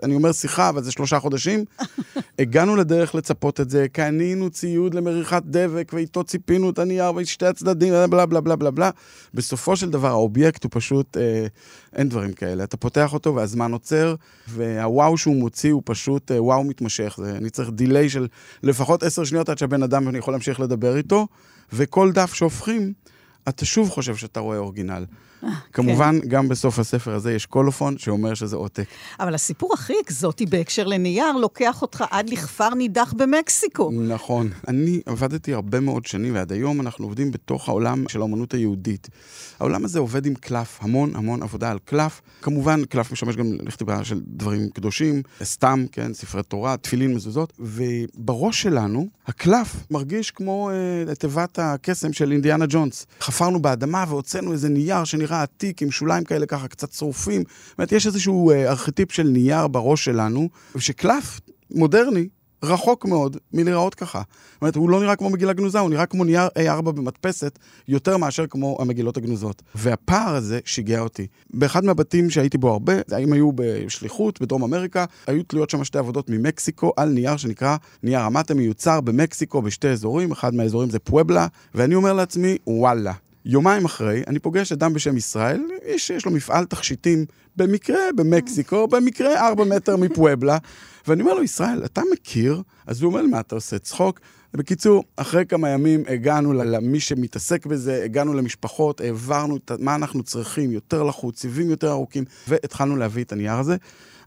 אני 0.02 0.14
אומר 0.14 0.32
שיחה, 0.32 0.68
אבל 0.68 0.82
זה 0.82 0.92
שלושה 0.92 1.20
חודשים. 1.20 1.64
הגענו 2.38 2.76
לדרך 2.76 3.14
לצפות 3.14 3.60
את 3.60 3.70
זה, 3.70 3.86
קנינו 3.92 4.50
ציוד 4.50 4.94
למריחת 4.94 5.42
דבק, 5.46 5.90
ואיתו 5.94 6.24
ציפינו 6.24 6.70
את 6.70 6.78
הנייר 6.78 7.12
משתי 7.12 7.46
הצדדים, 7.46 7.92
בלה 8.10 8.26
בלה 8.26 8.40
בלה 8.40 8.56
בלה 8.56 8.70
בלה. 8.70 8.90
בסופו 9.70 9.80
של 9.86 9.90
דבר 9.90 10.08
האובייקט 10.08 10.64
הוא 10.64 10.70
פשוט, 10.74 11.16
אה, 11.16 11.46
אין 11.96 12.08
דברים 12.08 12.32
כאלה. 12.32 12.64
אתה 12.64 12.76
פותח 12.76 13.12
אותו 13.12 13.34
והזמן 13.34 13.72
עוצר, 13.72 14.14
והוואו 14.48 15.18
שהוא 15.18 15.36
מוציא 15.36 15.72
הוא 15.72 15.82
פשוט 15.84 16.32
אה, 16.32 16.42
וואו 16.42 16.64
מתמשך. 16.64 17.14
זה, 17.18 17.36
אני 17.36 17.50
צריך 17.50 17.70
delay 17.70 18.08
של 18.08 18.28
לפחות 18.62 19.02
עשר 19.02 19.24
שניות 19.24 19.48
עד 19.48 19.58
שהבן 19.58 19.82
אדם 19.82 20.06
ואני 20.06 20.18
יכול 20.18 20.34
להמשיך 20.34 20.60
לדבר 20.60 20.96
איתו, 20.96 21.26
וכל 21.72 22.12
דף 22.12 22.34
שהופכים, 22.34 22.92
אתה 23.48 23.64
שוב 23.64 23.90
חושב 23.90 24.16
שאתה 24.16 24.40
רואה 24.40 24.58
אורגינל. 24.58 25.04
כמובן, 25.72 26.18
כן. 26.22 26.28
גם 26.28 26.48
בסוף 26.48 26.78
הספר 26.78 27.14
הזה 27.14 27.32
יש 27.32 27.46
קולופון 27.46 27.98
שאומר 27.98 28.34
שזה 28.34 28.56
עותק. 28.56 28.84
אבל 29.20 29.34
הסיפור 29.34 29.74
הכי 29.74 29.92
אקזוטי 30.04 30.46
בהקשר 30.46 30.86
לנייר 30.86 31.32
לוקח 31.32 31.82
אותך 31.82 32.04
עד 32.10 32.30
לכפר 32.30 32.74
נידח 32.74 33.14
במקסיקו. 33.16 33.90
נכון. 34.08 34.50
אני 34.68 35.00
עבדתי 35.06 35.54
הרבה 35.54 35.80
מאוד 35.80 36.06
שנים, 36.06 36.34
ועד 36.34 36.52
היום 36.52 36.80
אנחנו 36.80 37.04
עובדים 37.04 37.30
בתוך 37.30 37.68
העולם 37.68 38.04
של 38.08 38.20
האומנות 38.20 38.54
היהודית. 38.54 39.08
העולם 39.60 39.84
הזה 39.84 39.98
עובד 39.98 40.26
עם 40.26 40.34
קלף, 40.34 40.78
המון 40.80 41.16
המון 41.16 41.42
עבודה 41.42 41.70
על 41.70 41.78
קלף. 41.84 42.20
כמובן, 42.42 42.84
קלף 42.84 43.12
משמש 43.12 43.36
גם 43.36 43.52
לכתיבה 43.62 44.04
של 44.04 44.20
דברים 44.26 44.70
קדושים, 44.70 45.22
סתם, 45.42 45.84
כן, 45.92 46.14
ספרי 46.14 46.42
תורה, 46.42 46.76
תפילין, 46.76 47.14
מזוזות, 47.14 47.52
ובראש 47.58 48.62
שלנו, 48.62 49.08
הקלף 49.26 49.76
מרגיש 49.90 50.30
כמו 50.30 50.70
אה, 51.08 51.14
תיבת 51.14 51.58
הקסם 51.58 52.12
של 52.12 52.32
אינדיאנה 52.32 52.64
ג'ונס. 52.68 53.06
חפרנו 53.20 53.62
באדמה 53.62 54.04
והוצאנו 54.08 54.52
איזה 54.52 54.68
נייר 54.68 55.04
שנראה 55.04 55.29
עתיק, 55.34 55.82
עם 55.82 55.90
שוליים 55.90 56.24
כאלה 56.24 56.46
ככה 56.46 56.68
קצת 56.68 56.92
שרופים. 56.92 57.42
זאת 57.68 57.78
אומרת, 57.78 57.92
יש 57.92 58.06
איזשהו 58.06 58.50
אה, 58.50 58.70
ארכיטיפ 58.70 59.12
של 59.12 59.22
נייר 59.22 59.66
בראש 59.66 60.04
שלנו, 60.04 60.48
ושקלף 60.74 61.40
מודרני 61.70 62.28
רחוק 62.62 63.04
מאוד 63.04 63.36
מלהיראות 63.52 63.94
ככה. 63.94 64.22
זאת 64.52 64.62
אומרת, 64.62 64.76
הוא 64.76 64.90
לא 64.90 65.00
נראה 65.00 65.16
כמו 65.16 65.30
מגילה 65.30 65.52
גנוזה, 65.52 65.78
הוא 65.78 65.90
נראה 65.90 66.06
כמו 66.06 66.24
נייר 66.24 66.48
A4 66.58 66.82
במדפסת, 66.82 67.58
יותר 67.88 68.16
מאשר 68.16 68.46
כמו 68.46 68.78
המגילות 68.80 69.16
הגנוזות. 69.16 69.62
והפער 69.74 70.34
הזה 70.34 70.60
שיגע 70.64 71.00
אותי. 71.00 71.26
באחד 71.54 71.84
מהבתים 71.84 72.30
שהייתי 72.30 72.58
בו 72.58 72.70
הרבה, 72.70 72.92
הם 73.12 73.32
היו 73.32 73.50
בשליחות 73.54 74.40
בדרום 74.40 74.62
אמריקה, 74.62 75.04
היו 75.26 75.42
תלויות 75.42 75.70
שם 75.70 75.84
שתי 75.84 75.98
עבודות 75.98 76.30
ממקסיקו 76.30 76.92
על 76.96 77.08
נייר 77.08 77.36
שנקרא 77.36 77.76
נייר 78.02 78.20
המטה 78.20 78.54
מיוצר 78.54 79.00
במקסיקו 79.00 79.62
בשתי 79.62 79.88
אזורים, 79.88 80.32
אחד 80.32 80.54
מהאזורים 80.54 80.90
זה 80.90 80.98
פואבלה, 80.98 81.46
ואני 81.74 81.94
אומר 81.94 82.12
לעצמי, 82.12 82.58
וואלה. 82.66 83.12
יומיים 83.44 83.84
אחרי, 83.84 84.22
אני 84.26 84.38
פוגש 84.38 84.72
אדם 84.72 84.92
בשם 84.92 85.16
ישראל, 85.16 85.62
איש 85.84 86.06
שיש 86.06 86.26
לו 86.26 86.32
מפעל 86.32 86.64
תכשיטים, 86.64 87.24
במקרה 87.56 88.00
במקסיקו, 88.16 88.88
במקרה 88.88 89.48
ארבע 89.48 89.64
מטר 89.64 89.96
מפואבלה, 89.96 90.58
ואני 91.08 91.22
אומר 91.22 91.34
לו, 91.34 91.42
ישראל, 91.42 91.84
אתה 91.84 92.02
מכיר? 92.12 92.62
אז 92.86 93.02
הוא 93.02 93.12
אומר 93.12 93.26
מה, 93.26 93.40
אתה 93.40 93.54
עושה 93.54 93.78
צחוק? 93.78 94.20
בקיצור, 94.54 95.04
אחרי 95.16 95.46
כמה 95.46 95.68
ימים 95.68 96.02
הגענו 96.08 96.52
למי 96.52 97.00
שמתעסק 97.00 97.66
בזה, 97.66 98.04
הגענו 98.04 98.34
למשפחות, 98.34 99.00
העברנו 99.00 99.56
את 99.56 99.72
מה 99.78 99.94
אנחנו 99.94 100.22
צריכים, 100.22 100.72
יותר 100.72 101.02
לחוץ, 101.02 101.40
סיבים 101.40 101.70
יותר 101.70 101.90
ארוכים, 101.90 102.24
והתחלנו 102.48 102.96
להביא 102.96 103.24
את 103.24 103.32
הנייר 103.32 103.54
הזה. 103.54 103.76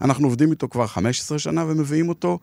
אנחנו 0.00 0.26
עובדים 0.26 0.50
איתו 0.50 0.68
כבר 0.68 0.86
15 0.86 1.38
שנה 1.38 1.64
ומביאים 1.68 2.08
אותו. 2.08 2.38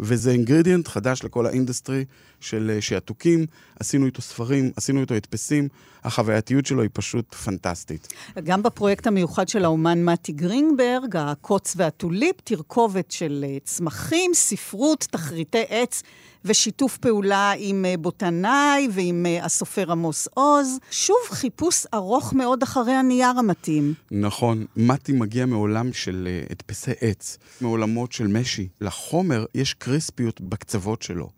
וזה 0.00 0.30
ingredient 0.30 0.88
חדש 0.88 1.24
לכל 1.24 1.46
ה 1.46 1.52
industry 1.52 2.04
של 2.40 2.70
אה, 2.74 2.80
שעתוקים. 2.80 3.46
עשינו 3.80 4.06
איתו 4.06 4.22
ספרים, 4.22 4.70
עשינו 4.76 5.00
איתו 5.00 5.14
הדפסים, 5.14 5.68
החווייתיות 6.04 6.66
שלו 6.66 6.82
היא 6.82 6.90
פשוט 6.92 7.34
פנטסטית. 7.34 8.08
גם 8.44 8.62
בפרויקט 8.62 9.06
המיוחד 9.06 9.48
של 9.48 9.64
האומן 9.64 10.04
מתי 10.04 10.32
גרינברג, 10.32 11.16
הקוץ 11.16 11.74
והטוליפ, 11.76 12.40
תרכובת 12.44 13.10
של 13.10 13.44
אה, 13.48 13.56
צמחים, 13.64 14.30
ספרות, 14.34 15.06
תחריטי 15.10 15.64
עץ. 15.68 16.02
ושיתוף 16.44 16.96
פעולה 16.96 17.52
עם 17.58 17.84
אה, 17.84 17.94
בוטנאי 17.96 18.88
ועם 18.92 19.26
הסופר 19.42 19.92
עמוס 19.92 20.28
עוז. 20.34 20.78
שוב, 20.90 21.16
חיפוש 21.30 21.86
ארוך 21.94 22.32
מאוד 22.32 22.62
אחרי 22.62 22.92
הנייר 22.92 23.38
המתאים. 23.38 23.94
נכון. 24.10 24.64
מתי 24.76 25.12
מגיע 25.12 25.46
מעולם 25.46 25.92
של 25.92 26.28
הדפסי 26.50 26.90
עץ, 27.00 27.38
מעולמות 27.60 28.12
של 28.12 28.26
משי. 28.26 28.68
לחומר 28.80 29.44
יש 29.54 29.74
קריספיות 29.74 30.40
בקצוות 30.40 31.02
שלו. 31.02 31.28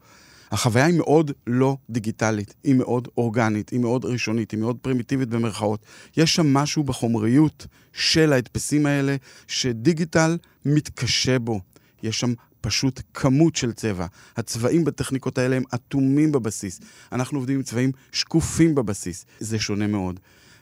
החוויה 0.50 0.86
היא 0.86 0.98
מאוד 0.98 1.30
לא 1.46 1.76
דיגיטלית, 1.90 2.54
היא 2.64 2.74
מאוד 2.74 3.08
אורגנית, 3.16 3.70
היא 3.70 3.80
מאוד 3.80 4.04
ראשונית, 4.04 4.50
היא 4.50 4.60
מאוד 4.60 4.76
פרימיטיבית 4.82 5.28
במרכאות. 5.28 5.80
יש 6.16 6.34
שם 6.34 6.54
משהו 6.54 6.84
בחומריות 6.84 7.66
של 7.92 8.32
ההדפסים 8.32 8.86
האלה 8.86 9.16
שדיגיטל 9.46 10.38
מתקשה 10.64 11.38
בו. 11.38 11.60
יש 12.02 12.20
שם 12.20 12.32
פשוט 12.60 13.00
כמות 13.14 13.56
של 13.56 13.72
צבע. 13.72 14.06
הצבעים 14.36 14.84
בטכניקות 14.84 15.38
האלה 15.38 15.56
הם 15.56 15.62
אטומים 15.74 16.32
בבסיס. 16.32 16.80
אנחנו 17.12 17.38
עובדים 17.38 17.56
עם 17.56 17.62
צבעים 17.62 17.92
שקופים 18.12 18.74
בבסיס. 18.74 19.26
זה 19.40 19.58
שונה 19.58 19.86
מאוד. 19.86 20.20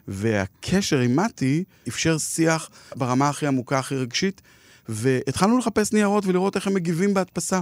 והקשר 0.09 0.99
עם 0.99 1.16
מתי 1.16 1.64
אפשר 1.89 2.18
שיח 2.18 2.70
ברמה 2.97 3.28
הכי 3.28 3.47
עמוקה, 3.47 3.78
הכי 3.78 3.95
רגשית, 3.95 4.43
והתחלנו 4.89 5.59
לחפש 5.59 5.93
ניירות 5.93 6.26
ולראות 6.26 6.57
איך 6.57 6.66
הם 6.66 6.74
מגיבים 6.74 7.14
בהדפסה. 7.14 7.61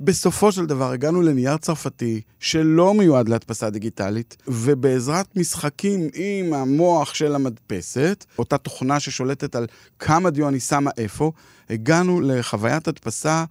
בסופו 0.00 0.52
של 0.52 0.66
דבר 0.66 0.90
הגענו 0.90 1.22
לנייר 1.22 1.56
צרפתי 1.56 2.20
שלא 2.40 2.94
מיועד 2.94 3.28
להדפסה 3.28 3.70
דיגיטלית, 3.70 4.36
ובעזרת 4.48 5.36
משחקים 5.36 6.08
עם 6.14 6.54
המוח 6.54 7.14
של 7.14 7.34
המדפסת, 7.34 8.24
אותה 8.38 8.58
תוכנה 8.58 9.00
ששולטת 9.00 9.54
על 9.54 9.66
כמה 9.98 10.30
דיו 10.30 10.48
אני 10.48 10.60
שמה 10.60 10.90
איפה, 10.98 11.32
הגענו 11.70 12.20
לחוויית 12.20 12.88
הדפסה 12.88 13.44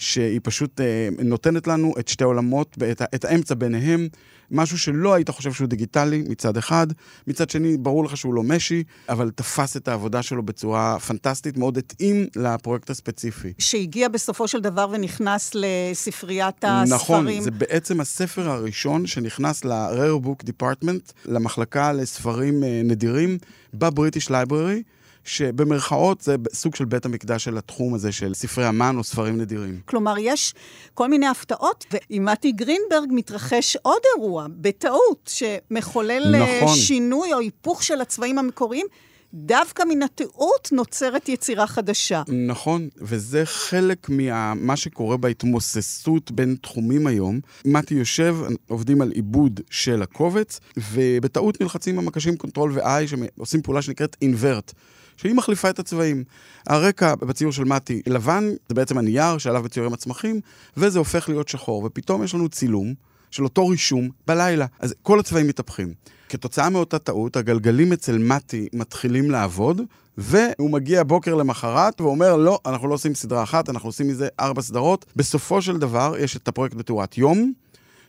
שהיא 0.00 0.40
פשוט 0.42 0.80
אה, 0.80 1.08
נותנת 1.18 1.66
לנו 1.66 1.94
את 1.98 2.08
שתי 2.08 2.24
עולמות, 2.24 2.76
את, 2.90 3.02
את 3.14 3.24
האמצע 3.24 3.54
ביניהם, 3.54 4.08
משהו 4.50 4.78
שלא 4.78 5.14
היית 5.14 5.30
חושב 5.30 5.52
שהוא 5.52 5.68
דיגיטלי 5.68 6.24
מצד 6.28 6.56
אחד, 6.56 6.86
מצד 7.26 7.50
שני 7.50 7.76
ברור 7.76 8.04
לך 8.04 8.16
שהוא 8.16 8.34
לא 8.34 8.42
משי, 8.42 8.84
אבל 9.08 9.30
תפס 9.30 9.76
את 9.76 9.88
העבודה 9.88 10.22
שלו 10.22 10.42
בצורה 10.42 10.98
פנטסטית, 10.98 11.56
מאוד 11.56 11.78
התאים 11.78 12.26
לפרויקט 12.36 12.90
הספציפי. 12.90 13.52
שהגיע 13.58 14.08
בסופו 14.08 14.48
של 14.48 14.60
דבר 14.60 14.88
ונכנס 14.92 15.50
לספריית 15.54 16.64
הספרים. 16.64 16.94
נכון, 16.94 17.40
זה 17.40 17.50
בעצם 17.50 18.00
הספר 18.00 18.50
הראשון 18.50 19.06
שנכנס 19.06 19.64
ל-Rare 19.64 20.26
Book 20.26 20.46
Department, 20.46 21.12
למחלקה 21.24 21.92
לספרים 21.92 22.64
אה, 22.64 22.80
נדירים 22.84 23.38
ב 23.74 23.81
British 23.81 24.30
Library. 24.30 24.82
שבמרכאות 25.24 26.20
זה 26.20 26.36
סוג 26.52 26.74
של 26.74 26.84
בית 26.84 27.04
המקדש 27.04 27.44
של 27.44 27.58
התחום 27.58 27.94
הזה 27.94 28.12
של 28.12 28.34
ספרי 28.34 28.68
אמן 28.68 28.96
או 28.98 29.04
ספרים 29.04 29.40
נדירים. 29.40 29.80
כלומר, 29.84 30.14
יש 30.18 30.54
כל 30.94 31.08
מיני 31.08 31.26
הפתעות, 31.26 31.84
ועם 31.92 32.24
מתי 32.24 32.52
גרינברג 32.52 33.08
מתרחש 33.10 33.76
עוד 33.82 34.02
אירוע, 34.16 34.46
בטעות, 34.50 35.30
שמחולל 35.34 36.34
אה, 36.34 36.62
נכון. 36.62 36.76
שינוי 36.76 37.32
או 37.32 37.38
היפוך 37.38 37.82
של 37.82 38.00
הצבעים 38.00 38.38
המקוריים. 38.38 38.86
דווקא 39.34 39.82
מן 39.88 40.02
הטעות 40.02 40.68
נוצרת 40.72 41.28
יצירה 41.28 41.66
חדשה. 41.66 42.22
נכון, 42.28 42.88
וזה 42.96 43.42
חלק 43.44 44.06
ממה 44.08 44.76
שקורה 44.76 45.16
בהתמוססות 45.16 46.30
בין 46.30 46.56
תחומים 46.60 47.06
היום. 47.06 47.40
מתי 47.64 47.94
יושב, 47.94 48.36
עובדים 48.68 49.02
על 49.02 49.10
עיבוד 49.10 49.60
של 49.70 50.02
הקובץ, 50.02 50.60
ובטעות 50.92 51.60
נלחצים 51.60 51.98
המקשים 51.98 52.36
Control 52.36 52.72
ו-I, 52.72 53.06
שעושים 53.06 53.62
פעולה 53.62 53.82
שנקראת 53.82 54.16
Invert. 54.22 54.72
שהיא 55.20 55.34
מחליפה 55.34 55.70
את 55.70 55.78
הצבעים. 55.78 56.24
הרקע 56.66 57.14
בציור 57.14 57.52
של 57.52 57.64
מתי 57.64 58.02
לבן, 58.06 58.48
זה 58.68 58.74
בעצם 58.74 58.98
הנייר 58.98 59.38
שעליו 59.38 59.62
מצוירים 59.62 59.92
הצמחים, 59.92 60.40
וזה 60.76 60.98
הופך 60.98 61.28
להיות 61.28 61.48
שחור, 61.48 61.84
ופתאום 61.84 62.24
יש 62.24 62.34
לנו 62.34 62.48
צילום 62.48 62.94
של 63.30 63.44
אותו 63.44 63.66
רישום 63.66 64.08
בלילה. 64.26 64.66
אז 64.80 64.94
כל 65.02 65.20
הצבעים 65.20 65.46
מתהפכים. 65.46 65.94
כתוצאה 66.28 66.70
מאותה 66.70 66.98
טעות, 66.98 67.36
הגלגלים 67.36 67.92
אצל 67.92 68.18
מתי 68.18 68.68
מתחילים 68.72 69.30
לעבוד, 69.30 69.80
והוא 70.18 70.70
מגיע 70.70 71.02
בוקר 71.02 71.34
למחרת 71.34 72.00
ואומר, 72.00 72.36
לא, 72.36 72.58
אנחנו 72.66 72.88
לא 72.88 72.94
עושים 72.94 73.14
סדרה 73.14 73.42
אחת, 73.42 73.68
אנחנו 73.70 73.88
עושים 73.88 74.08
מזה 74.08 74.28
ארבע 74.40 74.62
סדרות. 74.62 75.06
בסופו 75.16 75.62
של 75.62 75.78
דבר, 75.78 76.14
יש 76.18 76.36
את 76.36 76.48
הפרויקט 76.48 76.74
בתאורת 76.74 77.18
יום, 77.18 77.52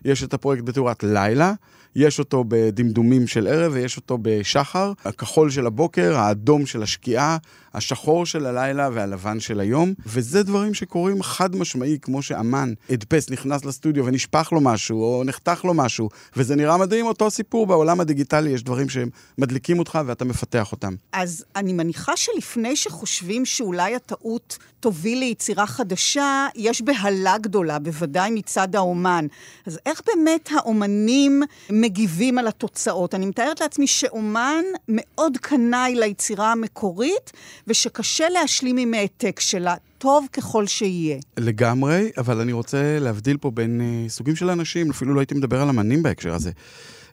יש 0.06 0.24
את 0.24 0.34
הפרויקט 0.34 0.64
בתאורת 0.64 1.04
לילה, 1.04 1.54
יש 1.96 2.20
אותו 2.20 2.44
בדמדומים 2.48 3.28
של 3.28 3.48
ערב 3.48 3.72
ויש 3.76 3.98
אותו 3.98 4.18
בשחר, 4.22 4.94
הכחול 5.06 5.50
של 5.50 5.66
הבוקר, 5.66 6.18
האדום 6.18 6.66
של 6.66 6.84
השקיעה, 6.84 7.38
השחור 7.74 8.26
של 8.26 8.46
הלילה 8.46 8.90
והלבן 8.94 9.40
של 9.40 9.60
היום, 9.60 9.94
וזה 10.06 10.44
דברים 10.44 10.74
שקורים 10.74 11.24
חד 11.24 11.56
משמעי, 11.56 11.98
כמו 12.02 12.22
שאמן 12.22 12.74
הדפס, 12.90 13.30
נכנס 13.30 13.66
לסטודיו 13.66 14.06
ונשפך 14.06 14.50
לו 14.52 14.62
משהו, 14.62 15.04
או 15.04 15.24
נחתך 15.26 15.66
לו 15.66 15.74
משהו, 15.74 16.10
וזה 16.36 16.56
נראה 16.56 16.78
מדהים, 16.78 17.06
אותו 17.06 17.32
סיפור 17.32 17.68
בעולם 17.68 18.00
הדיגיטלי, 18.00 18.50
יש 18.50 18.64
דברים 18.64 18.90
שהם 18.90 19.10
מדליקים 19.38 19.80
אותך 19.80 20.00
ואתה 20.06 20.26
מפתח 20.26 20.72
אותם. 20.72 20.96
אז 21.12 21.46
אני 21.56 21.74
מניחה 21.74 22.18
שלפני 22.18 22.76
שחושבים 22.76 23.46
שאולי 23.46 23.96
הטעות 23.96 24.58
תוביל 24.80 25.20
ליצירה 25.20 25.68
חדשה, 25.68 26.48
יש 26.56 26.82
בהלה 26.82 27.38
גדולה, 27.38 27.80
בוודאי 27.80 28.32
מצד 28.32 28.76
האומן. 28.76 29.28
אז 29.66 29.80
איך 29.86 30.02
באמת 30.08 30.50
האומנים 30.52 31.44
מגיבים 31.70 32.38
על 32.38 32.48
התוצאות? 32.48 33.16
אני 33.16 33.26
מתארת 33.26 33.62
לעצמי 33.62 33.88
שאומן 33.88 34.64
מאוד 34.88 35.38
קנאי 35.38 35.96
ליצירה 35.96 36.52
המקורית, 36.52 37.32
ושקשה 37.68 38.30
להשלים 38.30 38.78
עם 38.78 38.94
העתק 38.94 39.40
שלה, 39.40 39.76
טוב 39.98 40.28
ככל 40.34 40.68
שיהיה. 40.68 41.18
לגמרי, 41.38 42.10
אבל 42.18 42.42
אני 42.42 42.52
רוצה 42.52 43.00
להבדיל 43.00 43.38
פה 43.38 43.52
בין 43.52 43.82
uh, 43.82 44.10
סוגים 44.10 44.36
של 44.36 44.50
אנשים, 44.50 44.90
אפילו 44.90 45.14
לא 45.14 45.20
הייתי 45.20 45.36
מדבר 45.36 45.62
על 45.62 45.70
אמנים 45.70 46.04
בהקשר 46.04 46.34
הזה. 46.34 46.52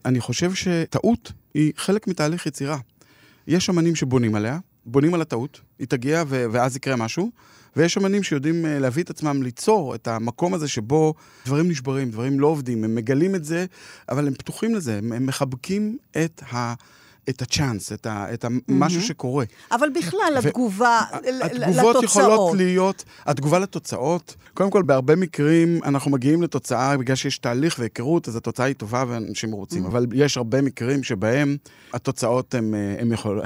אני 0.05 0.21
חושב 0.21 0.55
שטעות 0.55 1.33
היא 1.55 1.73
חלק 1.77 2.09
מתהליך 2.09 2.47
יצירה. 2.47 2.79
יש 3.47 3.71
אמנים 3.71 3.95
שבונים 3.95 4.35
עליה, 4.35 4.59
בונים 4.87 5.15
על 5.15 5.23
הטעות, 5.23 5.61
היא 5.79 5.87
תגיע 5.87 6.25
ו- 6.29 6.47
ואז 6.53 6.77
יקרה 6.77 6.97
משהו, 6.97 7.31
ויש 7.77 7.99
אמנים 7.99 8.23
שיודעים 8.23 8.65
uh, 8.65 8.69
להביא 8.69 9.03
את 9.03 9.11
עצמם 9.11 9.43
ליצור 9.43 9.95
את 9.95 10.09
המקום 10.09 10.55
הזה 10.55 10.69
שבו 10.69 11.15
דברים 11.47 11.69
נשברים, 11.69 12.11
דברים 12.11 12.41
לא 12.41 12.47
עובדים, 12.47 12.85
הם 12.85 12.95
מגלים 12.95 13.35
את 13.35 13.45
זה, 13.45 13.67
אבל 14.09 14.27
הם 14.27 14.35
פתוחים 14.35 14.75
לזה, 14.75 14.99
הם, 14.99 15.13
הם 15.13 15.27
מחבקים 15.27 15.99
את 16.25 16.43
ה... 16.53 16.75
את 17.29 17.43
הצ'אנס, 17.43 17.93
את, 17.93 18.07
ה, 18.07 18.35
את 18.35 18.45
המשהו 18.45 19.01
mm-hmm. 19.01 19.05
שקורה. 19.05 19.45
אבל 19.73 19.89
בכלל, 19.95 20.33
ו- 20.43 20.49
התגובה 20.49 21.01
לתוצאות. 21.23 21.63
התגובות 21.63 22.03
יכולות 22.03 22.57
להיות, 22.57 23.05
התגובה 23.27 23.59
לתוצאות, 23.59 24.37
קודם 24.55 24.71
כל, 24.71 24.83
בהרבה 24.83 25.17
מקרים 25.17 25.81
אנחנו 25.85 26.11
מגיעים 26.11 26.43
לתוצאה, 26.43 26.97
בגלל 26.97 27.17
שיש 27.17 27.39
תהליך 27.39 27.77
והיכרות, 27.79 28.29
אז 28.29 28.37
התוצאה 28.37 28.67
היא 28.67 28.75
טובה 28.75 29.05
ואנשים 29.09 29.51
מרוצים. 29.51 29.85
Mm-hmm. 29.85 29.89
אבל 29.89 30.07
יש 30.15 30.37
הרבה 30.37 30.63
מקרים 30.63 31.03
שבהם 31.03 31.57
התוצאות 31.93 32.55
הן 32.99 33.13
יכולות... 33.13 33.45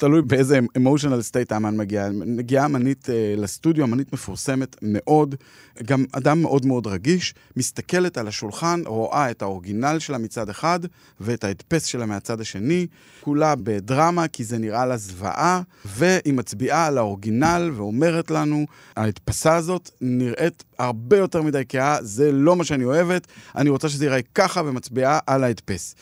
תלוי 0.00 0.22
באיזה 0.22 0.58
אמושיונל 0.76 1.22
סטייט 1.22 1.52
האמן 1.52 1.76
מגיע. 1.76 2.08
מגיעה 2.12 2.66
אמנית 2.66 3.04
uh, 3.08 3.40
לסטודיו, 3.40 3.84
אמנית 3.84 4.12
מפורסמת 4.12 4.76
מאוד, 4.82 5.34
גם 5.82 6.04
אדם 6.12 6.42
מאוד 6.42 6.66
מאוד 6.66 6.86
רגיש, 6.86 7.34
מסתכלת 7.56 8.18
על 8.18 8.28
השולחן, 8.28 8.82
רואה 8.86 9.30
את 9.30 9.42
האורגינל 9.42 9.98
שלה 9.98 10.18
מצד 10.18 10.48
אחד, 10.48 10.80
ואת 11.20 11.44
ההדפס 11.44 11.84
שלה 11.84 12.06
מהצד 12.06 12.40
השני, 12.40 12.86
כולה 13.20 13.54
בדרמה, 13.54 14.28
כי 14.28 14.44
זה 14.44 14.58
נראה 14.58 14.86
לה 14.86 14.96
זוועה, 14.96 15.62
והיא 15.84 16.34
מצביעה 16.34 16.86
על 16.86 16.98
האורגינל 16.98 17.70
ואומרת 17.74 18.30
לנו, 18.30 18.66
ההדפסה 18.96 19.56
הזאת 19.56 19.90
נראית 20.00 20.64
הרבה 20.78 21.16
יותר 21.16 21.42
מדי 21.42 21.62
כהה, 21.68 21.98
זה 22.02 22.32
לא 22.32 22.56
מה 22.56 22.64
שאני 22.64 22.84
אוהבת, 22.84 23.26
אני 23.56 23.70
רוצה 23.70 23.88
שזה 23.88 24.04
ייראה 24.04 24.20
ככה, 24.34 24.62
ומצביעה 24.64 25.18
על 25.26 25.44
ההדפס. 25.44 25.94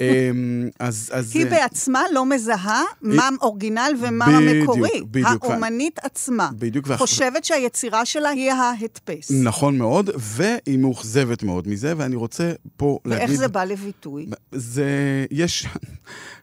אמ, 0.00 0.68
אז, 0.78 1.10
אז... 1.12 1.36
היא 1.36 1.46
בעצמה 1.46 2.02
לא 2.12 2.26
מזהה 2.26 2.82
מה 3.02 3.28
אורגינל 3.40 3.92
ומה 4.00 4.24
המקורי. 4.24 5.02
בדיוק. 5.10 5.44
האומנית 5.44 5.98
עצמה. 6.02 6.50
בדיוק. 6.58 6.88
חושבת 6.92 7.44
שהיצירה 7.44 8.04
שלה 8.04 8.28
היא 8.28 8.50
ההדפס. 8.50 9.30
נכון 9.30 9.78
מאוד, 9.78 10.10
והיא 10.16 10.78
מאוכזבת 10.78 11.42
מאוד 11.42 11.68
מזה, 11.68 11.94
ואני 11.96 12.16
רוצה 12.16 12.52
פה 12.76 12.98
ואיך 13.04 13.18
להגיד... 13.18 13.28
ואיך 13.28 13.40
זה 13.40 13.48
בא 13.48 13.64
לביטוי? 13.64 14.26
זה... 14.52 14.86
יש... 15.30 15.66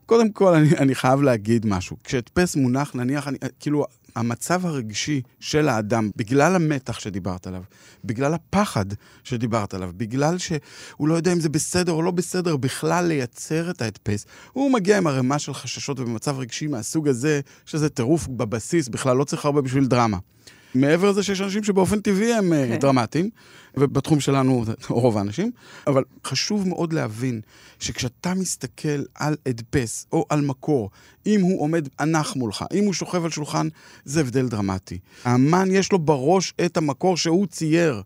קודם 0.06 0.32
כל, 0.32 0.54
אני, 0.54 0.70
אני 0.78 0.96
חייב 0.96 1.22
להגיד 1.22 1.66
משהו. 1.66 1.98
כשהדפס 2.04 2.56
מונח, 2.56 2.96
נניח, 2.96 3.28
אני, 3.28 3.38
כאילו, 3.60 3.86
המצב 4.20 4.66
הרגשי 4.66 5.22
של 5.40 5.70
האדם, 5.70 6.10
בגלל 6.16 6.56
המתח 6.56 7.00
שדיברת 7.00 7.48
עליו, 7.48 7.62
בגלל 8.06 8.34
הפחד 8.34 8.86
שדיברת 9.24 9.74
עליו, 9.74 9.92
בגלל 9.98 10.38
שהוא 10.38 11.08
לא 11.08 11.14
יודע 11.14 11.34
אם 11.34 11.40
זה 11.40 11.50
בסדר 11.50 11.92
או 11.92 12.02
לא 12.02 12.12
בסדר 12.12 12.58
בכלל 12.58 13.06
לייצר 13.06 13.72
את 13.72 13.82
ההדפס, 13.82 14.26
הוא 14.54 14.72
מגיע 14.72 14.98
עם 14.98 15.08
ערימה 15.08 15.40
של 15.40 15.54
חששות 15.54 16.00
ובמצב 16.00 16.40
רגשי 16.40 16.68
מהסוג 16.68 17.08
הזה, 17.08 17.42
שזה 17.66 17.90
טירוף 17.90 18.28
בבסיס, 18.28 18.88
בכלל 18.88 19.18
לא 19.18 19.24
צריך 19.24 19.46
הרבה 19.46 19.62
בשביל 19.62 19.86
דרמה. 19.86 20.18
מעבר 20.76 21.10
לזה 21.10 21.24
שיש 21.24 21.42
אנשים 21.42 21.64
שבאופן 21.64 22.00
טבעי 22.00 22.34
הם 22.34 22.54
okay. 22.54 22.56
אה, 22.56 22.68
כן. 22.68 22.80
דרמטיים, 22.80 23.30
ובתחום 23.78 24.20
שלנו 24.20 24.64
רוב 24.90 25.18
האנשים, 25.18 25.52
אבל 25.88 26.04
חשוב 26.26 26.68
מאוד 26.68 26.94
להבין 26.94 27.42
שכשאתה 27.80 28.34
מסתכל 28.34 29.04
על 29.16 29.36
הדפס 29.46 30.06
או 30.12 30.26
על 30.30 30.42
מקור, 30.42 30.90
אם 31.26 31.42
הוא 31.42 31.62
עומד 31.62 31.88
ענך 32.00 32.36
מולך, 32.36 32.66
אם 32.74 32.84
הוא 32.84 32.94
שוכב 32.94 33.24
על 33.26 33.32
שולחן, 33.32 33.68
זה 34.06 34.22
הבדל 34.22 34.48
דרמטי. 34.48 35.00
האמן 35.24 35.68
יש 35.72 35.92
לו 35.92 36.00
בראש 36.00 36.54
את 36.66 36.78
המקור 36.78 37.18
שהוא 37.18 37.48
צייר. 37.48 38.02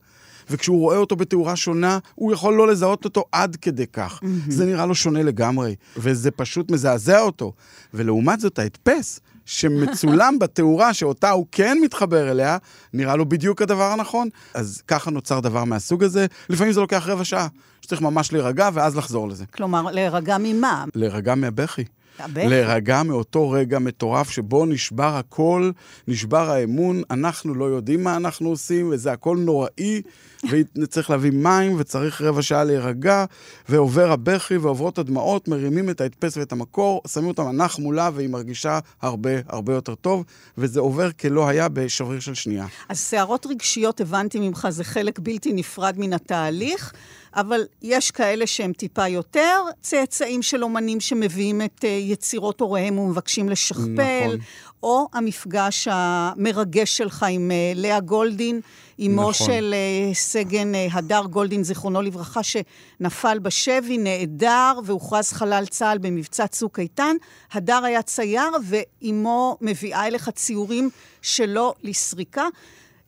וכשהוא 0.50 0.80
רואה 0.80 0.98
אותו 0.98 1.16
בתאורה 1.16 1.56
שונה, 1.56 2.00
הוא 2.16 2.34
יכול 2.34 2.54
לא 2.54 2.68
לזהות 2.68 3.06
אותו 3.06 3.24
עד 3.32 3.56
כדי 3.56 3.88
כך. 3.88 4.20
Mm-hmm. 4.24 4.52
זה 4.52 4.66
נראה 4.66 4.86
לו 4.86 4.96
שונה 4.96 5.24
לגמרי, 5.24 5.76
וזה 5.98 6.32
פשוט 6.32 6.72
מזעזע 6.72 7.20
אותו. 7.20 7.54
ולעומת 7.94 8.40
זאת, 8.40 8.60
ההדפס, 8.60 9.20
שמצולם 9.46 10.40
בתאורה 10.40 10.94
שאותה 10.94 11.30
הוא 11.30 11.46
כן 11.52 11.78
מתחבר 11.82 12.32
אליה, 12.32 12.58
נראה 12.94 13.16
לו 13.16 13.30
בדיוק 13.30 13.62
הדבר 13.62 13.92
הנכון. 13.92 14.30
אז 14.54 14.82
ככה 14.88 15.12
נוצר 15.12 15.40
דבר 15.40 15.64
מהסוג 15.64 16.04
הזה. 16.04 16.26
לפעמים 16.50 16.74
זה 16.74 16.80
לוקח 16.80 17.08
רבע 17.08 17.24
שעה, 17.24 17.48
שצריך 17.82 18.02
ממש 18.02 18.34
להירגע 18.34 18.70
ואז 18.74 18.98
לחזור 18.98 19.28
לזה. 19.28 19.46
כלומר, 19.46 19.82
להירגע 19.92 20.38
ממה? 20.40 20.86
להירגע 20.96 21.36
מהבכי. 21.36 21.84
הבכי. 22.20 22.48
להירגע 22.48 23.04
מאותו 23.04 23.50
רגע 23.50 23.80
מטורף 23.80 24.30
שבו 24.30 24.66
נשבר 24.66 25.18
הכל, 25.18 25.72
נשבר 26.08 26.50
האמון, 26.50 27.02
אנחנו 27.12 27.56
לא 27.56 27.66
יודעים 27.66 28.04
מה 28.04 28.16
אנחנו 28.16 28.50
עושים, 28.50 28.90
וזה 28.92 29.12
הכל 29.12 29.38
נוראי, 29.38 30.02
וצריך 30.50 31.10
להביא 31.10 31.32
מים, 31.32 31.76
וצריך 31.80 32.22
רבע 32.22 32.42
שעה 32.42 32.64
להירגע, 32.64 33.26
ועובר 33.70 34.12
הבכי 34.12 34.58
ועוברות 34.58 34.98
הדמעות, 34.98 35.48
מרימים 35.48 35.90
את 35.90 36.02
ההדפס 36.02 36.38
ואת 36.38 36.52
המקור, 36.52 37.02
שמים 37.08 37.28
אותם 37.28 37.48
ענך 37.48 37.80
מולה, 37.80 38.10
והיא 38.14 38.30
מרגישה 38.30 38.80
הרבה 39.02 39.30
הרבה 39.50 39.74
יותר 39.74 39.96
טוב, 39.96 40.24
וזה 40.58 40.80
עובר 40.80 41.12
כלא 41.12 41.48
היה 41.48 41.70
בשבריר 41.70 42.20
של 42.20 42.34
שנייה. 42.34 42.66
אז 42.90 43.00
סערות 43.00 43.46
רגשיות, 43.46 44.02
הבנתי 44.02 44.40
ממך, 44.40 44.68
זה 44.70 44.84
חלק 44.84 45.20
בלתי 45.20 45.54
נפרד 45.54 45.96
מן 45.98 46.14
התהליך. 46.14 46.94
אבל 47.36 47.62
יש 47.82 48.12
כאלה 48.12 48.48
שהם 48.48 48.74
טיפה 48.74 49.08
יותר, 49.08 49.62
צאצאים 49.82 50.42
של 50.42 50.64
אומנים 50.64 51.00
שמביאים 51.00 51.62
את 51.62 51.84
uh, 51.84 51.88
יצירות 51.88 52.62
הוריהם 52.62 53.00
ומבקשים 53.00 53.50
לשכפל, 53.50 54.26
נכון. 54.26 54.38
או 54.84 55.08
המפגש 55.14 55.88
המרגש 55.92 56.98
שלך 56.98 57.26
עם 57.30 57.52
uh, 57.52 57.78
לאה 57.78 58.00
גולדין, 58.00 58.62
אמו 59.00 59.30
נכון. 59.30 59.48
של 59.48 59.74
uh, 59.74 60.16
סגן 60.34 60.76
uh, 60.76 60.78
הדר 60.92 61.26
גולדין, 61.30 61.64
זיכרונו 61.64 62.02
לברכה, 62.02 62.42
שנפל 62.44 63.40
בשבי, 63.40 63.98
נעדר 63.98 64.80
והוכרז 64.86 65.32
חלל 65.32 65.66
צה"ל 65.70 65.98
במבצע 65.98 66.48
צוק 66.48 66.80
איתן. 66.80 67.16
הדר 67.52 67.84
היה 67.84 68.02
צייר, 68.02 68.52
ואימו 68.64 69.58
מביאה 69.62 70.08
אליך 70.08 70.30
ציורים 70.30 70.90
שלו 71.22 71.74
לסריקה. 71.84 72.48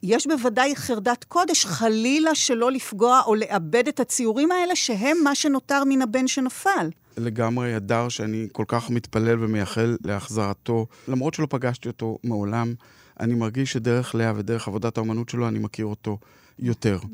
יש 0.04 0.28
בוודאי 0.28 0.76
חרדת 0.76 1.24
קודש, 1.24 1.66
חלילה 1.66 2.36
שלא 2.36 2.72
לפגוע 2.72 3.22
או 3.26 3.36
לאבד 3.36 3.88
את 3.88 4.00
הציורים 4.00 4.52
האלה, 4.52 4.76
שהם 4.76 5.18
מה 5.24 5.36
שנותר 5.36 5.84
מן 5.84 6.02
הבן 6.02 6.28
שנפל. 6.28 6.90
לגמרי 7.18 7.76
הדר 7.76 8.10
שאני 8.10 8.48
כל 8.52 8.66
כך 8.68 8.90
מתפלל 8.90 9.44
ומייחל 9.44 9.98
להחזרתו, 10.04 10.88
למרות 11.08 11.34
שלא 11.34 11.48
פגשתי 11.50 11.88
אותו 11.88 12.18
מעולם, 12.24 12.74
אני 13.20 13.34
מרגיש 13.34 13.72
שדרך 13.72 14.16
לאה 14.16 14.34
ודרך 14.36 14.68
עבודת 14.68 14.98
האומנות 14.98 15.30
שלו 15.30 15.48
אני 15.48 15.60
מכיר 15.60 15.86
אותו 15.86 16.18
יותר. 16.60 17.00
Mm. 17.04 17.08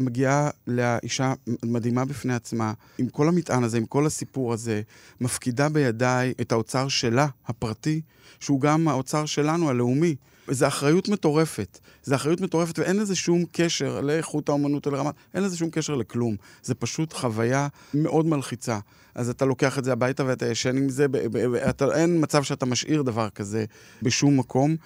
מגיעה 0.00 0.50
לאישה 0.66 1.32
מדהימה 1.64 2.04
בפני 2.04 2.34
עצמה, 2.34 2.72
עם 2.98 3.08
כל 3.08 3.28
המטען 3.28 3.64
הזה, 3.64 3.78
עם 3.78 3.86
כל 3.86 4.06
הסיפור 4.06 4.52
הזה, 4.52 4.82
מפקידה 5.20 5.68
בידיי 5.68 6.34
את 6.40 6.52
האוצר 6.52 6.88
שלה, 6.88 7.26
הפרטי, 7.46 8.00
שהוא 8.40 8.60
גם 8.60 8.88
האוצר 8.88 9.26
שלנו, 9.26 9.70
הלאומי. 9.70 10.16
זו 10.48 10.66
אחריות 10.66 11.08
מטורפת. 11.08 11.78
זו 12.02 12.14
אחריות 12.14 12.40
מטורפת, 12.40 12.78
ואין 12.78 12.96
לזה 12.96 13.16
שום 13.16 13.44
קשר 13.52 14.00
לאיכות 14.00 14.48
האומנות 14.48 14.86
או 14.86 14.90
לרמה, 14.90 15.10
אין 15.34 15.42
לזה 15.42 15.56
שום 15.56 15.70
קשר 15.70 15.94
לכלום. 15.94 16.36
זה 16.62 16.74
פשוט 16.74 17.12
חוויה 17.12 17.68
מאוד 17.94 18.26
מלחיצה. 18.26 18.78
אז 19.14 19.28
אתה 19.28 19.44
לוקח 19.44 19.78
את 19.78 19.84
זה 19.84 19.92
הביתה 19.92 20.24
ואתה 20.26 20.46
ישן 20.46 20.76
עם 20.76 20.88
זה, 20.88 21.08
ב- 21.08 21.16
ב- 21.16 21.46
ב- 21.46 21.54
אתה, 21.54 21.94
אין 21.94 22.22
מצב 22.22 22.42
שאתה 22.42 22.66
משאיר 22.66 23.02
דבר 23.02 23.28
כזה 23.30 23.64
בשום 24.02 24.36
מקום. 24.36 24.76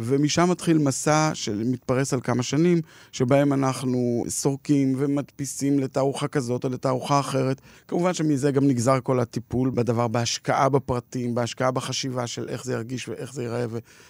ומשם 0.00 0.50
מתחיל 0.50 0.78
מסע 0.78 1.30
שמתפרס 1.34 2.14
על 2.14 2.20
כמה 2.20 2.42
שנים, 2.42 2.80
שבהם 3.12 3.52
אנחנו 3.52 4.24
סורקים 4.28 4.94
ומדפיסים 4.98 5.78
לתערוכה 5.78 6.28
כזאת 6.28 6.64
או 6.64 6.68
לתערוכה 6.68 7.20
אחרת. 7.20 7.60
כמובן 7.88 8.14
שמזה 8.14 8.50
גם 8.50 8.66
נגזר 8.66 9.00
כל 9.02 9.20
הטיפול 9.20 9.70
בדבר, 9.70 10.08
בהשקעה 10.08 10.68
בפרטים, 10.68 11.34
בהשקעה 11.34 11.70
בחשיבה 11.70 12.26
של 12.26 12.48
איך 12.48 12.64
זה 12.64 12.72
ירגיש 12.72 13.08
ואיך 13.08 13.34
זה 13.34 13.42
ייראה, 13.42 13.66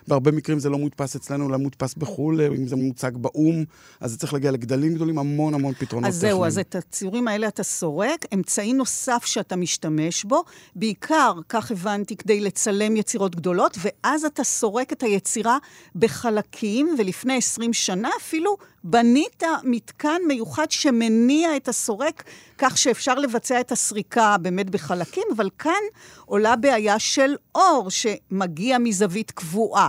ובהרבה 0.07 0.31
מקרים 0.31 0.59
זה 0.59 0.71
לא 0.71 0.79
מודפס 0.79 1.17
אצלנו, 1.17 1.49
אלא 1.49 1.57
מודפס 1.57 1.95
בחו"ל, 1.95 2.41
אם 2.41 2.67
זה 2.67 2.77
מוצג 2.77 3.13
באו"ם, 3.17 3.65
אז 4.01 4.11
זה 4.11 4.19
צריך 4.19 4.33
להגיע 4.33 4.51
לגדלים 4.51 4.95
גדולים, 4.95 5.19
המון 5.19 5.55
המון 5.55 5.75
פתרונות 5.75 6.09
אז 6.09 6.17
זהו, 6.17 6.45
אז 6.45 6.59
את 6.59 6.75
הציורים 6.75 7.29
האלה 7.29 7.49
אתה 7.49 7.63
סורק. 7.63 8.25
אמצעי 8.35 8.73
נוסף 8.73 9.23
שאתה 9.25 9.57
משתמש 9.57 10.25
בו, 10.25 10.45
בעיקר, 10.77 11.33
כך 11.49 11.71
הבנתי, 11.71 12.17
כדי 12.17 12.41
לצלם 12.41 12.97
יצירות 12.97 13.37
גדולות, 13.37 13.79
ואז 13.81 14.25
אתה 14.25 14.45
סורק 14.45 14.93
את 14.93 15.03
היצירה 15.03 15.59
בחלקים, 15.97 16.95
ולפני 16.99 17.37
20 17.37 17.73
שנה 17.73 18.11
אפילו 18.21 18.57
בנית 18.85 19.43
מתקן 19.65 20.21
מיוחד 20.29 20.71
שמניע 20.71 21.57
את 21.57 21.69
הסורק 21.69 22.25
כך 22.59 22.79
שאפשר 22.79 23.15
לבצע 23.15 23.61
את 23.61 23.73
הסריקה 23.73 24.37
באמת 24.41 24.71
בחלקים, 24.71 25.25
אבל 25.37 25.51
כאן 25.59 25.73
עולה 26.27 26.57
בעיה 26.57 26.99
של 26.99 27.37
אור 27.55 27.89
שמגיע 27.91 28.79
מזווית 28.79 29.31
קבועה. 29.31 29.89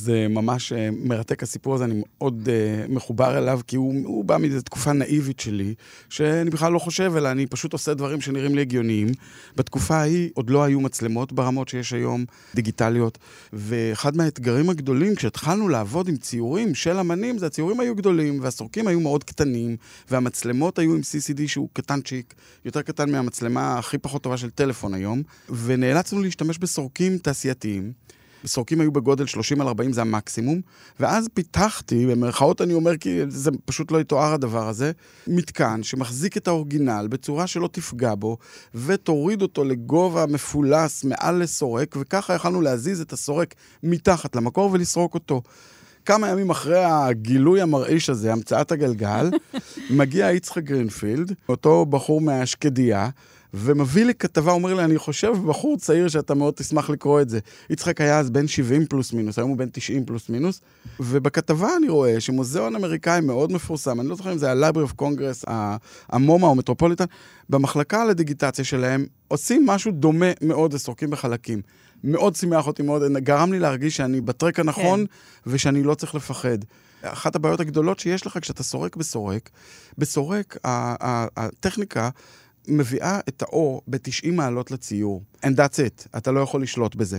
זה 0.00 0.26
ממש 0.30 0.72
אה, 0.72 0.88
מרתק 0.92 1.42
הסיפור 1.42 1.74
הזה, 1.74 1.84
אני 1.84 2.02
מאוד 2.04 2.48
uh, 2.48 2.92
מחובר 2.92 3.38
אליו, 3.38 3.60
כי 3.66 3.76
הוא, 3.76 3.94
הוא 4.04 4.24
בא 4.24 4.36
מאיזו 4.36 4.62
תקופה 4.62 4.92
נאיבית 4.92 5.40
שלי, 5.40 5.74
שאני 6.08 6.50
בכלל 6.50 6.72
לא 6.72 6.78
חושב, 6.78 7.12
אלא 7.16 7.30
אני 7.30 7.46
פשוט 7.46 7.72
עושה 7.72 7.94
דברים 7.94 8.20
שנראים 8.20 8.54
לי 8.54 8.60
הגיוניים. 8.60 9.08
בתקופה 9.56 9.96
ההיא 9.96 10.30
עוד 10.34 10.50
לא 10.50 10.64
היו 10.64 10.80
מצלמות 10.80 11.32
ברמות 11.32 11.68
שיש 11.68 11.92
היום, 11.92 12.24
דיגיטליות, 12.54 13.18
ואחד 13.52 14.16
מהאתגרים 14.16 14.70
הגדולים, 14.70 15.14
כשהתחלנו 15.14 15.68
לעבוד 15.68 16.08
עם 16.08 16.16
ציורים 16.16 16.74
של 16.74 16.98
אמנים, 16.98 17.38
זה 17.38 17.46
הציורים 17.46 17.80
היו 17.80 17.94
גדולים, 17.94 18.38
והסורקים 18.42 18.86
היו 18.86 19.00
מאוד 19.00 19.24
קטנים, 19.24 19.76
והמצלמות 20.10 20.78
היו 20.78 20.94
עם 20.94 21.00
CCD 21.00 21.40
שהוא 21.46 21.68
קטנצ'יק, 21.72 22.34
יותר 22.64 22.82
קטן 22.82 23.10
מהמצלמה 23.10 23.78
הכי 23.78 23.98
פחות 23.98 24.22
טובה 24.22 24.36
של 24.36 24.50
טלפון 24.50 24.94
היום, 24.94 25.22
ונאלצנו 25.64 26.22
להשתמש 26.22 26.58
בסורקים 26.58 27.18
תעשייתיים. 27.18 27.92
סורקים 28.46 28.80
היו 28.80 28.92
בגודל 28.92 29.26
30 29.26 29.60
על 29.60 29.68
40, 29.68 29.92
זה 29.92 30.00
המקסימום, 30.00 30.60
ואז 31.00 31.28
פיתחתי, 31.34 32.06
במרכאות 32.06 32.60
אני 32.60 32.74
אומר 32.74 32.96
כי 32.96 33.20
זה 33.28 33.50
פשוט 33.64 33.90
לא 33.90 34.00
יתואר 34.00 34.32
הדבר 34.32 34.68
הזה, 34.68 34.92
מתקן 35.26 35.82
שמחזיק 35.82 36.36
את 36.36 36.48
האורגינל 36.48 37.06
בצורה 37.10 37.46
שלא 37.46 37.68
תפגע 37.72 38.14
בו, 38.14 38.36
ותוריד 38.74 39.42
אותו 39.42 39.64
לגובה 39.64 40.26
מפולס 40.26 41.04
מעל 41.04 41.42
לסורק, 41.42 41.96
וככה 42.00 42.34
יכלנו 42.34 42.60
להזיז 42.60 43.00
את 43.00 43.12
הסורק 43.12 43.54
מתחת 43.82 44.36
למקור 44.36 44.70
ולסרוק 44.72 45.14
אותו. 45.14 45.42
כמה 46.04 46.28
ימים 46.28 46.50
אחרי 46.50 46.84
הגילוי 46.84 47.60
המרעיש 47.60 48.10
הזה, 48.10 48.32
המצאת 48.32 48.72
הגלגל, 48.72 49.30
מגיע 49.90 50.32
יצחק 50.32 50.62
גרינפילד, 50.62 51.34
אותו 51.48 51.86
בחור 51.86 52.20
מהשקדיה, 52.20 53.08
ומביא 53.54 54.04
לי 54.04 54.14
כתבה, 54.14 54.52
אומר 54.52 54.74
לי, 54.74 54.84
אני 54.84 54.98
חושב, 54.98 55.32
בחור 55.46 55.76
צעיר 55.76 56.08
שאתה 56.08 56.34
מאוד 56.34 56.54
תשמח 56.54 56.90
לקרוא 56.90 57.20
את 57.20 57.28
זה. 57.28 57.38
יצחק 57.70 58.00
היה 58.00 58.18
אז 58.18 58.30
בן 58.30 58.48
70 58.48 58.86
פלוס 58.86 59.12
מינוס, 59.12 59.38
היום 59.38 59.50
הוא 59.50 59.58
בן 59.58 59.68
90 59.72 60.04
פלוס 60.04 60.28
מינוס, 60.28 60.60
ובכתבה 61.00 61.68
אני 61.76 61.88
רואה 61.88 62.20
שמוזיאון 62.20 62.76
אמריקאי 62.76 63.20
מאוד 63.20 63.52
מפורסם, 63.52 64.00
אני 64.00 64.08
לא 64.08 64.14
זוכר 64.14 64.32
אם 64.32 64.38
זה 64.38 64.52
ה-Library 64.52 64.90
of 64.90 65.02
Congress, 65.02 65.50
המומה 66.08 66.46
או 66.46 66.54
מטרופוליטן, 66.54 67.04
במחלקה 67.50 68.04
לדיגיטציה 68.04 68.64
שלהם 68.64 69.06
עושים 69.28 69.66
משהו 69.66 69.92
דומה 69.92 70.26
מאוד 70.42 70.72
לסורקים 70.72 71.10
בחלקים. 71.10 71.62
מאוד 72.04 72.34
שימח 72.34 72.66
אותי 72.66 72.82
מאוד, 72.82 73.02
גרם 73.16 73.52
לי 73.52 73.58
להרגיש 73.58 73.96
שאני 73.96 74.20
בטרק 74.20 74.60
הנכון, 74.60 75.00
כן. 75.06 75.50
ושאני 75.50 75.82
לא 75.82 75.94
צריך 75.94 76.14
לפחד. 76.14 76.58
אחת 77.02 77.36
הבעיות 77.36 77.60
הגדולות 77.60 77.98
שיש 77.98 78.26
לך 78.26 78.38
כשאתה 78.40 78.62
סורק 78.62 78.96
בסורק, 78.96 79.50
בסורק 79.98 80.56
הטכניקה 80.64 82.08
מביאה 82.68 83.20
את 83.28 83.42
האור 83.42 83.82
ב-90 83.86 84.30
מעלות 84.32 84.70
לציור. 84.70 85.22
And 85.44 85.48
that's 85.48 85.78
it, 85.78 86.08
אתה 86.16 86.32
לא 86.32 86.40
יכול 86.40 86.62
לשלוט 86.62 86.94
בזה. 86.94 87.18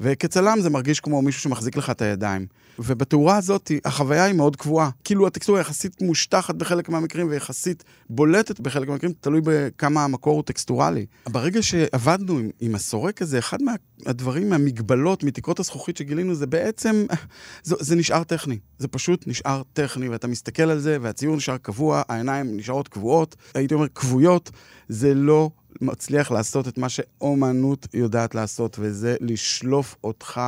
וכצלם 0.00 0.60
זה 0.60 0.70
מרגיש 0.70 1.00
כמו 1.00 1.22
מישהו 1.22 1.42
שמחזיק 1.42 1.76
לך 1.76 1.90
את 1.90 2.02
הידיים. 2.02 2.46
ובתאורה 2.78 3.36
הזאת, 3.36 3.72
החוויה 3.84 4.24
היא 4.24 4.34
מאוד 4.34 4.56
קבועה. 4.56 4.90
כאילו 5.04 5.26
הטקסטורה 5.26 5.60
יחסית 5.60 6.02
מושטחת 6.02 6.54
בחלק 6.54 6.88
מהמקרים 6.88 7.28
ויחסית 7.28 7.84
בולטת 8.10 8.60
בחלק 8.60 8.88
מהמקרים, 8.88 9.12
תלוי 9.20 9.40
בכמה 9.44 10.04
המקור 10.04 10.34
הוא 10.34 10.42
טקסטורלי. 10.42 11.06
ברגע 11.28 11.62
שעבדנו 11.62 12.38
עם, 12.38 12.50
עם 12.60 12.74
הסורק 12.74 13.22
הזה, 13.22 13.38
אחד 13.38 13.58
מהדברים, 13.62 14.50
מהמגבלות, 14.50 15.24
מתקרות 15.24 15.60
הזכוכית 15.60 15.96
שגילינו, 15.96 16.34
זה 16.34 16.46
בעצם, 16.46 17.06
זה, 17.62 17.74
זה 17.80 17.96
נשאר 17.96 18.24
טכני. 18.24 18.58
זה 18.78 18.88
פשוט 18.88 19.26
נשאר 19.26 19.62
טכני, 19.72 20.08
ואתה 20.08 20.26
מסתכל 20.26 20.62
על 20.62 20.78
זה, 20.78 20.98
והציור 21.00 21.36
נשאר 21.36 21.56
קבוע, 21.56 22.02
העיניים 22.08 22.56
נשארות 22.56 22.88
קבועות, 22.88 23.36
הייתי 23.54 23.74
אומר 23.74 23.88
כבויות, 23.88 24.50
זה 24.88 25.14
לא 25.14 25.50
מצליח 25.80 26.30
לעשות 26.30 26.68
את 26.68 26.78
מה 26.78 26.88
שאומנות 26.88 27.86
יודעת 27.94 28.34
לעשות, 28.34 28.76
וזה 28.80 29.16
לשלוף 29.20 29.96
אותך 30.04 30.40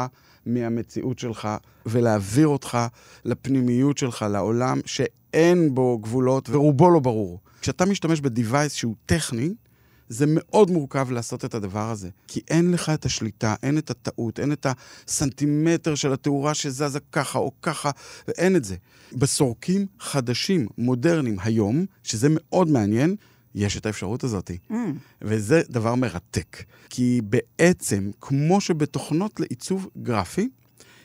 מהמציאות 0.47 1.19
שלך 1.19 1.49
ולהעביר 1.87 2.49
אותך 2.49 2.79
לפנימיות 3.25 3.99
שלך, 3.99 4.25
לעולם 4.31 4.81
שאין 4.87 5.75
בו 5.75 5.99
גבולות 5.99 6.49
ורובו 6.51 6.91
לא 6.91 7.01
ברור. 7.01 7.41
כשאתה 7.61 7.85
משתמש 7.85 8.21
בדיווייס 8.21 8.73
שהוא 8.73 8.95
טכני, 9.07 9.55
זה 10.09 10.25
מאוד 10.29 10.71
מורכב 10.71 11.11
לעשות 11.11 11.45
את 11.45 11.55
הדבר 11.55 11.91
הזה. 11.91 12.09
כי 12.29 12.41
אין 12.51 12.71
לך 12.71 12.91
את 12.91 13.05
השליטה, 13.05 13.55
אין 13.63 13.79
את 13.79 13.91
הטעות, 13.91 14.41
אין 14.41 14.53
את 14.53 14.67
הסנטימטר 15.07 15.95
של 15.95 16.13
התאורה 16.13 16.55
שזזה 16.55 16.99
ככה 17.13 17.39
או 17.39 17.53
ככה, 17.63 17.91
ואין 18.29 18.57
את 18.57 18.65
זה. 18.65 18.77
בסורקים 19.13 19.87
חדשים, 20.01 20.67
מודרניים 20.79 21.37
היום, 21.43 21.87
שזה 22.03 22.29
מאוד 22.31 22.69
מעניין, 22.69 23.17
יש 23.57 23.77
את 23.77 23.87
האפשרות 23.87 24.25
הזאת. 24.25 24.51
Mm. 24.71 24.75
וזה 25.23 25.63
דבר 25.71 25.95
מרתק. 25.95 26.65
כי 26.91 27.21
בעצם, 27.25 28.11
כמו 28.21 28.61
שבתוכנות 28.61 29.41
לעיצוב 29.41 29.89
גרפי, 30.03 30.49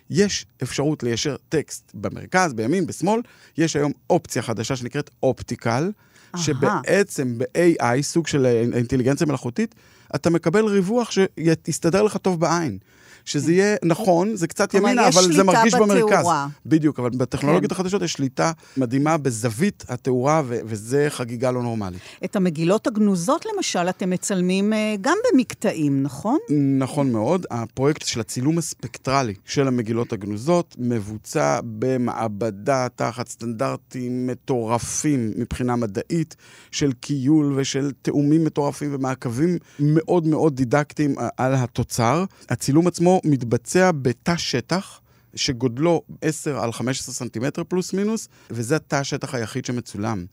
יש 0.09 0.45
אפשרות 0.63 1.03
ליישר 1.03 1.35
טקסט 1.49 1.91
במרכז, 1.93 2.53
בימין, 2.53 2.85
בשמאל, 2.85 3.21
יש 3.57 3.75
היום 3.75 3.91
אופציה 4.09 4.41
חדשה 4.41 4.75
שנקראת 4.75 5.09
אופטיקל, 5.23 5.91
שבעצם 6.37 7.37
ב-AI, 7.37 8.01
סוג 8.01 8.27
של 8.27 8.45
אינטליגנציה 8.73 9.27
מלאכותית, 9.27 9.75
אתה 10.15 10.29
מקבל 10.29 10.65
ריווח 10.65 11.11
שיסתדר 11.11 12.03
לך 12.03 12.17
טוב 12.17 12.39
בעין. 12.39 12.77
שזה 13.25 13.53
יהיה 13.53 13.75
נכון, 13.85 14.35
זה 14.35 14.47
קצת 14.47 14.73
ימינה, 14.73 15.07
אבל 15.07 15.33
זה 15.33 15.43
מרגיש 15.43 15.73
במרכז. 15.73 15.77
כלומר, 15.77 15.95
יש 15.95 16.01
שליטה 16.01 16.17
בתאורה. 16.17 16.47
בדיוק, 16.65 16.99
אבל 16.99 17.09
בטכנולוגיות 17.09 17.71
כן. 17.71 17.75
החדשות 17.75 18.01
יש 18.01 18.13
שליטה 18.13 18.51
מדהימה 18.77 19.17
בזווית 19.17 19.83
התאורה, 19.89 20.41
ו- 20.45 20.59
וזה 20.65 21.05
חגיגה 21.09 21.51
לא 21.51 21.63
נורמלית. 21.63 22.01
את 22.25 22.35
המגילות 22.35 22.87
הגנוזות, 22.87 23.45
למשל, 23.55 23.89
אתם 23.89 24.09
מצלמים 24.09 24.73
אה, 24.73 24.95
גם 25.01 25.17
במקטעים, 25.33 26.03
נכון? 26.03 26.37
נכון 26.77 27.11
מאוד. 27.11 27.45
הפרויקט 27.51 28.05
של 28.05 28.19
הצילום 28.19 28.57
הספקטרלי 28.57 29.33
של 29.45 29.67
המגילות 29.67 30.13
הגנוזות 30.13 30.75
מבוצע 30.79 31.59
במעבדה 31.79 32.87
תחת 32.95 33.27
סטנדרטים 33.27 34.27
מטורפים 34.27 35.31
מבחינה 35.37 35.75
מדעית, 35.75 36.35
של 36.71 36.91
קיול 36.91 37.53
ושל 37.55 37.91
תאומים 38.01 38.43
מטורפים 38.43 38.95
ומעקבים 38.95 39.57
מאוד 39.79 40.27
מאוד 40.27 40.55
דידקטיים 40.55 41.15
על 41.37 41.53
התוצר. 41.55 42.25
הצילום 42.49 42.87
עצמו 42.87 43.10
עצמו 43.17 43.31
מתבצע 43.31 43.91
בתא 43.91 44.37
שטח. 44.37 45.01
שגודלו 45.35 46.01
10 46.21 46.63
על 46.63 46.71
15 46.71 47.15
סנטימטר 47.15 47.63
פלוס 47.63 47.93
מינוס, 47.93 48.27
וזה 48.49 48.75
התא 48.75 48.95
השטח 48.95 49.35
היחיד 49.35 49.65
שמצולם. 49.65 50.25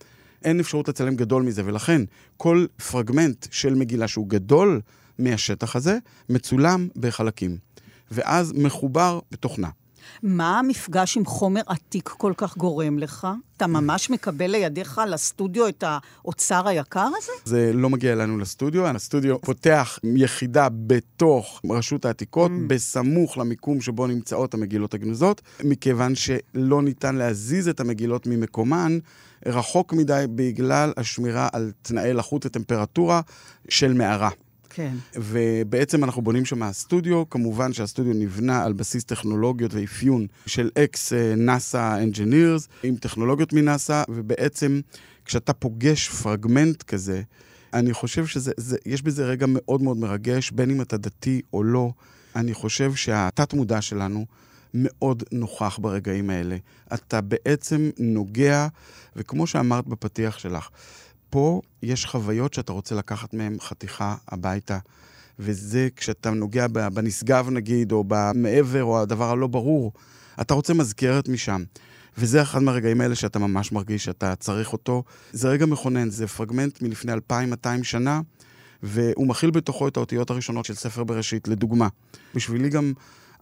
אין 0.44 0.60
אפשרות 0.60 0.88
לצלם 0.88 1.16
גדול 1.16 1.42
מזה, 1.42 1.62
ולכן 1.64 2.02
כל 2.36 2.66
פרגמנט 2.90 3.46
של 3.50 3.74
מגילה 3.74 4.08
שהוא 4.08 4.28
גדול 4.28 4.80
מהשטח 5.18 5.76
הזה, 5.76 5.98
מצולם 6.28 6.88
בחלקים. 6.96 7.58
ואז 8.10 8.52
מחובר 8.52 9.20
בתוכנה. 9.30 9.68
מה 10.22 10.58
המפגש 10.58 11.16
עם 11.16 11.24
חומר 11.24 11.60
עתיק 11.66 12.08
כל 12.08 12.32
כך 12.36 12.56
גורם 12.56 12.98
לך? 12.98 13.28
אתה 13.56 13.66
ממש 13.66 14.10
מקבל 14.10 14.50
לידיך 14.50 15.00
לסטודיו 15.08 15.68
את 15.68 15.84
האוצר 15.86 16.68
היקר 16.68 17.08
הזה? 17.16 17.32
זה 17.44 17.70
לא 17.74 17.90
מגיע 17.90 18.12
אלינו 18.12 18.38
לסטודיו, 18.38 18.86
הסטודיו 18.86 19.40
פותח 19.40 19.98
יחידה 20.04 20.68
בתוך 20.86 21.60
רשות 21.70 22.04
העתיקות, 22.04 22.50
mm. 22.50 22.54
בסמוך 22.66 23.38
למיקום 23.38 23.80
שבו 23.80 24.06
נמצאות 24.06 24.54
המגילות 24.54 24.94
הגנוזות, 24.94 25.42
מכיוון 25.64 26.14
שלא 26.14 26.82
ניתן 26.82 27.16
להזיז 27.16 27.68
את 27.68 27.80
המגילות 27.80 28.26
ממקומן. 28.26 28.98
רחוק 29.46 29.92
מדי 29.92 30.24
בגלל 30.34 30.92
השמירה 30.96 31.48
על 31.52 31.72
תנאי 31.82 32.12
לחות 32.12 32.46
וטמפרטורה 32.46 33.20
של 33.68 33.92
מערה. 33.92 34.30
כן. 34.78 34.94
ובעצם 35.16 36.04
אנחנו 36.04 36.22
בונים 36.22 36.44
שם 36.44 36.72
סטודיו, 36.72 37.30
כמובן 37.30 37.72
שהסטודיו 37.72 38.14
נבנה 38.14 38.64
על 38.64 38.72
בסיס 38.72 39.04
טכנולוגיות 39.04 39.74
ואפיון 39.74 40.26
של 40.46 40.70
ex 40.78 41.12
NASA 41.36 42.02
engineers, 42.02 42.68
עם 42.82 42.96
טכנולוגיות 42.96 43.52
מנאסא, 43.52 44.02
ובעצם 44.08 44.80
כשאתה 45.24 45.52
פוגש 45.52 46.08
פרגמנט 46.08 46.82
כזה, 46.82 47.22
אני 47.74 47.92
חושב 47.92 48.26
שיש 48.26 49.02
בזה 49.02 49.24
רגע 49.24 49.46
מאוד 49.48 49.82
מאוד 49.82 49.96
מרגש, 49.96 50.50
בין 50.50 50.70
אם 50.70 50.82
אתה 50.82 50.96
דתי 50.96 51.40
או 51.52 51.62
לא. 51.64 51.90
אני 52.36 52.54
חושב 52.54 52.94
שהתת-מודע 52.94 53.80
שלנו 53.80 54.26
מאוד 54.74 55.22
נוכח 55.32 55.78
ברגעים 55.82 56.30
האלה. 56.30 56.56
אתה 56.94 57.20
בעצם 57.20 57.90
נוגע, 57.98 58.66
וכמו 59.16 59.46
שאמרת 59.46 59.86
בפתיח 59.86 60.38
שלך, 60.38 60.68
פה 61.30 61.60
יש 61.82 62.06
חוויות 62.06 62.54
שאתה 62.54 62.72
רוצה 62.72 62.94
לקחת 62.94 63.34
מהן 63.34 63.56
חתיכה 63.60 64.16
הביתה, 64.28 64.78
וזה 65.38 65.88
כשאתה 65.96 66.30
נוגע 66.30 66.66
בנשגב 66.68 67.48
נגיד, 67.50 67.92
או 67.92 68.04
במעבר, 68.08 68.84
או 68.84 69.00
הדבר 69.00 69.30
הלא 69.30 69.46
ברור, 69.46 69.92
אתה 70.40 70.54
רוצה 70.54 70.74
מזכרת 70.74 71.28
משם. 71.28 71.62
וזה 72.18 72.42
אחד 72.42 72.62
מהרגעים 72.62 73.00
האלה 73.00 73.14
שאתה 73.14 73.38
ממש 73.38 73.72
מרגיש 73.72 74.04
שאתה 74.04 74.36
צריך 74.36 74.72
אותו. 74.72 75.04
זה 75.32 75.48
רגע 75.48 75.66
מכונן, 75.66 76.10
זה 76.10 76.26
פרגמנט 76.26 76.82
מלפני 76.82 77.12
2,200 77.12 77.84
שנה, 77.84 78.20
והוא 78.82 79.26
מכיל 79.26 79.50
בתוכו 79.50 79.88
את 79.88 79.96
האותיות 79.96 80.30
הראשונות 80.30 80.64
של 80.64 80.74
ספר 80.74 81.04
בראשית, 81.04 81.48
לדוגמה. 81.48 81.88
בשבילי 82.34 82.68
גם 82.68 82.92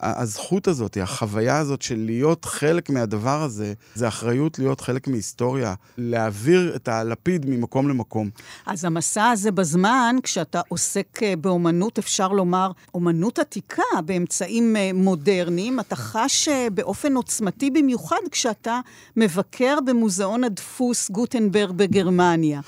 הזכות 0.01 0.69
הזאת, 0.69 0.97
החוויה 1.03 1.59
הזאת 1.59 1.83
של 1.83 1.99
להיות 1.99 2.45
חלק 2.45 2.91
מהדבר 2.91 3.43
הזה, 3.43 3.73
זה 3.95 4.09
אחריות 4.09 4.59
להיות 4.59 4.81
חלק 4.81 5.09
מהיסטוריה, 5.09 5.75
להעביר 5.99 6.73
את 6.77 6.89
הלפיד 6.89 7.47
ממקום 7.49 7.89
למקום. 7.89 8.31
אז 8.67 8.85
המסע 8.85 9.29
הזה 9.31 9.51
בזמן, 9.51 10.17
כשאתה 10.23 10.61
עוסק 10.69 11.23
אה, 11.23 11.37
באומנות, 11.37 11.99
אפשר 11.99 12.29
לומר, 12.29 12.71
אומנות 12.95 13.39
עתיקה 13.39 13.83
באמצעים 14.05 14.77
אה, 14.77 14.91
מודרניים, 14.95 15.81
אתה 15.81 15.97
חש 15.97 16.49
אה, 16.49 16.69
באופן 16.71 17.17
עוצמתי 17.17 17.71
במיוחד 17.71 18.21
כשאתה 18.31 18.81
מבקר 19.17 19.79
במוזיאון 19.87 20.45
הדפוס 20.45 21.11
גוטנברג 21.11 21.71
בגרמניה. 21.77 22.61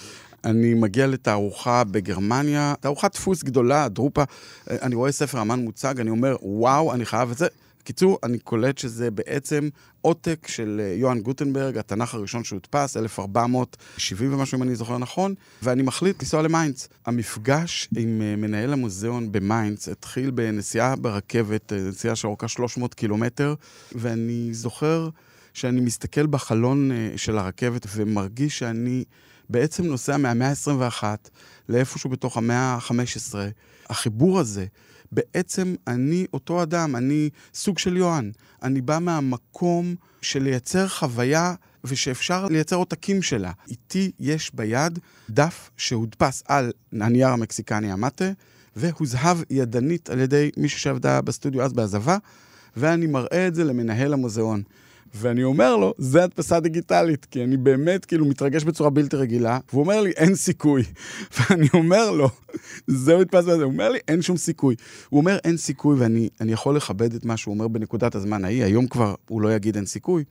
אני 0.44 0.74
מגיע 0.74 1.06
לתערוכה 1.06 1.84
בגרמניה, 1.84 2.74
תערוכת 2.80 3.12
דפוס 3.14 3.42
גדולה, 3.42 3.88
דרופה, 3.88 4.22
אני 4.70 4.94
רואה 4.94 5.12
ספר 5.12 5.42
אמן 5.42 5.60
מוצג, 5.60 6.00
אני 6.00 6.10
אומר, 6.10 6.36
וואו, 6.42 6.94
אני 6.94 7.06
חייב 7.06 7.30
את 7.30 7.38
זה. 7.38 7.46
בקיצור, 7.88 8.18
אני 8.22 8.38
קולט 8.38 8.78
שזה 8.78 9.10
בעצם 9.10 9.68
עותק 10.00 10.46
של 10.48 10.80
אה, 10.84 10.94
יוהאן 10.96 11.20
גוטנברג, 11.20 11.78
התנ"ך 11.78 12.14
הראשון 12.14 12.44
שהודפס, 12.44 12.96
1470 12.96 14.34
ומשהו, 14.34 14.58
אם 14.58 14.62
אני 14.62 14.74
זוכר 14.74 14.98
נכון, 14.98 15.34
ואני 15.62 15.82
מחליט 15.82 16.22
לנסוע 16.22 16.42
למיינץ. 16.42 16.88
המפגש 17.06 17.88
עם 17.96 18.22
אה, 18.22 18.36
מנהל 18.36 18.72
המוזיאון 18.72 19.32
במיינץ 19.32 19.88
התחיל 19.88 20.30
בנסיעה 20.30 20.96
ברכבת, 20.96 21.72
אה, 21.72 21.78
נסיעה 21.78 22.16
שאורכה 22.16 22.48
300 22.48 22.94
קילומטר, 22.94 23.54
ואני 23.92 24.48
זוכר 24.54 25.08
שאני 25.54 25.80
מסתכל 25.80 26.26
בחלון 26.26 26.90
של 27.16 27.38
הרכבת 27.38 27.86
ומרגיש 27.94 28.58
שאני... 28.58 29.04
בעצם 29.50 29.84
נוסע 29.84 30.16
מהמאה 30.16 30.48
ה-21 30.48 31.04
לאיפשהו 31.68 32.10
בתוך 32.10 32.36
המאה 32.36 32.74
ה-15. 32.74 33.34
החיבור 33.88 34.40
הזה, 34.40 34.66
בעצם 35.12 35.74
אני 35.86 36.26
אותו 36.32 36.62
אדם, 36.62 36.96
אני 36.96 37.30
סוג 37.54 37.78
של 37.78 37.96
יוהאן. 37.96 38.30
אני 38.62 38.80
בא 38.80 38.98
מהמקום 38.98 39.94
של 40.20 40.42
לייצר 40.42 40.88
חוויה 40.88 41.54
ושאפשר 41.84 42.46
לייצר 42.46 42.76
עותקים 42.76 43.22
שלה. 43.22 43.52
איתי 43.68 44.10
יש 44.20 44.54
ביד 44.54 44.98
דף 45.30 45.70
שהודפס 45.76 46.42
על 46.46 46.72
הנייר 46.92 47.28
המקסיקני 47.28 47.92
המטה, 47.92 48.30
והוזהב 48.76 49.38
ידנית 49.50 50.10
על 50.10 50.18
ידי 50.18 50.50
מישהו 50.56 50.80
שעבדה 50.80 51.20
בסטודיו 51.20 51.62
אז 51.62 51.72
בעזבה, 51.72 52.16
ואני 52.76 53.06
מראה 53.06 53.46
את 53.48 53.54
זה 53.54 53.64
למנהל 53.64 54.12
המוזיאון. 54.12 54.62
ואני 55.14 55.44
אומר 55.44 55.76
לו, 55.76 55.94
זה 55.98 56.24
הדפסה 56.24 56.60
דיגיטלית, 56.60 57.24
כי 57.24 57.44
אני 57.44 57.56
באמת 57.56 58.04
כאילו 58.04 58.26
מתרגש 58.26 58.64
בצורה 58.64 58.90
בלתי 58.90 59.16
רגילה, 59.16 59.58
והוא 59.72 59.82
אומר 59.82 60.00
לי, 60.00 60.10
אין 60.10 60.34
סיכוי. 60.34 60.82
ואני 61.38 61.68
אומר 61.74 62.10
לו, 62.10 62.28
זה 62.86 63.16
מדפס 63.16 63.44
בזה, 63.44 63.64
הוא 63.64 63.72
אומר 63.72 63.88
לי, 63.88 63.98
אין 64.08 64.22
שום 64.22 64.36
סיכוי. 64.36 64.74
הוא 65.08 65.20
אומר, 65.20 65.38
אין 65.44 65.56
סיכוי, 65.56 65.96
ואני 65.98 66.52
יכול 66.52 66.76
לכבד 66.76 67.14
את 67.14 67.24
מה 67.24 67.36
שהוא 67.36 67.54
אומר 67.54 67.68
בנקודת 67.68 68.14
הזמן 68.14 68.44
ההיא, 68.44 68.64
היום 68.64 68.86
כבר 68.86 69.14
הוא 69.28 69.42
לא 69.42 69.54
יגיד 69.54 69.76
אין 69.76 69.86
סיכוי, 69.86 70.24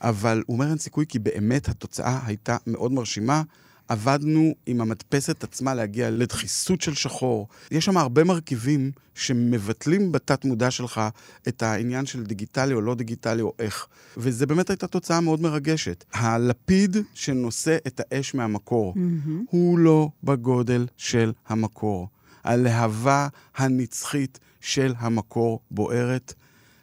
אבל 0.00 0.42
הוא 0.46 0.54
אומר 0.54 0.68
אין 0.68 0.78
סיכוי 0.78 1.04
כי 1.08 1.18
באמת 1.18 1.68
התוצאה 1.68 2.20
הייתה 2.26 2.56
מאוד 2.66 2.92
מרשימה. 2.92 3.42
עבדנו 3.90 4.54
עם 4.66 4.80
המדפסת 4.80 5.44
עצמה 5.44 5.74
להגיע 5.74 6.10
לדחיסות 6.10 6.80
של 6.80 6.94
שחור. 6.94 7.48
יש 7.70 7.84
שם 7.84 7.96
הרבה 7.96 8.24
מרכיבים 8.24 8.92
שמבטלים 9.14 10.12
בתת 10.12 10.44
מודע 10.44 10.70
שלך 10.70 11.00
את 11.48 11.62
העניין 11.62 12.06
של 12.06 12.24
דיגיטלי 12.24 12.74
או 12.74 12.80
לא 12.80 12.94
דיגיטלי 12.94 13.42
או 13.42 13.52
איך. 13.58 13.86
וזה 14.16 14.46
באמת 14.46 14.70
הייתה 14.70 14.86
תוצאה 14.86 15.20
מאוד 15.20 15.40
מרגשת. 15.40 16.04
הלפיד 16.12 16.96
שנושא 17.14 17.76
את 17.86 18.00
האש 18.04 18.34
מהמקור 18.34 18.94
mm-hmm. 18.94 19.30
הוא 19.50 19.78
לא 19.78 20.08
בגודל 20.24 20.86
של 20.96 21.32
המקור. 21.48 22.08
הלהבה 22.44 23.28
הנצחית 23.56 24.38
של 24.60 24.94
המקור 24.98 25.60
בוערת, 25.70 26.34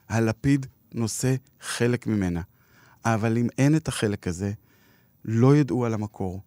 הלפיד 0.10 0.66
נושא 0.94 1.36
חלק 1.62 2.08
ממנה. 2.08 2.42
אבל 3.06 3.38
אם 3.38 3.48
אין 3.58 3.76
את 3.76 3.88
החלק 3.88 4.28
הזה, 4.28 4.52
לא 5.26 5.56
ידעו 5.56 5.86
על 5.86 5.94
המקור. 5.94 6.42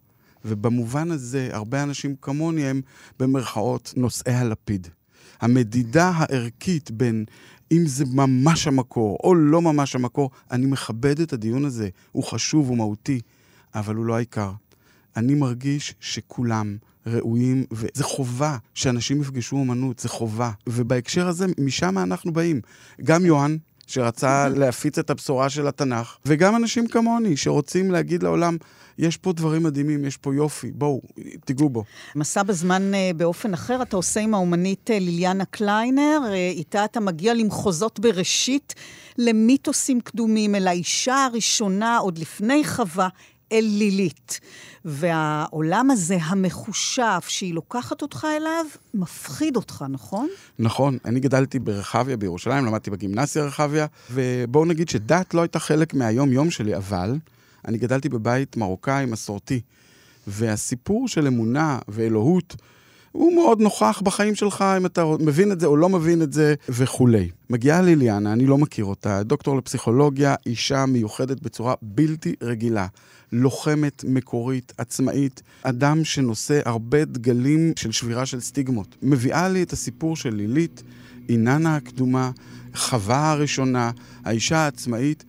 ובמובן 0.45 1.11
הזה, 1.11 1.49
הרבה 1.53 1.83
אנשים 1.83 2.15
כמוני 2.23 2.67
הם 2.67 2.81
במרכאות 3.19 3.95
נושאי 3.97 4.33
הלפיד. 4.33 4.89
המדידה 5.41 6.13
הערכית 6.15 6.91
בין 6.91 7.25
אם 7.73 7.87
זה 7.87 8.05
ממש 8.05 8.67
המקור 8.67 9.19
או 9.25 9.35
לא 9.35 9.63
ממש 9.63 9.95
המקור, 9.95 10.31
אני 10.51 10.67
מכבד 10.67 11.21
את 11.21 11.33
הדיון 11.33 11.65
הזה, 11.65 11.89
הוא 12.13 12.25
חשוב, 12.25 12.71
ומהותי, 12.71 13.21
אבל 13.75 13.95
הוא 13.95 14.05
לא 14.05 14.17
העיקר. 14.17 14.53
אני 15.17 15.35
מרגיש 15.35 15.95
שכולם 16.01 16.77
ראויים, 17.07 17.65
וזה 17.73 18.05
חובה 18.05 18.57
שאנשים 18.75 19.21
יפגשו 19.21 19.57
אומנות, 19.57 19.99
זה 19.99 20.09
חובה. 20.09 20.51
ובהקשר 20.67 21.29
הזה, 21.29 21.47
משם 21.59 21.99
אנחנו 21.99 22.33
באים. 22.33 22.61
גם 23.05 23.27
יוהאן, 23.27 23.57
שרצה 23.91 24.49
להפיץ 24.49 24.99
את 24.99 25.11
הבשורה 25.11 25.51
של 25.51 25.69
התנ"ך, 25.69 26.17
וגם 26.27 26.57
אנשים 26.57 26.87
כמוני, 26.87 27.37
שרוצים 27.37 27.91
להגיד 27.91 28.23
לעולם, 28.23 28.57
יש 28.99 29.17
פה 29.17 29.33
דברים 29.33 29.63
מדהימים, 29.63 30.05
יש 30.05 30.17
פה 30.17 30.35
יופי, 30.35 30.71
בואו, 30.71 31.01
תיגעו 31.45 31.69
בו. 31.69 31.85
מסע 32.15 32.43
בזמן 32.43 32.95
אה, 32.95 33.11
באופן 33.17 33.55
אחר, 33.55 33.83
אתה 33.83 33.97
עושה 33.97 34.21
עם 34.21 34.35
האומנית 34.35 34.91
אה, 34.91 34.99
ליליאנה 34.99 35.45
קליינר, 35.45 36.21
אה, 36.29 36.35
איתה 36.35 36.85
אתה 36.85 37.01
מגיע 37.01 37.35
למחוזות 37.35 38.01
בראשית, 38.01 38.75
למיתוסים 39.19 40.01
קדומים, 40.01 40.55
אל 40.55 40.69
האישה 40.69 41.25
הראשונה, 41.25 41.99
עוד 41.99 42.19
לפני 42.19 42.65
חווה. 42.65 43.09
אל 43.53 43.65
לילית. 43.79 44.41
והעולם 44.85 45.91
הזה, 45.91 46.19
המחושף, 46.23 47.25
שהיא 47.29 47.55
לוקחת 47.55 48.03
אותך 48.03 48.27
אליו, 48.37 48.67
מפחיד 48.95 49.57
אותך, 49.57 49.85
נכון? 49.89 50.29
נכון. 50.59 50.99
אני 51.05 51.21
גדלתי 51.21 51.59
ברחביה 51.59 52.17
בירושלים, 52.17 52.67
למדתי 52.67 52.91
בגימנסיה 52.91 53.45
רחביה, 53.45 53.87
ובואו 54.11 54.65
נגיד 54.65 54.89
שדת 54.89 55.35
לא 55.35 55.41
הייתה 55.41 55.59
חלק 55.59 55.95
מהיום-יום 55.95 56.51
שלי, 56.51 56.77
אבל 56.77 57.19
אני 57.69 57.79
גדלתי 57.79 58.09
בבית 58.09 58.57
מרוקאי 58.57 59.07
מסורתי, 59.07 59.61
והסיפור 60.27 61.09
של 61.09 61.27
אמונה 61.27 61.79
ואלוהות, 61.89 62.57
הוא 63.13 63.35
מאוד 63.35 63.61
נוכח 63.61 64.03
בחיים 64.05 64.35
שלך, 64.35 64.65
אם 64.77 64.87
אתה 64.87 65.05
מבין 65.21 65.53
את 65.53 65.61
זה 65.61 65.67
או 65.67 65.77
לא 65.77 65.89
מבין 65.89 66.23
את 66.23 66.33
זה, 66.33 66.55
וכולי. 66.69 67.29
מגיעה 67.51 67.83
ליליאנה, 67.83 68.33
אני 68.33 68.47
לא 68.47 68.59
מכיר 68.59 68.85
אותה, 68.85 69.23
דוקטור 69.23 69.57
לפסיכולוגיה, 69.57 70.35
אישה 70.47 70.87
מיוחדת 70.87 71.41
בצורה 71.41 71.75
בלתי 71.83 72.35
רגילה. 72.43 72.87
לוחמת, 73.33 74.05
מקורית, 74.09 74.73
עצמאית, 74.79 75.43
אדם 75.63 76.05
שנושא 76.05 76.61
הרבה 76.65 77.05
דגלים 77.05 77.73
של 77.77 77.93
שבירה 77.93 78.27
של 78.27 78.41
סטיגמות. 78.41 78.97
מביאה 79.03 79.49
לי 79.49 79.63
את 79.63 79.73
הסיפור 79.73 80.17
של 80.17 80.35
לילית, 80.35 80.83
איננה 81.29 81.77
הקדומה, 81.77 82.31
חווה 82.75 83.31
הראשונה, 83.31 83.91
האישה 84.25 84.59
העצמאית, 84.59 85.25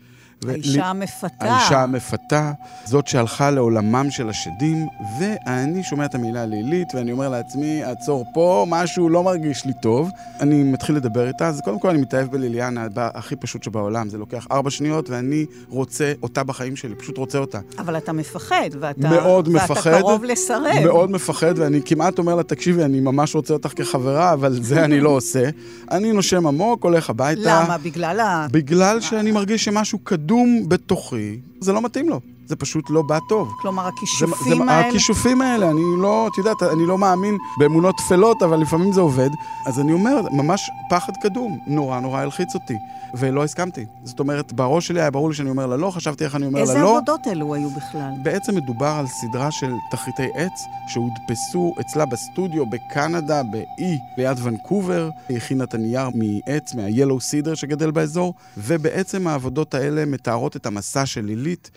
האישה 0.50 0.86
המפתה. 0.86 1.46
האישה 1.46 1.84
המפתה, 1.84 2.52
זאת 2.86 3.08
שהלכה 3.08 3.52
לעולמם 3.52 4.12
של 4.12 4.30
השדים, 4.30 4.88
ואני 5.20 5.84
שומע 5.84 6.06
את 6.06 6.16
המילה 6.16 6.46
לילית, 6.46 6.96
ואני 6.96 7.12
אומר 7.12 7.30
לעצמי, 7.30 7.84
עצור 7.84 8.26
פה, 8.34 8.66
משהו 8.70 9.10
לא 9.10 9.24
מרגיש 9.24 9.66
לי 9.66 9.74
טוב. 9.82 10.10
אני 10.40 10.64
מתחיל 10.64 10.96
לדבר 10.96 11.28
איתה, 11.28 11.48
אז 11.48 11.62
קודם 11.64 11.80
כל 11.80 11.90
אני 11.90 12.02
מתאהב 12.02 12.32
בליליאנה, 12.32 12.88
הכי 12.96 13.36
פשוט 13.36 13.64
שבעולם. 13.64 14.10
זה 14.10 14.18
לוקח 14.18 14.48
ארבע 14.52 14.70
שניות, 14.70 15.10
ואני 15.10 15.46
רוצה 15.70 16.14
אותה 16.24 16.44
בחיים 16.44 16.76
שלי, 16.76 16.96
פשוט 16.96 17.18
רוצה 17.18 17.38
אותה. 17.38 17.60
אבל 17.80 17.98
אתה 17.98 18.14
מפחד, 18.14 18.70
ואתה, 18.80 19.10
מאוד 19.10 19.48
ואתה 19.48 19.64
מפחד, 19.64 20.00
קרוב 20.00 20.24
לסרב. 20.24 20.84
מאוד 20.84 21.12
מפחד, 21.12 21.54
ואני 21.58 21.82
כמעט 21.86 22.20
אומר 22.20 22.36
לה, 22.36 22.44
תקשיבי, 22.44 22.84
אני 22.84 23.00
ממש 23.00 23.36
רוצה 23.36 23.54
אותך 23.54 23.74
כחברה, 23.76 24.34
אבל 24.34 24.64
זה 24.64 24.84
אני 24.86 25.00
לא 25.00 25.10
עושה. 25.10 25.50
אני 25.92 26.12
נושם 26.12 26.48
עמוק, 26.48 26.84
הולך 26.84 27.10
הביתה. 27.10 27.42
למה? 27.44 27.78
בגלל 27.78 28.20
ה... 28.20 28.48
בגלל 28.52 29.02
שאני 29.02 29.32
מרגיש 29.32 29.66
שמשהו 29.66 30.00
קדום 30.00 30.31
בתוכי, 30.68 31.40
זה 31.60 31.74
לא 31.74 31.82
מתאים 31.82 32.10
לו. 32.10 32.20
זה 32.52 32.56
פשוט 32.56 32.90
לא 32.90 33.02
בא 33.02 33.20
טוב. 33.30 33.54
כלומר, 33.62 33.88
הכישופים 33.88 34.66
זה, 34.66 34.72
האלה... 34.74 34.88
הכישופים 34.88 35.42
האלה, 35.42 35.70
אני 35.72 35.82
לא, 35.98 36.28
את 36.32 36.38
יודעת, 36.38 36.64
אני 36.64 36.86
לא 36.86 36.98
מאמין 36.98 37.38
באמונות 37.60 37.96
טפלות, 37.98 38.44
אבל 38.44 38.58
לפעמים 38.58 38.94
זה 38.94 39.02
עובד. 39.02 39.30
אז 39.66 39.80
אני 39.80 39.94
אומר, 39.94 40.22
ממש 40.32 40.70
פחד 40.90 41.14
קדום, 41.22 41.60
נורא 41.68 42.00
נורא 42.00 42.20
הלחיץ 42.20 42.56
אותי, 42.56 42.78
ולא 43.14 43.44
הסכמתי. 43.44 43.86
זאת 44.04 44.20
אומרת, 44.20 44.54
בראש 44.54 44.88
שלי 44.88 45.02
היה 45.02 45.12
ברור 45.12 45.30
לי 45.30 45.36
שאני 45.36 45.50
אומר 45.50 45.66
לה 45.66 45.78
לא, 45.78 45.92
חשבתי 45.92 46.24
איך 46.24 46.36
אני 46.36 46.46
אומר 46.46 46.60
לה 46.60 46.66
לא. 46.66 46.72
איזה 46.72 46.82
עבודות 46.82 47.28
אלו 47.28 47.56
היו 47.56 47.70
בכלל? 47.70 48.12
בעצם 48.24 48.56
מדובר 48.56 48.86
על 49.00 49.08
סדרה 49.08 49.52
של 49.52 49.72
תחריטי 49.92 50.28
עץ 50.36 50.62
שהודפסו 50.88 51.74
אצלה 51.82 52.06
בסטודיו 52.06 52.66
בקנדה, 52.66 53.44
באי, 53.44 53.98
ליד 54.18 54.38
ונקובר. 54.44 55.10
היא 55.30 55.38
הכינה 55.38 55.64
את 55.64 55.74
הנייר 55.74 56.10
מעץ, 56.16 56.76
מה-Yellow 56.76 57.48
Cedar 57.48 57.56
שגדל 57.56 57.92
באזור, 57.92 58.34
ובעצם 58.58 59.28
העבודות 59.28 59.74
האלה 59.74 60.06
מתארות 60.06 60.56
את 60.56 60.66
המסע 60.66 61.06
של 61.06 61.26
לילית, 61.26 61.72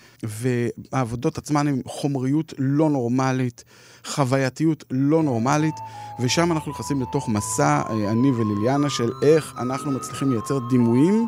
והעבודות 0.93 1.39
עצמן 1.39 1.67
הן 1.67 1.83
חומריות 1.87 2.55
לא 2.59 2.91
נורמלית, 2.91 3.65
חווייתיות 4.07 4.85
לא 4.91 5.23
נורמלית, 5.23 5.75
ושם 6.21 6.53
אנחנו 6.53 6.73
נכנסים 6.73 7.03
לתוך 7.03 7.29
מסע, 7.29 7.83
אה, 7.91 8.11
אני 8.11 8.31
וליליאנה, 8.31 8.91
של 8.91 9.11
איך 9.23 9.55
אנחנו 9.59 9.91
מצליחים 9.91 10.33
לייצר 10.33 10.59
דימויים. 10.71 11.27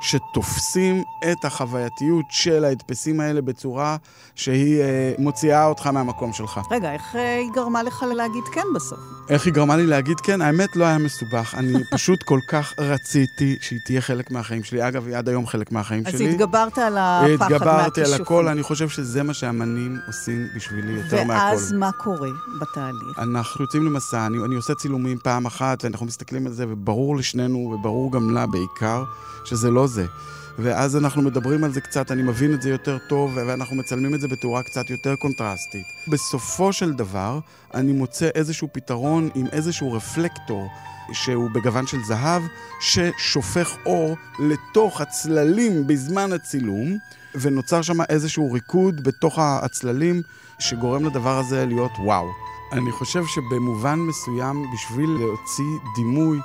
שתופסים 0.00 1.02
את 1.32 1.44
החווייתיות 1.44 2.24
של 2.30 2.64
ההדפסים 2.64 3.20
האלה 3.20 3.40
בצורה 3.40 3.96
שהיא 4.34 4.80
אה, 4.80 5.12
מוציאה 5.18 5.64
אותך 5.64 5.86
מהמקום 5.86 6.32
שלך. 6.32 6.60
רגע, 6.70 6.92
איך 6.92 7.16
אה, 7.16 7.36
היא 7.36 7.50
גרמה 7.54 7.82
לך 7.82 8.04
להגיד 8.14 8.44
כן 8.52 8.66
בסוף? 8.74 8.98
איך 9.28 9.46
היא 9.46 9.52
גרמה 9.52 9.76
לי 9.76 9.86
להגיד 9.86 10.20
כן? 10.20 10.42
האמת 10.42 10.76
לא 10.76 10.84
היה 10.84 10.98
מסובך. 10.98 11.54
אני 11.54 11.72
פשוט 11.94 12.22
כל 12.22 12.40
כך 12.48 12.74
רציתי 12.78 13.56
שהיא 13.60 13.78
תהיה 13.86 14.00
חלק 14.00 14.30
מהחיים 14.30 14.64
שלי. 14.64 14.88
אגב, 14.88 15.06
היא 15.06 15.16
עד 15.16 15.28
היום 15.28 15.46
חלק 15.46 15.72
מהחיים 15.72 16.02
אז 16.06 16.12
שלי. 16.12 16.30
התגברת 16.30 16.78
על 16.78 16.98
הפחד 16.98 17.28
מהכישופים. 17.28 17.56
התגברתי 17.56 18.02
על 18.04 18.14
הכל, 18.14 18.48
אני 18.48 18.62
חושב 18.62 18.88
שזה 18.88 19.22
מה 19.22 19.34
שאמנים 19.34 19.98
עושים 20.06 20.46
בשבילי 20.56 20.92
יותר 20.92 21.24
מהכל. 21.24 21.44
ואז 21.44 21.72
מה 21.72 21.92
קורה 21.92 22.28
בתהליך? 22.60 23.18
אנחנו 23.18 23.64
יוצאים 23.64 23.86
למסע, 23.86 24.26
אני, 24.26 24.38
אני 24.44 24.54
עושה 24.54 24.74
צילומים 24.74 25.18
פעם 25.22 25.46
אחת, 25.46 25.84
ואנחנו 25.84 26.06
מסתכלים 26.06 26.46
על 26.46 26.52
זה, 26.52 26.64
וברור 26.68 27.16
לשנינו, 27.16 27.58
וברור 27.58 28.12
גם 28.12 28.30
לה 28.34 28.46
בעיקר, 28.46 29.04
שזה 29.44 29.70
לא 29.70 29.86
זה. 29.90 30.06
ואז 30.58 30.96
אנחנו 30.96 31.22
מדברים 31.22 31.64
על 31.64 31.72
זה 31.72 31.80
קצת, 31.80 32.10
אני 32.10 32.22
מבין 32.22 32.54
את 32.54 32.62
זה 32.62 32.70
יותר 32.70 32.98
טוב, 33.08 33.32
ואנחנו 33.36 33.76
מצלמים 33.76 34.14
את 34.14 34.20
זה 34.20 34.28
בתאורה 34.28 34.62
קצת 34.62 34.90
יותר 34.90 35.16
קונטרסטית. 35.16 35.84
בסופו 36.08 36.72
של 36.72 36.92
דבר, 36.92 37.38
אני 37.74 37.92
מוצא 37.92 38.28
איזשהו 38.34 38.68
פתרון 38.72 39.28
עם 39.34 39.46
איזשהו 39.52 39.92
רפלקטור. 39.92 40.68
שהוא 41.12 41.50
בגוון 41.50 41.86
של 41.86 42.02
זהב, 42.02 42.42
ששופך 42.80 43.76
אור 43.86 44.16
לתוך 44.38 45.00
הצללים 45.00 45.86
בזמן 45.86 46.32
הצילום, 46.32 46.96
ונוצר 47.34 47.82
שם 47.82 48.00
איזשהו 48.08 48.52
ריקוד 48.52 49.04
בתוך 49.04 49.38
הצללים, 49.38 50.22
שגורם 50.58 51.04
לדבר 51.04 51.38
הזה 51.38 51.66
להיות 51.66 51.92
וואו. 51.98 52.26
אני 52.72 52.92
חושב 52.92 53.26
שבמובן 53.26 53.98
מסוים, 53.98 54.66
בשביל 54.74 55.10
להוציא 55.10 55.64
דימוי 55.96 56.38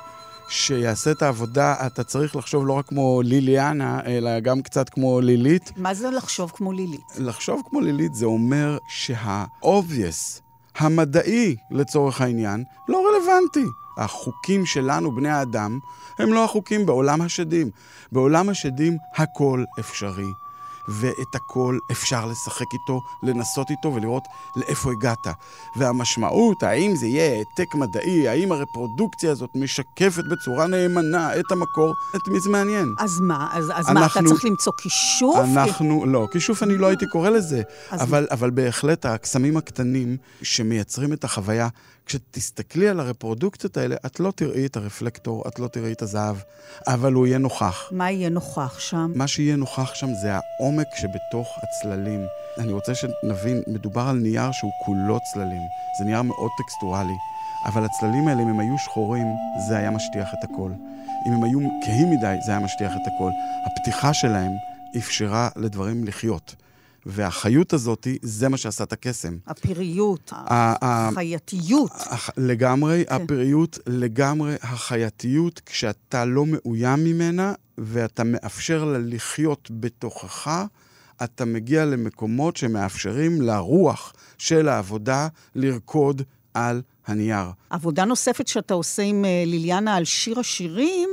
שיעשה 0.48 1.10
את 1.10 1.22
העבודה, 1.22 1.74
אתה 1.86 2.04
צריך 2.04 2.36
לחשוב 2.36 2.66
לא 2.66 2.72
רק 2.72 2.86
כמו 2.86 3.22
ליליאנה, 3.24 4.00
אלא 4.06 4.40
גם 4.40 4.62
קצת 4.62 4.88
כמו 4.88 5.20
לילית. 5.20 5.72
מה 5.76 5.94
זה 5.94 6.10
לחשוב 6.10 6.52
כמו 6.54 6.72
לילית? 6.72 7.06
לחשוב 7.18 7.62
כמו 7.70 7.80
לילית 7.80 8.14
זה 8.14 8.26
אומר 8.26 8.78
שה-obvious, 8.88 10.40
המדעי 10.76 11.56
לצורך 11.70 12.20
העניין, 12.20 12.64
לא 12.88 13.08
רלוונטי. 13.08 13.64
החוקים 13.98 14.66
שלנו, 14.66 15.14
בני 15.14 15.28
האדם, 15.28 15.78
הם 16.18 16.32
לא 16.32 16.44
החוקים 16.44 16.86
בעולם 16.86 17.22
השדים. 17.22 17.70
בעולם 18.12 18.48
השדים 18.48 18.96
הכל 19.16 19.64
אפשרי. 19.80 20.26
ואת 20.88 21.34
הכל 21.34 21.78
אפשר 21.90 22.26
לשחק 22.26 22.66
איתו, 22.72 23.00
לנסות 23.22 23.70
איתו 23.70 23.94
ולראות 23.94 24.22
לאיפה 24.56 24.92
הגעת. 24.92 25.26
והמשמעות, 25.76 26.62
האם 26.62 26.96
זה 26.96 27.06
יהיה 27.06 27.32
העתק 27.32 27.74
מדעי, 27.74 28.28
האם 28.28 28.52
הרפרודוקציה 28.52 29.30
הזאת 29.30 29.50
משקפת 29.54 30.24
בצורה 30.30 30.66
נאמנה 30.66 31.40
את 31.40 31.52
המקור, 31.52 31.94
את 32.16 32.28
מי 32.28 32.40
זה 32.40 32.50
מעניין. 32.50 32.94
אז 32.98 33.20
מה? 33.20 33.48
אז, 33.52 33.72
אז 33.74 33.90
מה, 33.90 34.06
אתה 34.06 34.20
צריך 34.28 34.44
למצוא 34.44 34.72
כישוף? 34.82 35.36
אנחנו, 35.38 36.06
לא, 36.06 36.28
כישוף 36.32 36.62
אני 36.62 36.78
לא 36.78 36.86
הייתי 36.86 37.06
קורא 37.06 37.30
לזה, 37.30 37.62
אבל, 37.92 38.26
אבל 38.30 38.50
בהחלט 38.50 39.06
הקסמים 39.06 39.56
הקטנים 39.56 40.16
שמייצרים 40.42 41.12
את 41.12 41.24
החוויה, 41.24 41.68
כשתסתכלי 42.06 42.88
על 42.88 43.00
הרפרודוקציות 43.00 43.76
האלה, 43.76 43.96
את 44.06 44.20
לא 44.20 44.32
תראי 44.36 44.66
את 44.66 44.76
הרפלקטור, 44.76 45.44
את 45.48 45.58
לא 45.58 45.68
תראי 45.68 45.92
את 45.92 46.02
הזהב, 46.02 46.36
אבל 46.86 47.12
הוא 47.12 47.26
יהיה 47.26 47.38
נוכח. 47.38 47.88
מה 47.90 48.10
יהיה 48.10 48.28
נוכח 48.28 48.78
שם? 48.78 49.12
מה 49.14 49.26
שיהיה 49.26 49.56
נוכח 49.56 49.94
שם 49.94 50.14
זה 50.22 50.30
העומק 50.34 50.86
שבתוך 50.96 51.48
הצללים. 51.62 52.26
אני 52.58 52.72
רוצה 52.72 52.92
שנבין, 52.94 53.62
מדובר 53.66 54.00
על 54.00 54.16
נייר 54.16 54.52
שהוא 54.52 54.70
כולו 54.84 55.18
צללים. 55.32 55.62
זה 55.98 56.04
נייר 56.04 56.22
מאוד 56.22 56.50
טקסטורלי. 56.58 57.16
אבל 57.66 57.84
הצללים 57.84 58.28
האלה, 58.28 58.42
אם 58.42 58.48
הם 58.48 58.60
היו 58.60 58.78
שחורים, 58.78 59.26
זה 59.68 59.76
היה 59.76 59.90
משטיח 59.90 60.28
את 60.38 60.44
הכל. 60.44 60.70
אם 61.28 61.32
הם 61.32 61.44
היו 61.44 61.58
כהים 61.84 62.10
מדי, 62.10 62.36
זה 62.46 62.50
היה 62.50 62.60
משטיח 62.60 62.92
את 62.92 63.06
הכל. 63.14 63.30
הפתיחה 63.66 64.14
שלהם 64.14 64.52
אפשרה 64.96 65.48
לדברים 65.56 66.04
לחיות. 66.04 66.54
והחיות 67.06 67.72
הזאת, 67.72 68.06
זה 68.22 68.48
מה 68.48 68.56
שעשה 68.56 68.84
את 68.84 68.92
הקסם. 68.92 69.36
הפריות, 69.46 70.32
החייתיות. 70.34 71.90
לגמרי, 72.36 73.04
כן. 73.08 73.14
הפריות, 73.14 73.78
לגמרי 73.86 74.54
החייתיות, 74.62 75.60
כשאתה 75.66 76.24
לא 76.24 76.44
מאוים 76.46 77.04
ממנה 77.04 77.52
ואתה 77.78 78.24
מאפשר 78.24 78.84
לה 78.84 78.98
לחיות 78.98 79.70
בתוכך, 79.72 80.64
אתה 81.24 81.44
מגיע 81.44 81.84
למקומות 81.84 82.56
שמאפשרים 82.56 83.42
לרוח 83.42 84.12
של 84.38 84.68
העבודה 84.68 85.28
לרקוד 85.54 86.22
על 86.54 86.82
הנייר. 87.06 87.46
עבודה 87.70 88.04
נוספת 88.04 88.48
שאתה 88.48 88.74
עושה 88.74 89.02
עם 89.02 89.24
ליליאנה 89.46 89.94
על 89.94 90.04
שיר 90.04 90.40
השירים, 90.40 91.08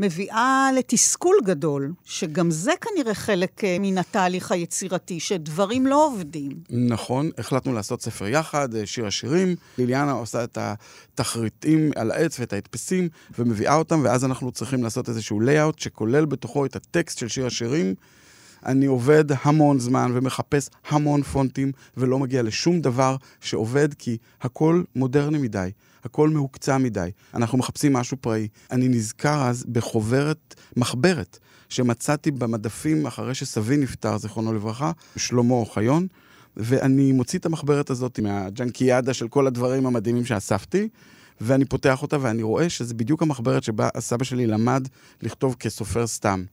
מביאה 0.00 0.68
לתסכול 0.78 1.36
גדול, 1.44 1.92
שגם 2.04 2.50
זה 2.50 2.72
כנראה 2.80 3.14
חלק 3.14 3.62
מן 3.80 3.98
התהליך 3.98 4.52
היצירתי, 4.52 5.20
שדברים 5.20 5.86
לא 5.86 6.06
עובדים. 6.06 6.50
נכון, 6.70 7.30
החלטנו 7.38 7.72
לעשות 7.72 8.02
ספר 8.02 8.28
יחד, 8.28 8.68
שיר 8.84 9.06
השירים. 9.06 9.56
ליליאנה 9.78 10.12
עושה 10.12 10.44
את 10.44 10.58
התחריטים 10.60 11.90
על 11.96 12.10
העץ 12.10 12.40
ואת 12.40 12.52
ההדפסים, 12.52 13.08
ומביאה 13.38 13.74
אותם, 13.74 14.00
ואז 14.04 14.24
אנחנו 14.24 14.52
צריכים 14.52 14.82
לעשות 14.82 15.08
איזשהו 15.08 15.40
לייאאוט 15.40 15.78
שכולל 15.78 16.24
בתוכו 16.24 16.66
את 16.66 16.76
הטקסט 16.76 17.18
של 17.18 17.28
שיר 17.28 17.46
השירים. 17.46 17.94
אני 18.66 18.86
עובד 18.86 19.24
המון 19.42 19.78
זמן 19.78 20.10
ומחפש 20.14 20.68
המון 20.88 21.22
פונטים, 21.22 21.72
ולא 21.96 22.18
מגיע 22.18 22.42
לשום 22.42 22.80
דבר 22.80 23.16
שעובד, 23.40 23.94
כי 23.94 24.16
הכל 24.40 24.82
מודרני 24.96 25.38
מדי. 25.38 25.70
הכל 26.04 26.28
מהוקצע 26.28 26.78
מדי. 26.78 27.10
אנחנו 27.34 27.58
מחפשים 27.58 27.92
משהו 27.92 28.16
פראי. 28.16 28.48
אני 28.70 28.88
נזכר 28.88 29.48
אז 29.48 29.64
בחוברת, 29.72 30.54
מחברת, 30.76 31.38
שמצאתי 31.68 32.30
במדפים 32.30 33.06
אחרי 33.06 33.34
שסבי 33.34 33.76
נפטר, 33.76 34.18
זיכרונו 34.18 34.54
לברכה, 34.54 34.92
שלמה 35.16 35.54
אוחיון. 35.54 36.06
ואני 36.56 37.12
מוציא 37.12 37.38
את 37.38 37.46
המחברת 37.46 37.90
הזאת 37.90 38.20
מהג'אנקיאדה 38.20 39.14
של 39.14 39.28
כל 39.28 39.46
הדברים 39.46 39.86
המדהימים 39.86 40.24
שאספתי, 40.24 40.88
ואני 41.40 41.64
פותח 41.64 42.02
אותה 42.02 42.16
ואני 42.20 42.42
רואה 42.42 42.68
שזה 42.68 42.94
בדיוק 42.94 43.22
המחברת 43.22 43.62
שבה 43.62 43.88
הסבא 43.94 44.24
שלי 44.24 44.46
למד 44.46 44.88
לכתוב 45.22 45.56
כסופר 45.58 46.06
סתם. 46.06 46.44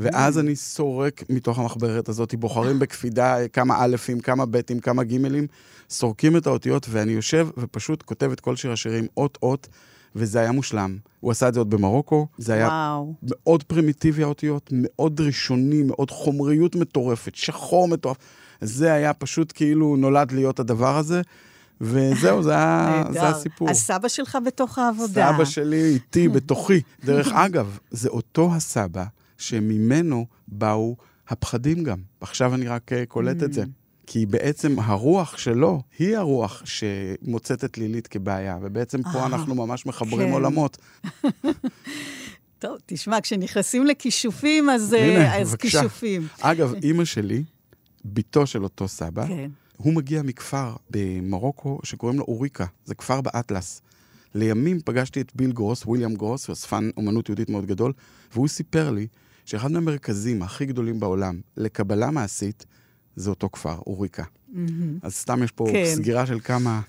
ואז 0.00 0.38
אני 0.38 0.56
סורק 0.56 1.22
מתוך 1.30 1.58
המחברת 1.58 2.08
הזאת, 2.08 2.34
בוחרים 2.34 2.78
בקפידה 2.78 3.48
כמה 3.48 3.84
אלפים, 3.84 4.20
כמה 4.20 4.46
בטים, 4.46 4.80
כמה 4.80 5.04
גימלים, 5.04 5.46
סורקים 5.90 6.36
את 6.36 6.46
האותיות, 6.46 6.86
ואני 6.90 7.12
יושב 7.12 7.48
ופשוט 7.56 8.02
כותב 8.02 8.30
את 8.32 8.40
כל 8.40 8.56
שיר 8.56 8.72
השירים 8.72 9.06
אות-אות, 9.16 9.68
וזה 10.16 10.40
היה 10.40 10.52
מושלם. 10.52 10.96
הוא 11.20 11.30
עשה 11.30 11.48
את 11.48 11.54
זה 11.54 11.60
עוד 11.60 11.70
במרוקו, 11.70 12.26
זה 12.38 12.52
היה 12.54 12.66
וואו. 12.66 13.14
מאוד 13.22 13.62
פרימיטיבי 13.62 14.22
האותיות, 14.22 14.70
מאוד 14.72 15.20
ראשוני, 15.20 15.82
מאוד 15.82 16.10
חומריות 16.10 16.76
מטורפת, 16.76 17.34
שחור 17.34 17.88
מטורף. 17.88 18.16
זה 18.60 18.92
היה 18.92 19.12
פשוט 19.12 19.52
כאילו 19.54 19.96
נולד 19.96 20.32
להיות 20.32 20.60
הדבר 20.60 20.96
הזה, 20.96 21.22
וזהו, 21.80 22.42
זה, 22.42 22.54
היה, 22.54 23.04
זה. 23.12 23.28
הסיפור. 23.28 23.70
הסבא 23.70 24.08
שלך 24.08 24.38
בתוך 24.46 24.78
העבודה. 24.78 25.32
סבא 25.34 25.44
שלי 25.44 25.84
איתי, 25.84 26.28
בתוכי. 26.28 26.80
דרך 27.04 27.32
אגב, 27.46 27.78
זה 27.90 28.08
אותו 28.08 28.54
הסבא 28.54 29.04
שממנו 29.38 30.26
באו 30.48 30.96
הפחדים 31.28 31.84
גם. 31.84 31.98
עכשיו 32.20 32.54
אני 32.54 32.68
רק 32.68 32.92
אה, 32.92 33.06
קולט 33.06 33.42
את 33.42 33.52
זה. 33.52 33.64
כי 34.06 34.26
בעצם 34.26 34.78
הרוח 34.78 35.38
שלו 35.38 35.82
היא 35.98 36.16
הרוח 36.16 36.62
שמוצאת 36.64 37.64
את 37.64 37.78
לילית 37.78 38.06
כבעיה, 38.06 38.58
ובעצם 38.62 39.02
פה 39.02 39.18
אה, 39.18 39.26
אנחנו 39.26 39.54
ממש 39.54 39.86
מחברים 39.86 40.26
כן. 40.28 40.32
עולמות. 40.32 40.78
טוב, 42.58 42.78
תשמע, 42.86 43.20
כשנכנסים 43.20 43.86
לכישופים, 43.86 44.70
אז, 44.70 44.92
הנה, 44.92 45.16
אה, 45.16 45.40
אז 45.40 45.50
בבקשה. 45.50 45.80
כישופים. 45.80 46.28
אגב, 46.40 46.74
אימא 46.82 47.04
שלי, 47.04 47.44
בתו 48.04 48.46
של 48.46 48.64
אותו 48.64 48.88
סבא, 48.88 49.26
כן. 49.26 49.50
הוא 49.76 49.92
מגיע 49.92 50.22
מכפר 50.22 50.74
במרוקו 50.90 51.78
שקוראים 51.84 52.18
לו 52.18 52.24
אוריקה, 52.28 52.66
זה 52.84 52.94
כפר 52.94 53.20
באטלס. 53.20 53.82
לימים 54.34 54.80
פגשתי 54.84 55.20
את 55.20 55.32
ביל 55.34 55.52
גרוס, 55.52 55.86
וויליאם 55.86 56.14
גרוס, 56.14 56.46
הוא 56.46 56.52
אספן 56.52 56.90
אומנות 56.96 57.28
יהודית 57.28 57.50
מאוד 57.50 57.66
גדול, 57.66 57.92
והוא 58.32 58.48
סיפר 58.48 58.90
לי 58.90 59.06
שאחד 59.46 59.70
מהמרכזים 59.70 60.42
הכי 60.42 60.66
גדולים 60.66 61.00
בעולם 61.00 61.40
לקבלה 61.56 62.10
מעשית 62.10 62.66
זה 63.16 63.30
אותו 63.30 63.48
כפר, 63.52 63.78
אוריקה. 63.86 64.24
אז 65.02 65.14
סתם 65.14 65.42
יש 65.42 65.50
פה 65.52 65.66
כן. 65.72 65.84
סגירה 65.94 66.26
של 66.26 66.40
כמה... 66.40 66.80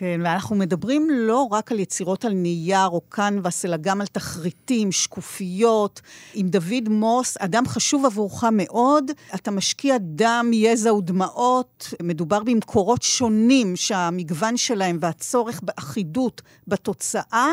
כן, 0.00 0.20
ואנחנו 0.24 0.56
מדברים 0.56 1.08
לא 1.10 1.42
רק 1.42 1.72
על 1.72 1.78
יצירות 1.78 2.24
על 2.24 2.32
נייר 2.32 2.86
או 2.86 3.00
קנבס, 3.08 3.64
אלא 3.64 3.76
גם 3.76 4.00
על 4.00 4.06
תחריטים, 4.06 4.92
שקופיות. 4.92 6.00
עם 6.34 6.48
דוד 6.48 6.88
מוס, 6.88 7.36
אדם 7.38 7.66
חשוב 7.66 8.06
עבורך 8.06 8.44
מאוד, 8.52 9.10
אתה 9.34 9.50
משקיע 9.50 9.96
דם, 10.00 10.50
יזע 10.52 10.94
ודמעות. 10.94 11.94
מדובר 12.02 12.42
במקורות 12.42 13.02
שונים 13.02 13.76
שהמגוון 13.76 14.56
שלהם 14.56 14.98
והצורך 15.00 15.60
באחידות 15.62 16.42
בתוצאה 16.68 17.52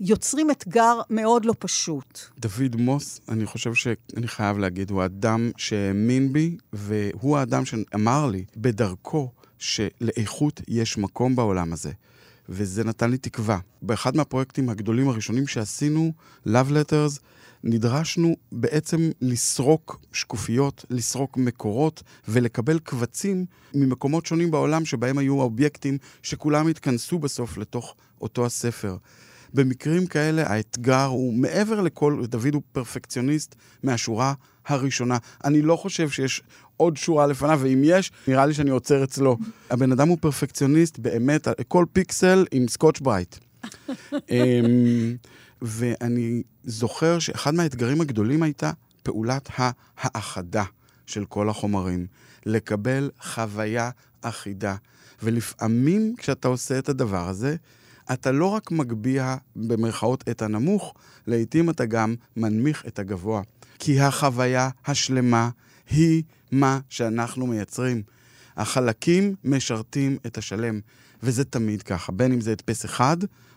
יוצרים 0.00 0.50
אתגר 0.50 1.00
מאוד 1.10 1.44
לא 1.44 1.54
פשוט. 1.58 2.20
דוד 2.38 2.76
מוס, 2.76 3.20
אני 3.28 3.46
חושב 3.46 3.74
שאני 3.74 4.28
חייב 4.28 4.58
להגיד, 4.58 4.90
הוא 4.90 5.04
אדם 5.04 5.50
שהאמין 5.56 6.32
בי, 6.32 6.56
והוא 6.72 7.38
האדם 7.38 7.64
שאמר 7.64 8.26
לי 8.26 8.44
בדרכו 8.56 9.30
שלאיכות 9.58 10.60
יש 10.68 10.98
מקום 10.98 11.36
בעולם 11.36 11.72
הזה. 11.72 11.92
וזה 12.48 12.84
נתן 12.84 13.10
לי 13.10 13.18
תקווה. 13.18 13.58
באחד 13.82 14.16
מהפרויקטים 14.16 14.68
הגדולים 14.68 15.08
הראשונים 15.08 15.46
שעשינו, 15.46 16.12
Love 16.46 16.70
Letters, 16.70 17.20
נדרשנו 17.64 18.36
בעצם 18.52 19.10
לסרוק 19.20 20.00
שקופיות, 20.12 20.84
לסרוק 20.90 21.36
מקורות 21.36 22.02
ולקבל 22.28 22.78
קבצים 22.78 23.44
ממקומות 23.74 24.26
שונים 24.26 24.50
בעולם 24.50 24.84
שבהם 24.84 25.18
היו 25.18 25.40
האובייקטים 25.40 25.98
שכולם 26.22 26.66
התכנסו 26.66 27.18
בסוף 27.18 27.58
לתוך 27.58 27.94
אותו 28.20 28.46
הספר. 28.46 28.96
במקרים 29.56 30.06
כאלה 30.06 30.42
האתגר 30.46 31.04
הוא 31.04 31.34
מעבר 31.34 31.80
לכל, 31.80 32.22
דוד 32.28 32.54
הוא 32.54 32.62
פרפקציוניסט 32.72 33.54
מהשורה 33.82 34.34
הראשונה. 34.66 35.18
אני 35.44 35.62
לא 35.62 35.76
חושב 35.76 36.10
שיש 36.10 36.42
עוד 36.76 36.96
שורה 36.96 37.26
לפניו, 37.26 37.60
ואם 37.62 37.82
יש, 37.84 38.12
נראה 38.28 38.46
לי 38.46 38.54
שאני 38.54 38.70
עוצר 38.70 39.04
אצלו. 39.04 39.38
הבן 39.70 39.92
אדם 39.92 40.08
הוא 40.08 40.18
פרפקציוניסט 40.20 40.98
באמת, 40.98 41.48
כל 41.68 41.84
פיקסל 41.92 42.46
עם 42.50 42.68
סקוטש 42.68 43.00
ברייט. 43.00 43.36
אמ, 44.12 45.16
ואני 45.62 46.42
זוכר 46.64 47.18
שאחד 47.18 47.54
מהאתגרים 47.54 48.00
הגדולים 48.00 48.42
הייתה 48.42 48.70
פעולת 49.02 49.48
ההאחדה 49.56 50.64
של 51.06 51.24
כל 51.24 51.48
החומרים. 51.48 52.06
לקבל 52.46 53.10
חוויה 53.20 53.90
אחידה. 54.22 54.76
ולפעמים 55.22 56.14
כשאתה 56.18 56.48
עושה 56.48 56.78
את 56.78 56.88
הדבר 56.88 57.28
הזה, 57.28 57.56
אתה 58.12 58.32
לא 58.32 58.46
רק 58.46 58.70
מגביה 58.70 59.36
במרכאות 59.56 60.24
את 60.28 60.42
הנמוך, 60.42 60.94
לעתים 61.26 61.70
אתה 61.70 61.84
גם 61.84 62.14
מנמיך 62.36 62.84
את 62.86 62.98
הגבוה. 62.98 63.42
כי 63.78 64.00
החוויה 64.00 64.70
השלמה 64.86 65.50
היא 65.90 66.22
מה 66.52 66.80
שאנחנו 66.88 67.46
מייצרים. 67.46 68.02
החלקים 68.56 69.34
משרתים 69.44 70.18
את 70.26 70.38
השלם, 70.38 70.80
וזה 71.22 71.44
תמיד 71.44 71.82
ככה, 71.82 72.12
בין 72.12 72.32
אם 72.32 72.40
זה 72.40 72.52
הדפס 72.52 72.84
אחד, 72.84 73.16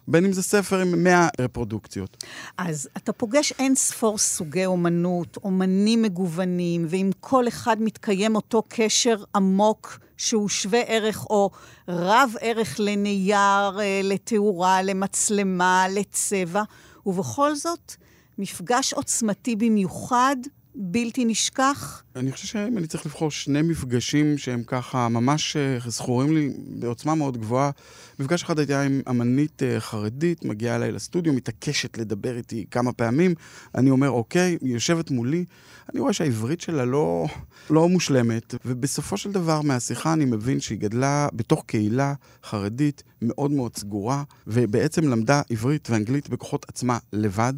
בין 0.10 0.26
אם 0.26 0.34
זה 0.34 0.44
ספר 0.44 0.80
עם 0.80 1.04
100 1.04 1.28
רפרודוקציות. 1.42 2.24
אז 2.58 2.90
אתה 2.98 3.14
פוגש 3.14 3.54
אין 3.60 3.76
ספור 3.76 4.18
סוגי 4.18 4.66
אומנות, 4.66 5.38
אומנים 5.44 6.02
מגוונים, 6.02 6.86
ועם 6.90 7.10
כל 7.20 7.48
אחד 7.48 7.82
מתקיים 7.82 8.36
אותו 8.36 8.64
קשר 8.68 9.24
עמוק 9.36 10.00
שהוא 10.18 10.50
שווה 10.50 10.80
ערך 10.80 11.26
או 11.30 11.50
רב 11.88 12.34
ערך 12.42 12.76
לנייר, 12.80 13.80
אה, 13.80 14.02
לתאורה, 14.04 14.82
למצלמה, 14.82 15.86
לצבע, 15.90 16.64
ובכל 17.06 17.56
זאת, 17.56 17.94
מפגש 18.38 18.94
עוצמתי 18.94 19.56
במיוחד, 19.56 20.36
בלתי 20.76 21.26
נשכח. 21.26 22.04
אני 22.16 22.32
חושב 22.32 22.48
שאם 22.48 22.78
אני 22.78 22.88
צריך 22.88 23.06
לבחור 23.06 23.32
שני 23.32 23.62
מפגשים 23.62 24.38
שהם 24.38 24.64
ככה 24.68 25.10
ממש 25.10 25.56
אה, 25.56 25.78
זכורים 25.88 26.34
לי 26.34 26.54
בעוצמה 26.68 27.16
מאוד 27.16 27.38
גבוהה, 27.38 27.72
מפגש 28.20 28.44
אחד 28.44 28.60
הייתה 28.60 28.82
עם 28.82 29.02
אמנית 29.10 29.64
אה, 29.64 29.80
חרדית, 29.80 30.46
מגיעה 30.46 30.76
אליי 30.76 30.92
לסטודיו, 30.92 31.34
מתעקשת 31.34 31.98
לדבר 31.98 32.38
איתי 32.38 32.66
כמה 32.72 32.94
פעמים. 32.94 33.36
אני 33.76 33.90
אומר, 33.90 34.10
אוקיי, 34.10 34.58
היא 34.62 34.74
יושבת 34.74 35.12
מולי, 35.12 35.46
אני 35.94 36.00
רואה 36.00 36.14
שהעברית 36.14 36.62
שלה 36.62 36.86
לא, 36.86 37.28
לא 37.70 37.90
מושלמת, 37.90 38.56
ובסופו 38.66 39.18
של 39.18 39.32
דבר 39.32 39.62
מהשיחה 39.62 40.14
אני 40.14 40.26
מבין 40.26 40.60
שהיא 40.60 40.80
גדלה 40.80 41.28
בתוך 41.34 41.64
קהילה 41.66 42.14
חרדית 42.44 43.04
מאוד 43.22 43.52
מאוד 43.52 43.78
סגורה, 43.78 44.24
ובעצם 44.48 45.10
למדה 45.10 45.42
עברית 45.50 45.90
ואנגלית 45.90 46.30
בכוחות 46.30 46.66
עצמה 46.70 46.98
לבד. 47.14 47.54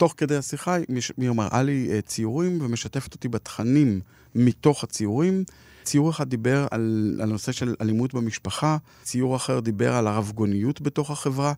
תוך 0.00 0.14
כדי 0.16 0.36
השיחה 0.36 0.74
היא 0.74 1.30
מראה 1.30 1.62
לי 1.62 1.88
אה, 1.90 2.00
ציורים 2.00 2.58
ומשתפת 2.62 3.14
אותי 3.14 3.28
בתכנים 3.28 4.00
מתוך 4.34 4.84
הציורים. 4.84 5.44
ציור 5.84 6.10
אחד 6.10 6.28
דיבר 6.28 6.66
על, 6.70 7.16
על 7.22 7.28
הנושא 7.28 7.52
של 7.52 7.74
אלימות 7.80 8.14
במשפחה, 8.14 8.76
ציור 9.02 9.36
אחר 9.36 9.60
דיבר 9.60 9.94
על 9.94 10.06
הרבגוניות 10.06 10.80
בתוך 10.80 11.10
החברה, 11.10 11.52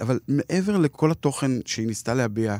אבל 0.00 0.20
מעבר 0.28 0.76
לכל 0.76 1.10
התוכן 1.10 1.50
שהיא 1.66 1.86
ניסתה 1.86 2.14
להביע 2.14 2.56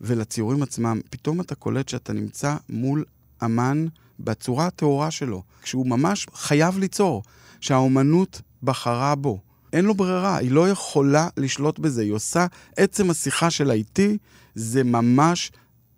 ולציורים 0.00 0.62
עצמם, 0.62 1.00
פתאום 1.10 1.40
אתה 1.40 1.54
קולט 1.54 1.88
שאתה 1.88 2.12
נמצא 2.12 2.56
מול 2.68 3.04
אמן 3.44 3.86
בצורה 4.20 4.66
הטהורה 4.66 5.10
שלו, 5.10 5.42
כשהוא 5.62 5.86
ממש 5.86 6.26
חייב 6.34 6.78
ליצור, 6.78 7.22
שהאומנות 7.60 8.40
בחרה 8.62 9.14
בו. 9.14 9.40
אין 9.72 9.84
לו 9.84 9.94
ברירה, 9.94 10.36
היא 10.36 10.50
לא 10.50 10.68
יכולה 10.68 11.28
לשלוט 11.36 11.78
בזה, 11.78 12.02
היא 12.02 12.12
עושה, 12.12 12.46
עצם 12.76 13.10
השיחה 13.10 13.50
שלה 13.50 13.72
איתי, 13.72 14.18
זה 14.54 14.84
ממש 14.84 15.52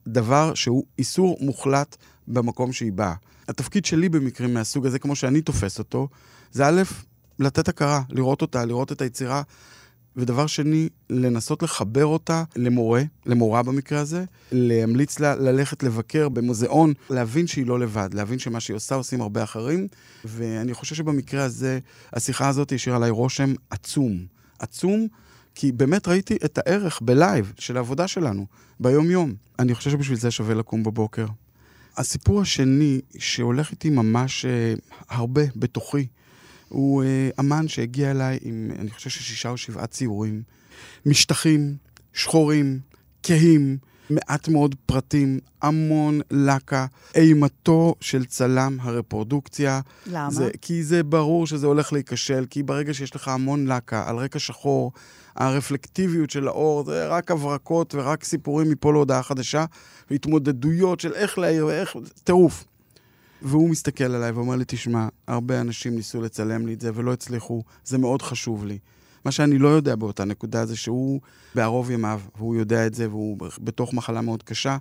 דבר 0.06 0.54
שהוא 0.54 0.84
איסור 0.98 1.38
מוחלט 1.40 1.96
במקום 2.28 2.72
שהיא 2.72 2.92
באה. 2.92 3.14
התפקיד 3.48 3.84
שלי 3.84 4.08
במקרים 4.08 4.54
מהסוג 4.54 4.86
הזה, 4.86 4.98
כמו 4.98 5.16
שאני 5.16 5.42
תופס 5.42 5.78
אותו, 5.78 6.08
זה 6.52 6.66
א', 6.66 6.82
לתת 7.38 7.68
הכרה, 7.68 8.02
לראות 8.08 8.42
אותה, 8.42 8.64
לראות 8.64 8.92
את 8.92 9.00
היצירה, 9.00 9.42
ודבר 10.16 10.46
שני, 10.46 10.88
לנסות 11.10 11.62
לחבר 11.62 12.06
אותה 12.06 12.44
למורה, 12.56 13.02
למורה 13.26 13.62
במקרה 13.62 14.00
הזה, 14.00 14.24
להמליץ 14.52 15.20
לה 15.20 15.34
ללכת 15.34 15.82
לבקר 15.82 16.28
במוזיאון, 16.28 16.92
להבין 17.10 17.46
שהיא 17.46 17.66
לא 17.66 17.80
לבד, 17.80 18.08
להבין 18.14 18.38
שמה 18.38 18.60
שהיא 18.60 18.76
עושה 18.76 18.94
עושים 18.94 19.20
הרבה 19.20 19.42
אחרים, 19.42 19.88
ואני 20.24 20.74
חושב 20.74 20.94
שבמקרה 20.94 21.44
הזה, 21.44 21.78
השיחה 22.12 22.48
הזאת 22.48 22.72
השאירה 22.72 22.96
עליי 22.96 23.10
רושם 23.10 23.54
עצום. 23.70 24.26
עצום, 24.58 25.06
כי 25.54 25.72
באמת 25.72 26.08
ראיתי 26.08 26.36
את 26.44 26.58
הערך 26.58 27.00
בלייב 27.02 27.52
של 27.58 27.76
העבודה 27.76 28.08
שלנו, 28.08 28.46
ביום-יום. 28.80 29.34
אני 29.58 29.74
חושב 29.74 29.90
שבשביל 29.90 30.18
זה 30.18 30.30
שווה 30.30 30.54
לקום 30.54 30.82
בבוקר. 30.82 31.26
הסיפור 31.96 32.40
השני, 32.40 33.00
שהולך 33.18 33.70
איתי 33.70 33.90
ממש 33.90 34.44
אה, 34.44 34.74
הרבה 35.08 35.42
בתוכי, 35.56 36.06
הוא 36.72 37.04
אה, 37.04 37.30
אמן 37.40 37.68
שהגיע 37.68 38.10
אליי 38.10 38.38
עם, 38.42 38.70
אני 38.78 38.90
חושב 38.90 39.10
ששישה 39.10 39.48
או 39.48 39.56
שבעה 39.56 39.86
ציורים. 39.86 40.42
משטחים, 41.06 41.76
שחורים, 42.12 42.78
כהים, 43.22 43.78
מעט 44.10 44.48
מאוד 44.48 44.74
פרטים, 44.86 45.38
המון 45.62 46.20
לקה, 46.30 46.86
אימתו 47.14 47.94
של 48.00 48.24
צלם 48.24 48.78
הרפרודוקציה. 48.80 49.80
למה? 50.06 50.30
זה, 50.30 50.50
כי 50.62 50.84
זה 50.84 51.02
ברור 51.02 51.46
שזה 51.46 51.66
הולך 51.66 51.92
להיכשל, 51.92 52.46
כי 52.50 52.62
ברגע 52.62 52.94
שיש 52.94 53.16
לך 53.16 53.28
המון 53.28 53.66
לקה 53.66 54.08
על 54.08 54.16
רקע 54.16 54.38
שחור, 54.38 54.92
הרפלקטיביות 55.36 56.30
של 56.30 56.48
האור 56.48 56.84
זה 56.84 57.06
רק 57.08 57.30
הברקות 57.30 57.94
ורק 57.94 58.24
סיפורים 58.24 58.70
מפה 58.70 58.92
להודעה 58.92 59.22
חדשה, 59.22 59.64
והתמודדויות 60.10 61.00
של 61.00 61.12
איך 61.12 61.38
להעיר 61.38 61.66
ואיך, 61.66 61.96
טירוף. 62.24 62.64
והוא 63.42 63.70
מסתכל 63.70 64.04
עליי 64.04 64.30
ואומר 64.30 64.56
לי, 64.56 64.64
תשמע, 64.66 65.08
הרבה 65.26 65.60
אנשים 65.60 65.96
ניסו 65.96 66.22
לצלם 66.22 66.66
לי 66.66 66.74
את 66.74 66.80
זה 66.80 66.90
ולא 66.94 67.12
הצליחו, 67.12 67.62
זה 67.84 67.98
מאוד 67.98 68.22
חשוב 68.22 68.64
לי. 68.64 68.78
מה 69.24 69.32
שאני 69.32 69.58
לא 69.58 69.68
יודע 69.68 69.96
באותה 69.96 70.24
נקודה 70.24 70.66
זה 70.66 70.76
שהוא 70.76 71.20
בערוב 71.54 71.90
ימיו, 71.90 72.20
והוא 72.36 72.56
יודע 72.56 72.86
את 72.86 72.94
זה, 72.94 73.08
והוא 73.08 73.38
בתוך 73.60 73.94
מחלה 73.94 74.20
מאוד 74.20 74.42
קשה, 74.42 74.76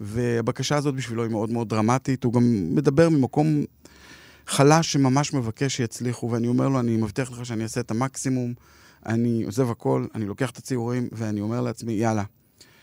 והבקשה 0.00 0.76
הזאת 0.76 0.94
בשבילו 0.94 1.22
היא 1.22 1.30
מאוד 1.30 1.50
מאוד 1.50 1.68
דרמטית. 1.68 2.24
הוא 2.24 2.32
גם 2.32 2.74
מדבר 2.74 3.08
ממקום 3.08 3.64
חלש 4.46 4.92
שממש 4.92 5.34
מבקש 5.34 5.76
שיצליחו, 5.76 6.30
ואני 6.30 6.48
אומר 6.48 6.68
לו, 6.68 6.80
אני 6.80 6.96
מבטיח 6.96 7.32
לך 7.32 7.46
שאני 7.46 7.62
אעשה 7.62 7.80
את 7.80 7.90
המקסימום, 7.90 8.54
אני 9.06 9.42
עוזב 9.44 9.70
הכל, 9.70 10.06
אני 10.14 10.26
לוקח 10.26 10.50
את 10.50 10.58
הציורים, 10.58 11.08
ואני 11.12 11.40
אומר 11.40 11.60
לעצמי, 11.60 11.92
יאללה. 11.92 12.24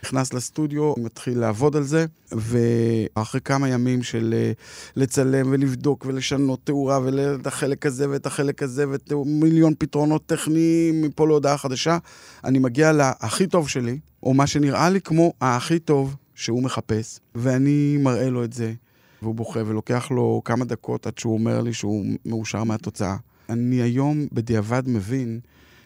נכנס 0.03 0.33
לסטודיו, 0.33 0.93
מתחיל 0.97 1.39
לעבוד 1.39 1.75
על 1.75 1.83
זה, 1.83 2.05
ואחרי 2.31 3.41
כמה 3.41 3.69
ימים 3.69 4.03
של 4.03 4.33
אה, 4.37 4.51
לצלם 4.95 5.47
ולבדוק 5.51 6.05
ולשנות 6.05 6.59
תאורה 6.63 6.99
ואת 6.99 7.47
החלק 7.47 7.85
הזה 7.85 8.09
ואת 8.09 8.25
החלק 8.25 8.63
הזה 8.63 8.85
ומיליון 9.11 9.73
פתרונות 9.77 10.25
טכניים 10.25 11.01
מפה 11.01 11.27
להודעה 11.27 11.57
חדשה, 11.57 11.97
אני 12.43 12.59
מגיע 12.59 12.91
להכי 12.91 13.47
טוב 13.47 13.69
שלי, 13.69 13.99
או 14.23 14.33
מה 14.33 14.47
שנראה 14.47 14.89
לי 14.89 15.01
כמו 15.01 15.33
הכי 15.41 15.79
טוב 15.79 16.15
שהוא 16.35 16.63
מחפש, 16.63 17.19
ואני 17.35 17.97
מראה 17.99 18.29
לו 18.29 18.43
את 18.43 18.53
זה, 18.53 18.73
והוא 19.21 19.35
בוכה 19.35 19.59
ולוקח 19.65 20.11
לו 20.11 20.41
כמה 20.45 20.65
דקות 20.65 21.07
עד 21.07 21.17
שהוא 21.17 21.33
אומר 21.33 21.61
לי 21.61 21.73
שהוא 21.73 22.05
מאושר 22.25 22.63
מהתוצאה. 22.63 23.15
אני 23.49 23.81
היום 23.81 24.27
בדיעבד 24.31 24.83
מבין 24.85 25.39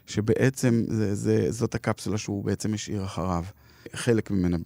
שבעצם 0.07 0.84
זה, 0.88 1.16
זה, 1.16 1.51
זאת 1.51 1.76
הקפסולה 1.76 2.18
שהוא 2.18 2.43
בעצם 2.43 2.74
השאיר 2.74 3.05
אחריו. 3.05 3.43
חלק 3.94 4.32
ממנה. 4.32 4.58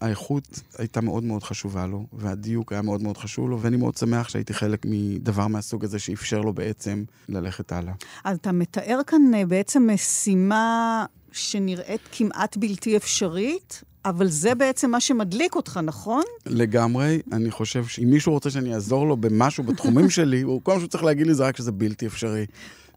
האיכות 0.00 0.60
הייתה 0.78 1.00
מאוד 1.00 1.24
מאוד 1.24 1.42
חשובה 1.42 1.86
לו, 1.86 2.06
והדיוק 2.12 2.72
היה 2.72 2.82
מאוד 2.82 3.02
מאוד 3.02 3.16
חשוב 3.16 3.50
לו, 3.50 3.60
ואני 3.60 3.76
מאוד 3.76 3.96
שמח 3.96 4.28
שהייתי 4.28 4.54
חלק 4.54 4.86
מדבר 4.88 5.46
מהסוג 5.46 5.84
הזה 5.84 5.98
שאפשר 5.98 6.40
לו 6.40 6.52
בעצם 6.52 7.04
ללכת 7.28 7.72
הלאה. 7.72 7.92
אז 8.24 8.36
אתה 8.36 8.52
מתאר 8.52 9.00
כאן 9.06 9.22
אה, 9.34 9.46
בעצם 9.46 9.88
משימה 9.94 11.04
שנראית 11.32 12.00
כמעט 12.12 12.56
בלתי 12.56 12.96
אפשרית, 12.96 13.82
אבל 14.04 14.28
זה 14.28 14.54
בעצם 14.54 14.90
מה 14.90 15.00
שמדליק 15.00 15.54
אותך, 15.54 15.80
נכון? 15.82 16.22
לגמרי. 16.46 17.22
אני 17.32 17.50
חושב 17.50 17.84
שאם 17.84 18.10
מישהו 18.10 18.32
רוצה 18.32 18.50
שאני 18.50 18.74
אעזור 18.74 19.06
לו 19.06 19.16
במשהו 19.16 19.64
בתחומים 19.64 20.10
שלי, 20.16 20.42
הוא 20.42 20.60
כל 20.62 20.72
מה 20.72 20.78
שהוא 20.78 20.88
צריך 20.88 21.04
להגיד 21.04 21.26
לי 21.26 21.34
זה 21.34 21.44
רק 21.44 21.56
שזה 21.56 21.72
בלתי 21.72 22.06
אפשרי. 22.06 22.46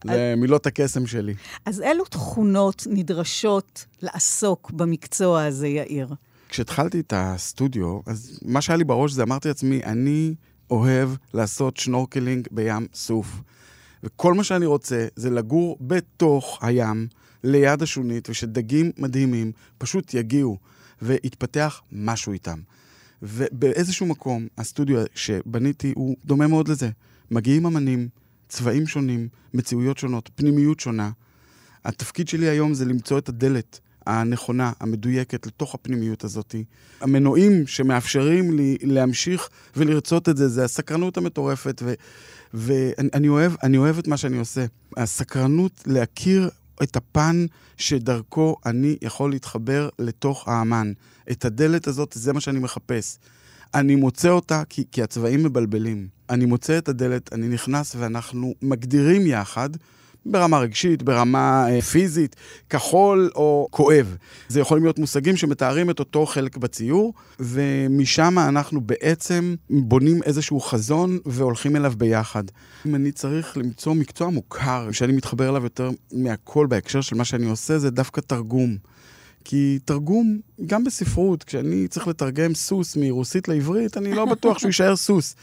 זה 0.04 0.34
מילות 0.36 0.66
הקסם 0.66 1.06
שלי. 1.06 1.34
אז 1.64 1.80
אילו 1.80 2.04
תכונות 2.04 2.86
נדרשות 2.90 3.86
לעסוק 4.02 4.70
במקצוע 4.70 5.44
הזה, 5.44 5.68
יאיר? 5.68 6.14
כשהתחלתי 6.48 7.00
את 7.00 7.12
הסטודיו, 7.16 8.00
אז 8.06 8.38
מה 8.42 8.60
שהיה 8.60 8.76
לי 8.76 8.84
בראש 8.84 9.12
זה 9.12 9.22
אמרתי 9.22 9.48
לעצמי, 9.48 9.80
אני 9.84 10.34
אוהב 10.70 11.10
לעשות 11.34 11.76
שנורקלינג 11.76 12.48
בים 12.50 12.86
סוף. 12.94 13.40
וכל 14.02 14.34
מה 14.34 14.44
שאני 14.44 14.66
רוצה 14.66 15.06
זה 15.16 15.30
לגור 15.30 15.76
בתוך 15.80 16.58
הים, 16.62 17.06
ליד 17.44 17.82
השונית, 17.82 18.30
ושדגים 18.30 18.90
מדהימים 18.98 19.52
פשוט 19.78 20.14
יגיעו 20.14 20.58
ויתפתח 21.02 21.80
משהו 21.92 22.32
איתם. 22.32 22.58
ובאיזשהו 23.22 24.06
מקום, 24.06 24.46
הסטודיו 24.58 25.04
שבניתי 25.14 25.92
הוא 25.96 26.16
דומה 26.24 26.46
מאוד 26.46 26.68
לזה. 26.68 26.90
מגיעים 27.30 27.66
אמנים, 27.66 28.08
צבעים 28.48 28.86
שונים, 28.86 29.28
מציאויות 29.54 29.98
שונות, 29.98 30.30
פנימיות 30.34 30.80
שונה. 30.80 31.10
התפקיד 31.84 32.28
שלי 32.28 32.48
היום 32.48 32.74
זה 32.74 32.84
למצוא 32.84 33.18
את 33.18 33.28
הדלת 33.28 33.80
הנכונה, 34.06 34.72
המדויקת, 34.80 35.46
לתוך 35.46 35.74
הפנימיות 35.74 36.24
הזאת. 36.24 36.54
המנועים 37.00 37.66
שמאפשרים 37.66 38.56
לי 38.56 38.78
להמשיך 38.82 39.48
ולרצות 39.76 40.28
את 40.28 40.36
זה, 40.36 40.48
זה 40.48 40.64
הסקרנות 40.64 41.16
המטורפת, 41.16 41.82
ואני 42.54 43.28
אוהב, 43.28 43.52
אוהב 43.76 43.98
את 43.98 44.08
מה 44.08 44.16
שאני 44.16 44.38
עושה. 44.38 44.66
הסקרנות 44.96 45.82
להכיר 45.86 46.50
את 46.82 46.96
הפן 46.96 47.46
שדרכו 47.76 48.56
אני 48.66 48.96
יכול 49.02 49.30
להתחבר 49.30 49.88
לתוך 49.98 50.48
האמן. 50.48 50.92
את 51.30 51.44
הדלת 51.44 51.86
הזאת, 51.86 52.12
זה 52.16 52.32
מה 52.32 52.40
שאני 52.40 52.58
מחפש. 52.58 53.18
אני 53.74 53.94
מוצא 53.94 54.28
אותה 54.28 54.62
כי, 54.68 54.84
כי 54.92 55.02
הצבעים 55.02 55.44
מבלבלים. 55.44 56.17
אני 56.30 56.44
מוצא 56.44 56.78
את 56.78 56.88
הדלת, 56.88 57.32
אני 57.32 57.48
נכנס 57.48 57.96
ואנחנו 57.98 58.54
מגדירים 58.62 59.26
יחד, 59.26 59.70
ברמה 60.26 60.58
רגשית, 60.58 61.02
ברמה 61.02 61.66
אה, 61.70 61.80
פיזית, 61.82 62.36
כחול 62.70 63.30
או 63.34 63.68
כואב. 63.70 64.16
זה 64.48 64.60
יכולים 64.60 64.84
להיות 64.84 64.98
מושגים 64.98 65.36
שמתארים 65.36 65.90
את 65.90 65.98
אותו 65.98 66.26
חלק 66.26 66.56
בציור, 66.56 67.14
ומשם 67.40 68.38
אנחנו 68.38 68.80
בעצם 68.80 69.54
בונים 69.70 70.22
איזשהו 70.22 70.60
חזון 70.60 71.18
והולכים 71.26 71.76
אליו 71.76 71.92
ביחד. 71.96 72.44
אם 72.86 72.94
אני 72.94 73.12
צריך 73.12 73.56
למצוא 73.56 73.94
מקצוע 73.94 74.28
מוכר, 74.30 74.88
שאני 74.92 75.12
מתחבר 75.12 75.48
אליו 75.48 75.62
יותר 75.62 75.90
מהכל 76.12 76.66
בהקשר 76.66 77.00
של 77.00 77.16
מה 77.16 77.24
שאני 77.24 77.46
עושה, 77.46 77.78
זה 77.78 77.90
דווקא 77.90 78.20
תרגום. 78.20 78.76
כי 79.50 79.78
תרגום, 79.84 80.40
גם 80.66 80.84
בספרות, 80.84 81.44
כשאני 81.44 81.88
צריך 81.88 82.08
לתרגם 82.08 82.54
סוס 82.54 82.96
מרוסית 82.96 83.48
לעברית, 83.48 83.96
אני 83.96 84.14
לא 84.14 84.24
בטוח 84.24 84.58
שהוא 84.58 84.68
יישאר 84.68 84.96
סוס. 84.96 85.36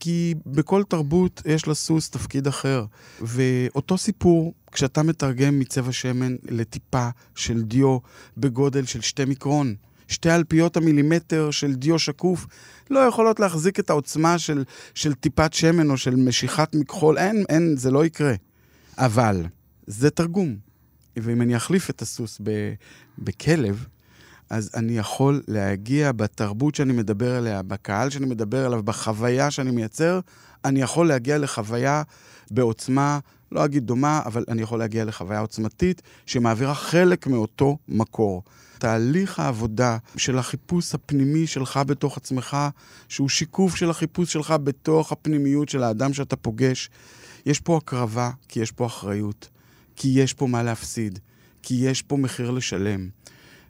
כי 0.00 0.34
בכל 0.46 0.82
תרבות 0.88 1.42
יש 1.46 1.68
לסוס 1.68 2.10
תפקיד 2.10 2.46
אחר. 2.46 2.84
ואותו 3.20 3.98
סיפור, 3.98 4.54
כשאתה 4.72 5.02
מתרגם 5.02 5.58
מצבע 5.58 5.92
שמן 5.92 6.36
לטיפה 6.48 7.08
של 7.34 7.62
דיו 7.62 7.98
בגודל 8.36 8.84
של 8.84 9.00
שתי 9.00 9.24
מיקרון, 9.24 9.74
שתי 10.08 10.30
אלפיות 10.30 10.76
המילימטר 10.76 11.50
של 11.50 11.74
דיו 11.74 11.98
שקוף 11.98 12.46
לא 12.90 13.00
יכולות 13.00 13.40
להחזיק 13.40 13.80
את 13.80 13.90
העוצמה 13.90 14.38
של, 14.38 14.64
של 14.94 15.14
טיפת 15.14 15.54
שמן 15.54 15.90
או 15.90 15.96
של 15.96 16.16
משיכת 16.16 16.74
מכחול, 16.74 17.18
אין, 17.18 17.44
אין, 17.48 17.76
זה 17.76 17.90
לא 17.90 18.04
יקרה. 18.04 18.34
אבל 18.98 19.46
זה 19.86 20.10
תרגום. 20.10 20.67
ואם 21.22 21.42
אני 21.42 21.56
אחליף 21.56 21.90
את 21.90 22.02
הסוס 22.02 22.40
בכלב, 23.18 23.86
אז 24.50 24.70
אני 24.74 24.98
יכול 24.98 25.42
להגיע 25.48 26.12
בתרבות 26.12 26.74
שאני 26.74 26.92
מדבר 26.92 27.36
עליה, 27.36 27.62
בקהל 27.62 28.10
שאני 28.10 28.26
מדבר 28.26 28.66
עליו, 28.66 28.82
בחוויה 28.82 29.50
שאני 29.50 29.70
מייצר, 29.70 30.20
אני 30.64 30.80
יכול 30.82 31.08
להגיע 31.08 31.38
לחוויה 31.38 32.02
בעוצמה, 32.50 33.18
לא 33.52 33.64
אגיד 33.64 33.86
דומה, 33.86 34.22
אבל 34.26 34.44
אני 34.48 34.62
יכול 34.62 34.78
להגיע 34.78 35.04
לחוויה 35.04 35.40
עוצמתית 35.40 36.02
שמעבירה 36.26 36.74
חלק 36.74 37.26
מאותו 37.26 37.78
מקור. 37.88 38.42
תהליך 38.78 39.40
העבודה 39.40 39.96
של 40.16 40.38
החיפוש 40.38 40.94
הפנימי 40.94 41.46
שלך 41.46 41.80
בתוך 41.86 42.16
עצמך, 42.16 42.56
שהוא 43.08 43.28
שיקוף 43.28 43.76
של 43.76 43.90
החיפוש 43.90 44.32
שלך 44.32 44.54
בתוך 44.64 45.12
הפנימיות 45.12 45.68
של 45.68 45.82
האדם 45.82 46.12
שאתה 46.12 46.36
פוגש, 46.36 46.90
יש 47.46 47.60
פה 47.60 47.76
הקרבה, 47.76 48.30
כי 48.48 48.60
יש 48.60 48.72
פה 48.72 48.86
אחריות. 48.86 49.48
כי 49.98 50.08
יש 50.08 50.32
פה 50.32 50.46
מה 50.46 50.62
להפסיד, 50.62 51.18
כי 51.62 51.74
יש 51.74 52.02
פה 52.02 52.16
מחיר 52.16 52.50
לשלם. 52.50 53.08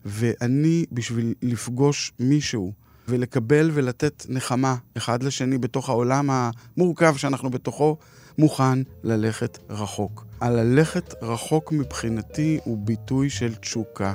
ואני, 0.05 0.85
בשביל 0.93 1.35
לפגוש 1.43 2.13
מישהו 2.21 2.73
ולקבל 3.09 3.71
ולתת 3.75 4.27
נחמה 4.29 4.77
אחד 4.97 5.23
לשני 5.23 5.59
בתוך 5.59 5.89
העולם 5.89 6.31
המורכב 6.31 7.17
שאנחנו 7.17 7.51
בתוכו, 7.51 7.97
מוכן 8.39 8.79
ללכת 9.05 9.59
רחוק. 9.71 10.27
הללכת 10.41 11.15
רחוק 11.23 11.73
מבחינתי 11.73 12.59
הוא 12.65 12.79
ביטוי 12.79 13.31
של 13.31 13.55
תשוקה. 13.55 14.15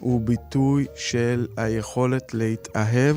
הוא 0.00 0.20
ביטוי 0.20 0.86
של 0.94 1.46
היכולת 1.56 2.34
להתאהב 2.34 3.16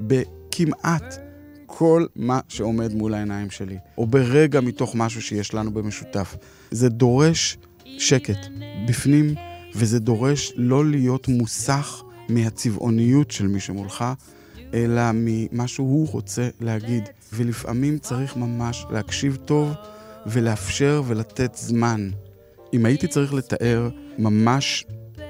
בכמעט 0.00 1.18
כל 1.66 2.06
מה 2.16 2.40
שעומד 2.48 2.94
מול 2.94 3.14
העיניים 3.14 3.50
שלי, 3.50 3.78
או 3.98 4.06
ברגע 4.06 4.60
מתוך 4.60 4.94
משהו 4.94 5.22
שיש 5.22 5.54
לנו 5.54 5.70
במשותף. 5.70 6.36
זה 6.70 6.88
דורש 6.88 7.58
שקט 7.98 8.46
בפנים, 8.88 9.34
וזה 9.74 9.98
דורש 9.98 10.52
לא 10.56 10.86
להיות 10.86 11.28
מוסך 11.28 12.02
מהצבעוניות 12.28 13.30
של 13.30 13.46
מי 13.46 13.60
שמולך, 13.60 14.04
אלא 14.74 15.02
ממה 15.14 15.68
שהוא 15.68 16.08
רוצה 16.12 16.48
להגיד. 16.60 17.08
ולפעמים 17.32 17.98
צריך 17.98 18.36
ממש 18.36 18.86
להקשיב 18.90 19.38
טוב 19.44 19.72
ולאפשר 20.26 21.02
ולתת 21.06 21.54
זמן. 21.54 22.10
אם 22.74 22.86
הייתי 22.86 23.06
צריך 23.06 23.34
לתאר 23.34 23.88
ממש 24.18 24.84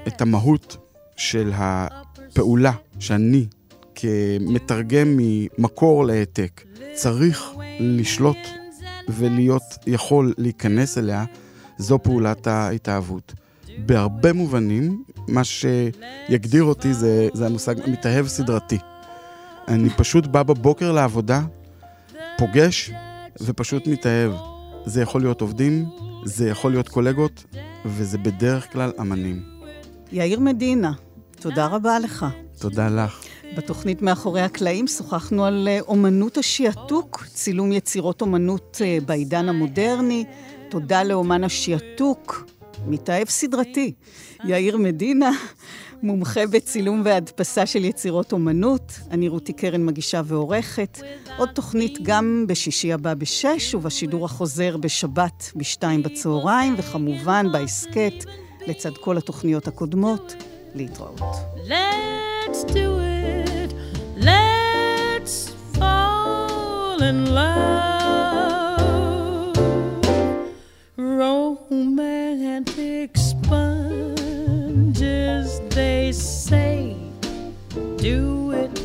את 0.06 0.20
המהות 0.20 0.76
של 1.16 1.52
הפעולה 1.54 2.72
שאני, 2.98 3.46
כמתרגם 3.94 5.16
ממקור 5.16 6.04
להעתק, 6.04 6.64
צריך 6.94 7.44
לשלוט 7.80 8.36
ולהיות 9.08 9.62
יכול 9.86 10.34
להיכנס 10.38 10.98
אליה, 10.98 11.24
זו 11.78 11.98
פעולת 12.02 12.46
ההתאהבות. 12.46 13.32
בהרבה 13.78 14.32
מובנים, 14.32 15.02
מה 15.28 15.42
שיגדיר 15.44 16.64
אותי 16.64 16.94
זה, 16.94 17.28
זה 17.34 17.46
המושג 17.46 17.74
מתאהב 17.86 18.26
סדרתי. 18.26 18.78
אני 19.68 19.90
פשוט 19.90 20.26
בא 20.26 20.42
בבוקר 20.42 20.92
לעבודה, 20.92 21.42
פוגש 22.38 22.90
ופשוט 23.40 23.86
מתאהב. 23.86 24.32
זה 24.84 25.02
יכול 25.02 25.20
להיות 25.20 25.40
עובדים, 25.40 25.84
זה 26.24 26.48
יכול 26.48 26.70
להיות 26.70 26.88
קולגות, 26.88 27.44
וזה 27.84 28.18
בדרך 28.18 28.72
כלל 28.72 28.92
אמנים. 29.00 29.42
יאיר 30.12 30.40
מדינה, 30.40 30.92
תודה 31.40 31.66
רבה 31.66 31.98
לך. 31.98 32.26
תודה 32.58 32.88
לך. 32.88 33.24
בתוכנית 33.56 34.02
מאחורי 34.02 34.40
הקלעים 34.40 34.86
שוחחנו 34.86 35.44
על 35.44 35.68
אה, 35.70 35.80
אומנות 35.80 36.38
השיעתוק, 36.38 37.24
צילום 37.34 37.72
יצירות 37.72 38.20
אומנות 38.20 38.80
אה, 38.84 38.98
בעידן 39.06 39.48
המודרני. 39.48 40.24
תודה 40.72 41.02
לאומן 41.02 41.44
השיעתוק, 41.44 42.46
מתאהב 42.86 43.28
סדרתי, 43.28 43.92
יאיר 44.44 44.76
מדינה, 44.76 45.30
מומחה 46.02 46.46
בצילום 46.46 47.02
והדפסה 47.04 47.66
של 47.66 47.84
יצירות 47.84 48.32
אומנות. 48.32 48.92
אני 49.10 49.28
רותי 49.28 49.52
קרן 49.52 49.86
מגישה 49.86 50.20
ועורכת. 50.24 50.98
עוד 51.36 51.48
תוכנית 51.54 51.98
גם 52.02 52.44
בשישי 52.48 52.92
הבא 52.92 53.14
בשש, 53.14 53.74
ובשידור 53.74 54.24
החוזר 54.24 54.76
בשבת 54.76 55.52
בשתיים 55.56 56.02
בצהריים, 56.02 56.74
וכמובן 56.78 57.46
בהסכת, 57.52 58.24
לצד 58.66 58.96
כל 58.96 59.16
התוכניות 59.16 59.68
הקודמות. 59.68 60.34
להתראות. 60.74 61.20
Let's 61.68 62.64
do 62.64 62.98
it, 62.98 63.74
let's 64.16 65.52
fall 65.78 67.00
in 67.00 67.34
love. 67.34 67.71
Romantic 71.72 73.16
sponges, 73.16 73.48
they 75.70 76.12
say, 76.12 76.94
do 77.96 78.52
it. 78.52 78.78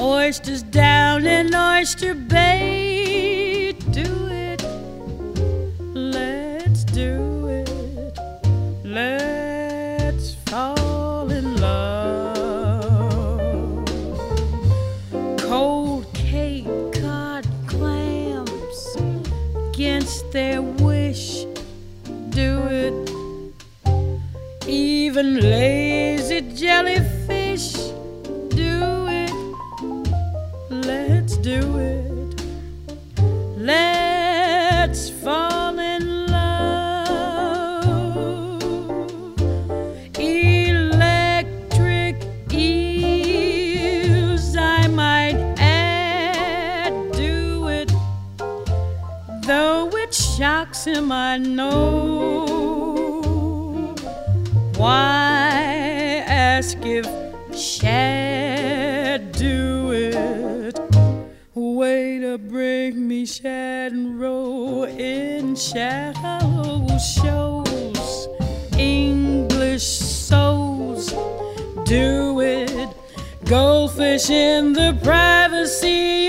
Oysters 0.00 0.62
down 0.62 1.26
in 1.26 1.54
Oyster 1.54 2.14
Bay, 2.14 3.72
do 3.90 4.28
it. 4.30 4.64
Let's 5.92 6.84
do 6.84 7.48
it. 7.48 8.18
Let's 8.82 10.36
fall 10.46 11.30
in 11.30 11.60
love. 11.60 12.46
Cold 15.40 16.06
cake, 16.14 16.64
cod, 16.94 17.46
clams, 17.66 18.96
against 19.68 20.32
their 20.32 20.62
do 22.36 22.68
it. 22.68 22.92
Even 24.68 25.40
lazy 25.40 26.42
jellyfish, 26.54 27.72
do 28.50 29.06
it. 29.08 29.32
Let's 30.68 31.38
do 31.38 31.78
it. 31.78 32.42
Let's 33.56 35.08
fall 35.08 35.78
in 35.78 36.26
love. 36.26 37.08
Electric 40.18 42.16
eels, 42.52 44.54
I 44.56 44.86
might 44.88 45.38
add, 45.58 46.92
do 47.12 47.68
it. 47.68 47.90
Though 49.46 49.88
it 49.96 50.12
shocks 50.12 50.84
him, 50.84 51.10
I 51.10 51.38
know. 51.38 52.05
Why 54.76 56.22
ask 56.26 56.76
if 56.82 57.06
Shad 57.56 59.32
do 59.32 59.92
it? 59.92 60.78
Way 61.54 62.18
to 62.18 62.36
bring 62.36 63.08
me 63.08 63.24
Shad 63.24 63.92
and 63.92 64.20
roll 64.20 64.84
in 64.84 65.56
shallow 65.56 66.86
shows. 66.98 68.28
English 68.76 69.86
souls 69.86 71.10
do 71.86 72.40
it. 72.40 72.90
Goldfish 73.46 74.28
in 74.28 74.74
the 74.74 74.98
privacy 75.02 76.28